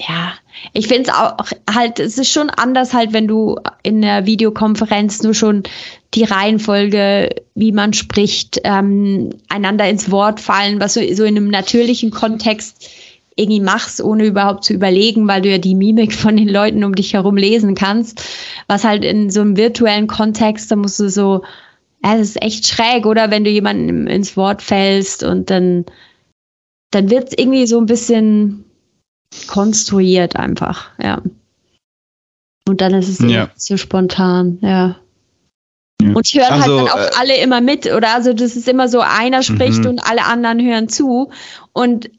ja, 0.00 0.34
ich 0.72 0.88
finde 0.88 1.10
es 1.10 1.16
auch 1.16 1.36
halt, 1.72 1.98
es 1.98 2.18
ist 2.18 2.30
schon 2.30 2.50
anders 2.50 2.92
halt, 2.92 3.12
wenn 3.12 3.28
du 3.28 3.58
in 3.82 4.02
der 4.02 4.26
Videokonferenz 4.26 5.22
nur 5.22 5.34
schon 5.34 5.62
die 6.14 6.24
Reihenfolge, 6.24 7.30
wie 7.54 7.72
man 7.72 7.92
spricht, 7.92 8.60
ähm, 8.64 9.30
einander 9.48 9.88
ins 9.88 10.10
Wort 10.10 10.40
fallen, 10.40 10.80
was 10.80 10.94
so, 10.94 11.00
so 11.14 11.24
in 11.24 11.36
einem 11.36 11.48
natürlichen 11.48 12.10
Kontext 12.10 12.88
irgendwie 13.36 13.60
machst, 13.60 14.00
ohne 14.00 14.26
überhaupt 14.26 14.64
zu 14.64 14.72
überlegen, 14.72 15.26
weil 15.26 15.42
du 15.42 15.50
ja 15.50 15.58
die 15.58 15.74
Mimik 15.74 16.14
von 16.14 16.36
den 16.36 16.48
Leuten 16.48 16.84
um 16.84 16.94
dich 16.94 17.14
herum 17.14 17.36
lesen 17.36 17.74
kannst. 17.74 18.22
Was 18.68 18.84
halt 18.84 19.04
in 19.04 19.30
so 19.30 19.40
einem 19.40 19.56
virtuellen 19.56 20.06
Kontext, 20.06 20.70
da 20.70 20.76
musst 20.76 21.00
du 21.00 21.08
so, 21.08 21.42
ja, 22.04 22.16
das 22.16 22.28
ist 22.28 22.42
echt 22.42 22.66
schräg, 22.66 23.06
oder 23.06 23.30
wenn 23.30 23.44
du 23.44 23.50
jemanden 23.50 24.06
ins 24.06 24.36
Wort 24.36 24.62
fällst 24.62 25.24
und 25.24 25.50
dann, 25.50 25.84
dann 26.90 27.10
wird 27.10 27.28
es 27.28 27.38
irgendwie 27.38 27.66
so 27.66 27.78
ein 27.78 27.86
bisschen 27.86 28.64
konstruiert 29.48 30.36
einfach, 30.36 30.90
ja. 31.02 31.20
Und 32.68 32.80
dann 32.80 32.94
ist 32.94 33.08
es 33.08 33.18
ja. 33.18 33.50
so 33.56 33.76
spontan, 33.76 34.58
ja. 34.62 34.96
Und 36.02 36.26
hören 36.26 36.50
halt 36.50 36.62
also, 36.62 36.78
halt 36.78 36.88
dann 36.88 36.88
auch 36.88 37.06
äh, 37.06 37.20
alle 37.20 37.36
immer 37.38 37.60
mit, 37.60 37.86
oder? 37.86 38.14
Also 38.14 38.32
das 38.32 38.56
ist 38.56 38.68
immer 38.68 38.88
so, 38.88 39.00
einer 39.00 39.42
spricht 39.42 39.80
mhm. 39.80 39.90
und 39.90 39.98
alle 40.00 40.24
anderen 40.24 40.60
hören 40.64 40.88
zu. 40.88 41.30
Und 41.72 42.10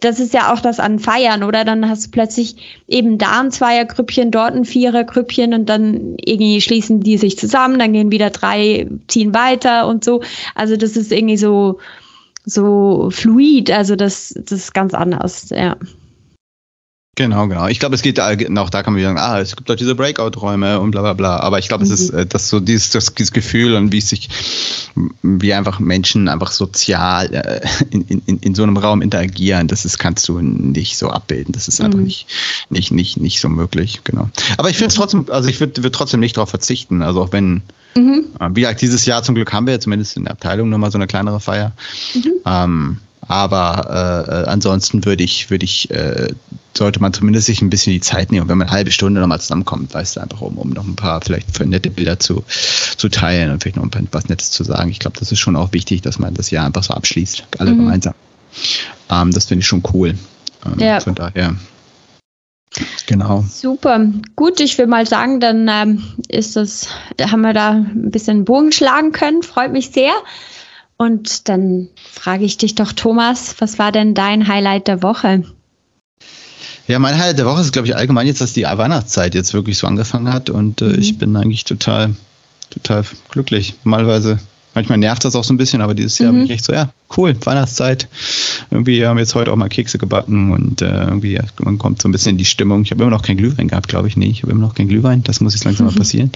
das 0.00 0.20
ist 0.20 0.32
ja 0.32 0.52
auch 0.52 0.60
das 0.60 0.78
an 0.78 0.98
Feiern, 1.00 1.42
oder? 1.42 1.64
Dann 1.64 1.88
hast 1.88 2.06
du 2.06 2.10
plötzlich 2.12 2.82
eben 2.86 3.18
da 3.18 3.40
ein 3.40 3.50
Zweiergrüppchen, 3.50 4.30
dort 4.30 4.54
ein 4.54 4.64
Vierergrüppchen 4.64 5.52
und 5.52 5.68
dann 5.68 6.16
irgendwie 6.24 6.60
schließen 6.60 7.00
die 7.00 7.18
sich 7.18 7.38
zusammen, 7.38 7.78
dann 7.78 7.92
gehen 7.92 8.12
wieder 8.12 8.30
drei, 8.30 8.88
ziehen 9.08 9.34
weiter 9.34 9.88
und 9.88 10.04
so. 10.04 10.22
Also 10.54 10.76
das 10.76 10.96
ist 10.96 11.10
irgendwie 11.10 11.36
so, 11.36 11.78
so 12.44 13.08
fluid, 13.10 13.70
also 13.70 13.96
das, 13.96 14.34
das 14.36 14.52
ist 14.52 14.74
ganz 14.74 14.94
anders, 14.94 15.50
ja. 15.50 15.76
Genau, 17.16 17.46
genau. 17.46 17.68
Ich 17.68 17.78
glaube, 17.78 17.94
es 17.94 18.02
geht 18.02 18.18
auch 18.18 18.70
da 18.70 18.82
kann 18.82 18.92
man 18.92 19.02
sagen, 19.02 19.18
ah, 19.18 19.38
es 19.38 19.54
gibt 19.54 19.70
doch 19.70 19.76
diese 19.76 19.94
Breakout-Räume 19.94 20.80
und 20.80 20.90
bla 20.90 21.02
bla 21.02 21.12
bla. 21.12 21.36
Aber 21.38 21.58
ich 21.58 21.68
glaube, 21.68 21.84
mhm. 21.84 21.92
es 21.92 22.00
ist 22.00 22.12
mhm. 22.12 22.20
äh, 22.20 22.26
das 22.26 22.48
so 22.48 22.58
dieses, 22.58 22.90
das, 22.90 23.14
dieses 23.14 23.32
Gefühl 23.32 23.74
und 23.74 23.92
wie 23.92 24.00
sich, 24.00 24.28
wie 25.22 25.54
einfach 25.54 25.78
Menschen 25.78 26.28
einfach 26.28 26.50
sozial 26.50 27.32
äh, 27.32 27.60
in, 27.90 28.22
in, 28.26 28.38
in 28.38 28.54
so 28.54 28.64
einem 28.64 28.76
Raum 28.76 29.00
interagieren, 29.00 29.68
das 29.68 29.84
ist, 29.84 29.98
kannst 29.98 30.28
du 30.28 30.40
nicht 30.40 30.98
so 30.98 31.10
abbilden. 31.10 31.52
Das 31.52 31.68
ist 31.68 31.80
einfach 31.80 31.98
mhm. 31.98 32.04
nicht, 32.04 32.26
nicht, 32.70 32.90
nicht, 32.90 33.16
nicht 33.18 33.40
so 33.40 33.48
möglich, 33.48 34.00
genau. 34.02 34.28
Aber 34.56 34.70
ich 34.70 34.76
finde 34.76 34.88
es 34.88 34.94
trotzdem, 34.94 35.26
also 35.30 35.48
ich 35.48 35.60
würde 35.60 35.82
würd 35.84 35.94
trotzdem 35.94 36.20
nicht 36.20 36.36
darauf 36.36 36.50
verzichten. 36.50 37.02
Also 37.02 37.22
auch 37.22 37.32
wenn, 37.32 37.62
mhm. 37.94 38.24
äh, 38.40 38.48
wie 38.54 38.62
gesagt, 38.62 38.82
dieses 38.82 39.06
Jahr 39.06 39.22
zum 39.22 39.36
Glück 39.36 39.52
haben 39.52 39.68
wir 39.68 39.78
zumindest 39.78 40.16
in 40.16 40.24
der 40.24 40.32
Abteilung 40.32 40.68
nochmal 40.68 40.90
so 40.90 40.98
eine 40.98 41.06
kleinere 41.06 41.38
Feier. 41.38 41.72
Mhm. 42.14 42.32
Ähm, 42.44 42.98
aber 43.28 44.44
äh, 44.46 44.48
ansonsten 44.48 45.04
würde 45.04 45.24
ich, 45.24 45.50
würde 45.50 45.64
ich, 45.64 45.90
äh, 45.90 46.28
sollte 46.76 47.00
man 47.00 47.12
zumindest 47.12 47.46
sich 47.46 47.62
ein 47.62 47.70
bisschen 47.70 47.92
die 47.92 48.00
Zeit 48.00 48.32
nehmen, 48.32 48.48
wenn 48.48 48.58
man 48.58 48.68
eine 48.68 48.76
halbe 48.76 48.90
Stunde 48.90 49.20
nochmal 49.20 49.40
zusammenkommt, 49.40 49.94
weißt 49.94 50.16
du, 50.16 50.20
einfach 50.20 50.40
um, 50.40 50.58
um 50.58 50.70
noch 50.70 50.86
ein 50.86 50.96
paar 50.96 51.20
vielleicht 51.20 51.64
nette 51.64 51.90
Bilder 51.90 52.18
zu, 52.18 52.44
zu 52.96 53.08
teilen 53.08 53.50
und 53.50 53.62
vielleicht 53.62 53.76
noch 53.76 53.84
ein 53.84 53.90
paar, 53.90 54.02
was 54.10 54.28
Nettes 54.28 54.50
zu 54.50 54.64
sagen. 54.64 54.90
Ich 54.90 54.98
glaube, 54.98 55.18
das 55.18 55.32
ist 55.32 55.38
schon 55.38 55.56
auch 55.56 55.72
wichtig, 55.72 56.02
dass 56.02 56.18
man 56.18 56.34
das 56.34 56.50
Jahr 56.50 56.66
einfach 56.66 56.82
so 56.82 56.94
abschließt, 56.94 57.44
alle 57.58 57.72
mhm. 57.72 57.78
gemeinsam. 57.78 58.14
Ähm, 59.10 59.30
das 59.30 59.46
finde 59.46 59.60
ich 59.60 59.66
schon 59.66 59.82
cool. 59.92 60.16
Ähm, 60.66 60.78
ja. 60.78 61.00
Von 61.00 61.14
daher. 61.14 61.54
Genau. 63.06 63.44
Super. 63.48 64.06
Gut, 64.34 64.58
ich 64.60 64.78
will 64.78 64.86
mal 64.86 65.06
sagen, 65.06 65.38
dann 65.38 65.68
ähm, 65.68 66.02
ist 66.28 66.56
das, 66.56 66.88
da 67.16 67.30
haben 67.30 67.42
wir 67.42 67.52
da 67.52 67.70
ein 67.70 68.10
bisschen 68.10 68.44
Bogen 68.44 68.72
schlagen 68.72 69.12
können. 69.12 69.42
Freut 69.42 69.72
mich 69.72 69.90
sehr. 69.90 70.12
Und 70.96 71.48
dann 71.48 71.88
frage 72.12 72.44
ich 72.44 72.56
dich 72.56 72.74
doch, 72.74 72.92
Thomas, 72.92 73.56
was 73.58 73.78
war 73.78 73.92
denn 73.92 74.14
dein 74.14 74.46
Highlight 74.46 74.86
der 74.86 75.02
Woche? 75.02 75.44
Ja, 76.86 76.98
mein 76.98 77.18
Highlight 77.18 77.38
der 77.38 77.46
Woche 77.46 77.62
ist, 77.62 77.72
glaube 77.72 77.88
ich, 77.88 77.96
allgemein 77.96 78.26
jetzt, 78.26 78.40
dass 78.40 78.52
die 78.52 78.64
Weihnachtszeit 78.64 79.34
jetzt 79.34 79.54
wirklich 79.54 79.78
so 79.78 79.86
angefangen 79.86 80.32
hat 80.32 80.50
und 80.50 80.82
äh, 80.82 80.86
mhm. 80.86 80.98
ich 80.98 81.18
bin 81.18 81.36
eigentlich 81.36 81.64
total, 81.64 82.14
total 82.70 83.04
glücklich. 83.30 83.74
Normalerweise, 83.84 84.38
manchmal 84.74 84.98
nervt 84.98 85.24
das 85.24 85.34
auch 85.34 85.44
so 85.44 85.54
ein 85.54 85.56
bisschen, 85.56 85.80
aber 85.80 85.94
dieses 85.94 86.18
Jahr 86.18 86.30
mhm. 86.30 86.36
bin 86.36 86.44
ich 86.44 86.50
echt 86.52 86.64
so, 86.64 86.74
ja, 86.74 86.90
cool, 87.16 87.34
Weihnachtszeit. 87.42 88.06
Irgendwie 88.70 89.06
haben 89.06 89.16
wir 89.16 89.22
jetzt 89.22 89.34
heute 89.34 89.50
auch 89.50 89.56
mal 89.56 89.70
Kekse 89.70 89.96
gebacken 89.96 90.52
und 90.52 90.82
äh, 90.82 91.04
irgendwie, 91.04 91.40
man 91.58 91.78
kommt 91.78 92.02
so 92.02 92.08
ein 92.08 92.12
bisschen 92.12 92.32
in 92.32 92.38
die 92.38 92.44
Stimmung. 92.44 92.82
Ich 92.82 92.90
habe 92.90 93.02
immer 93.02 93.10
noch 93.10 93.22
kein 93.22 93.38
Glühwein 93.38 93.68
gehabt, 93.68 93.88
glaube 93.88 94.08
ich. 94.08 94.16
Nee, 94.18 94.26
ich 94.26 94.42
habe 94.42 94.52
immer 94.52 94.66
noch 94.66 94.74
kein 94.74 94.88
Glühwein. 94.88 95.22
Das 95.22 95.40
muss 95.40 95.54
jetzt 95.54 95.64
langsam 95.64 95.86
mal 95.86 95.94
passieren. 95.96 96.30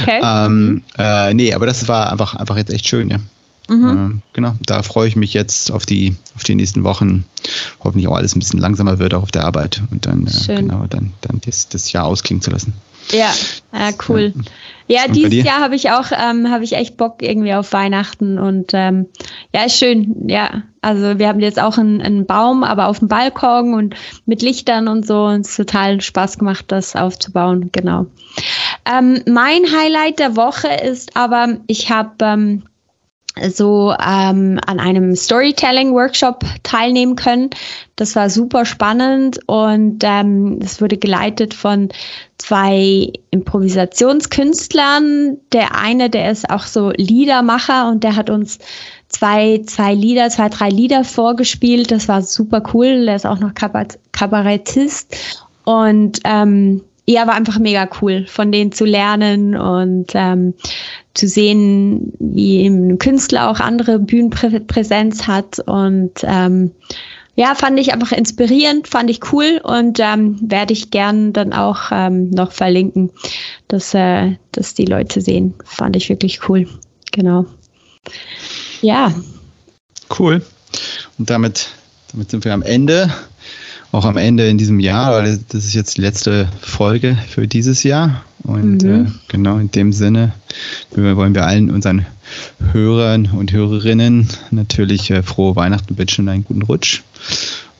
Okay. 0.00 0.20
Ähm, 0.22 0.82
äh, 0.96 1.34
nee, 1.34 1.52
aber 1.52 1.66
das 1.66 1.86
war 1.88 2.10
einfach, 2.10 2.34
einfach 2.34 2.56
jetzt 2.56 2.72
echt 2.72 2.88
schön, 2.88 3.10
ja. 3.10 3.18
Mhm. 3.70 4.22
Genau, 4.32 4.54
da 4.66 4.82
freue 4.82 5.06
ich 5.06 5.14
mich 5.14 5.32
jetzt 5.32 5.70
auf 5.70 5.86
die, 5.86 6.16
auf 6.34 6.42
die 6.42 6.56
nächsten 6.56 6.82
Wochen. 6.82 7.24
Hoffentlich 7.84 8.08
auch 8.08 8.16
alles 8.16 8.34
ein 8.34 8.40
bisschen 8.40 8.58
langsamer 8.58 8.98
wird, 8.98 9.14
auch 9.14 9.22
auf 9.22 9.30
der 9.30 9.44
Arbeit 9.44 9.82
und 9.92 10.06
dann, 10.06 10.26
äh, 10.26 10.56
genau, 10.56 10.86
dann, 10.90 11.12
dann 11.20 11.40
das, 11.44 11.68
das 11.68 11.92
Jahr 11.92 12.04
ausklingen 12.04 12.42
zu 12.42 12.50
lassen. 12.50 12.74
Ja, 13.12 13.32
ja 13.72 13.90
cool. 14.08 14.34
Ja, 14.88 15.04
und 15.06 15.14
dieses 15.14 15.44
Jahr 15.44 15.60
habe 15.60 15.76
ich 15.76 15.92
auch, 15.92 16.10
ähm, 16.10 16.50
habe 16.50 16.64
ich 16.64 16.72
echt 16.72 16.96
Bock 16.96 17.22
irgendwie 17.22 17.54
auf 17.54 17.72
Weihnachten 17.72 18.40
und 18.40 18.72
ähm, 18.74 19.06
ja, 19.54 19.62
ist 19.62 19.78
schön. 19.78 20.28
Ja, 20.28 20.64
also 20.80 21.18
wir 21.18 21.28
haben 21.28 21.38
jetzt 21.38 21.60
auch 21.60 21.78
einen, 21.78 22.02
einen 22.02 22.26
Baum, 22.26 22.64
aber 22.64 22.88
auf 22.88 22.98
dem 22.98 23.06
Balkon 23.06 23.74
und 23.74 23.94
mit 24.26 24.42
Lichtern 24.42 24.88
und 24.88 25.06
so 25.06 25.26
und 25.26 25.46
es 25.46 25.54
total 25.54 26.00
Spaß 26.00 26.38
gemacht, 26.38 26.64
das 26.68 26.96
aufzubauen. 26.96 27.70
Genau. 27.70 28.06
Ähm, 28.84 29.22
mein 29.28 29.62
Highlight 29.62 30.18
der 30.18 30.34
Woche 30.34 30.68
ist 30.68 31.16
aber, 31.16 31.58
ich 31.68 31.90
habe 31.90 32.10
ähm, 32.22 32.64
so 33.48 33.92
ähm, 33.92 34.60
an 34.66 34.80
einem 34.80 35.16
Storytelling-Workshop 35.16 36.44
teilnehmen 36.62 37.16
können. 37.16 37.48
Das 37.96 38.14
war 38.16 38.28
super 38.30 38.64
spannend 38.64 39.40
und 39.46 40.02
ähm, 40.04 40.60
es 40.62 40.80
wurde 40.80 40.96
geleitet 40.98 41.52
von 41.54 41.88
zwei 42.38 43.12
Improvisationskünstlern. 43.30 45.38
Der 45.52 45.76
eine, 45.76 46.08
der 46.10 46.30
ist 46.30 46.48
auch 46.50 46.64
so 46.64 46.92
Liedermacher 46.96 47.88
und 47.88 48.04
der 48.04 48.14
hat 48.16 48.30
uns 48.30 48.58
zwei, 49.08 49.62
zwei 49.66 49.94
Lieder, 49.94 50.30
zwei, 50.30 50.48
drei 50.48 50.68
Lieder 50.68 51.02
vorgespielt. 51.04 51.90
Das 51.90 52.06
war 52.08 52.22
super 52.22 52.62
cool. 52.74 53.04
Der 53.04 53.16
ist 53.16 53.26
auch 53.26 53.40
noch 53.40 53.52
Kabarettist 54.12 55.16
und 55.64 56.20
ähm, 56.24 56.82
ja, 57.10 57.26
war 57.26 57.34
einfach 57.34 57.58
mega 57.58 57.88
cool, 58.00 58.26
von 58.26 58.52
denen 58.52 58.72
zu 58.72 58.84
lernen 58.84 59.56
und 59.56 60.12
ähm, 60.14 60.54
zu 61.14 61.26
sehen, 61.26 62.12
wie 62.18 62.66
ein 62.66 62.98
Künstler 62.98 63.50
auch 63.50 63.58
andere 63.58 63.98
Bühnenpräsenz 63.98 65.26
hat. 65.26 65.58
Und 65.58 66.12
ähm, 66.22 66.70
ja, 67.34 67.54
fand 67.54 67.80
ich 67.80 67.92
einfach 67.92 68.12
inspirierend, 68.12 68.86
fand 68.86 69.10
ich 69.10 69.32
cool 69.32 69.60
und 69.62 69.98
ähm, 70.00 70.38
werde 70.40 70.72
ich 70.72 70.90
gern 70.90 71.32
dann 71.32 71.52
auch 71.52 71.90
ähm, 71.90 72.30
noch 72.30 72.52
verlinken, 72.52 73.10
dass, 73.66 73.92
äh, 73.94 74.36
dass 74.52 74.74
die 74.74 74.84
Leute 74.84 75.20
sehen. 75.20 75.54
Fand 75.64 75.96
ich 75.96 76.08
wirklich 76.08 76.48
cool. 76.48 76.68
Genau. 77.10 77.46
Ja. 78.82 79.12
Cool. 80.16 80.42
Und 81.18 81.28
damit, 81.28 81.70
damit 82.12 82.30
sind 82.30 82.44
wir 82.44 82.54
am 82.54 82.62
Ende 82.62 83.12
auch 83.92 84.04
am 84.04 84.16
Ende 84.16 84.48
in 84.48 84.58
diesem 84.58 84.80
Jahr, 84.80 85.12
weil 85.12 85.38
das 85.48 85.64
ist 85.64 85.74
jetzt 85.74 85.96
die 85.96 86.02
letzte 86.02 86.48
Folge 86.60 87.18
für 87.28 87.48
dieses 87.48 87.82
Jahr. 87.82 88.24
Und 88.44 88.82
mhm. 88.82 89.06
äh, 89.06 89.10
genau 89.28 89.58
in 89.58 89.70
dem 89.70 89.92
Sinne 89.92 90.32
wollen 90.90 91.34
wir 91.34 91.46
allen 91.46 91.70
unseren 91.70 92.06
Hörern 92.72 93.30
und 93.36 93.52
Hörerinnen 93.52 94.28
natürlich 94.50 95.10
äh, 95.10 95.22
frohe 95.22 95.56
Weihnachten 95.56 95.98
wünschen 95.98 96.26
und 96.26 96.28
einen 96.28 96.44
guten 96.44 96.62
Rutsch. 96.62 97.02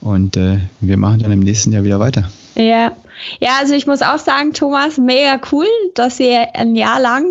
Und 0.00 0.36
äh, 0.36 0.58
wir 0.80 0.96
machen 0.96 1.20
dann 1.20 1.32
im 1.32 1.40
nächsten 1.40 1.72
Jahr 1.72 1.84
wieder 1.84 2.00
weiter. 2.00 2.30
Ja. 2.56 2.92
Ja, 3.38 3.58
also 3.60 3.74
ich 3.74 3.86
muss 3.86 4.00
auch 4.00 4.18
sagen, 4.18 4.54
Thomas, 4.54 4.96
mega 4.96 5.38
cool, 5.52 5.66
dass 5.94 6.18
wir 6.18 6.56
ein 6.56 6.74
Jahr 6.74 6.98
lang 7.00 7.26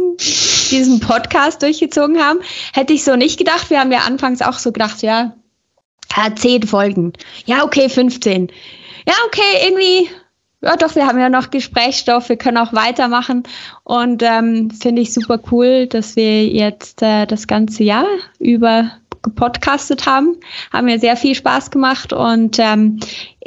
diesen 0.69 0.99
Podcast 0.99 1.63
durchgezogen 1.63 2.19
haben. 2.19 2.39
Hätte 2.73 2.93
ich 2.93 3.03
so 3.03 3.15
nicht 3.15 3.39
gedacht. 3.39 3.71
Wir 3.71 3.79
haben 3.79 3.91
ja 3.91 4.01
anfangs 4.05 4.43
auch 4.43 4.59
so 4.59 4.71
gedacht, 4.71 5.01
ja, 5.01 5.33
ja, 6.15 6.35
zehn 6.35 6.63
Folgen. 6.63 7.13
Ja, 7.45 7.63
okay, 7.63 7.89
15. 7.89 8.51
Ja, 9.07 9.13
okay, 9.27 9.67
irgendwie, 9.67 10.09
ja 10.61 10.75
doch, 10.75 10.95
wir 10.95 11.07
haben 11.07 11.19
ja 11.19 11.29
noch 11.29 11.51
Gesprächsstoff, 11.51 12.29
wir 12.29 12.37
können 12.37 12.57
auch 12.57 12.73
weitermachen. 12.73 13.43
Und 13.83 14.23
ähm, 14.23 14.71
finde 14.71 15.01
ich 15.01 15.13
super 15.13 15.39
cool, 15.51 15.87
dass 15.87 16.15
wir 16.15 16.47
jetzt 16.47 17.01
äh, 17.01 17.25
das 17.25 17.47
ganze 17.47 17.83
Jahr 17.83 18.07
über 18.39 18.91
gepodcastet 19.21 20.05
haben. 20.05 20.37
Haben 20.71 20.85
mir 20.85 20.99
sehr 20.99 21.17
viel 21.17 21.35
Spaß 21.35 21.71
gemacht 21.71 22.13
und 22.13 22.57
ähm, 22.59 22.99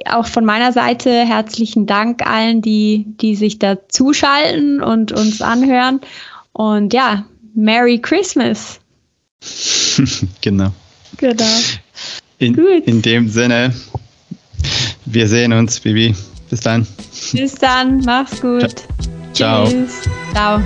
auch 0.06 0.26
von 0.26 0.44
meiner 0.44 0.72
Seite 0.72 1.10
herzlichen 1.10 1.86
Dank 1.86 2.26
allen, 2.26 2.62
die, 2.62 3.06
die 3.06 3.36
sich 3.36 3.58
da 3.58 3.76
zuschalten 3.88 4.82
und 4.82 5.12
uns 5.12 5.40
anhören. 5.40 6.00
Und 6.52 6.92
ja, 6.92 7.24
Merry 7.54 7.98
Christmas. 7.98 8.80
genau. 10.40 10.72
Genau. 11.16 11.44
In, 12.42 12.54
Gut. 12.54 12.84
in 12.86 13.00
dem 13.02 13.28
Sinne, 13.28 13.72
wir 15.06 15.28
sehen 15.28 15.52
uns, 15.52 15.78
Bibi. 15.78 16.14
Bis 16.50 16.60
dann. 16.60 16.86
Bis 17.32 17.54
dann, 17.54 18.00
mach's 18.04 18.40
gut. 18.40 18.74
Ciao. 19.32 19.66
Tschüss. 19.66 20.02
Ciao. 20.34 20.60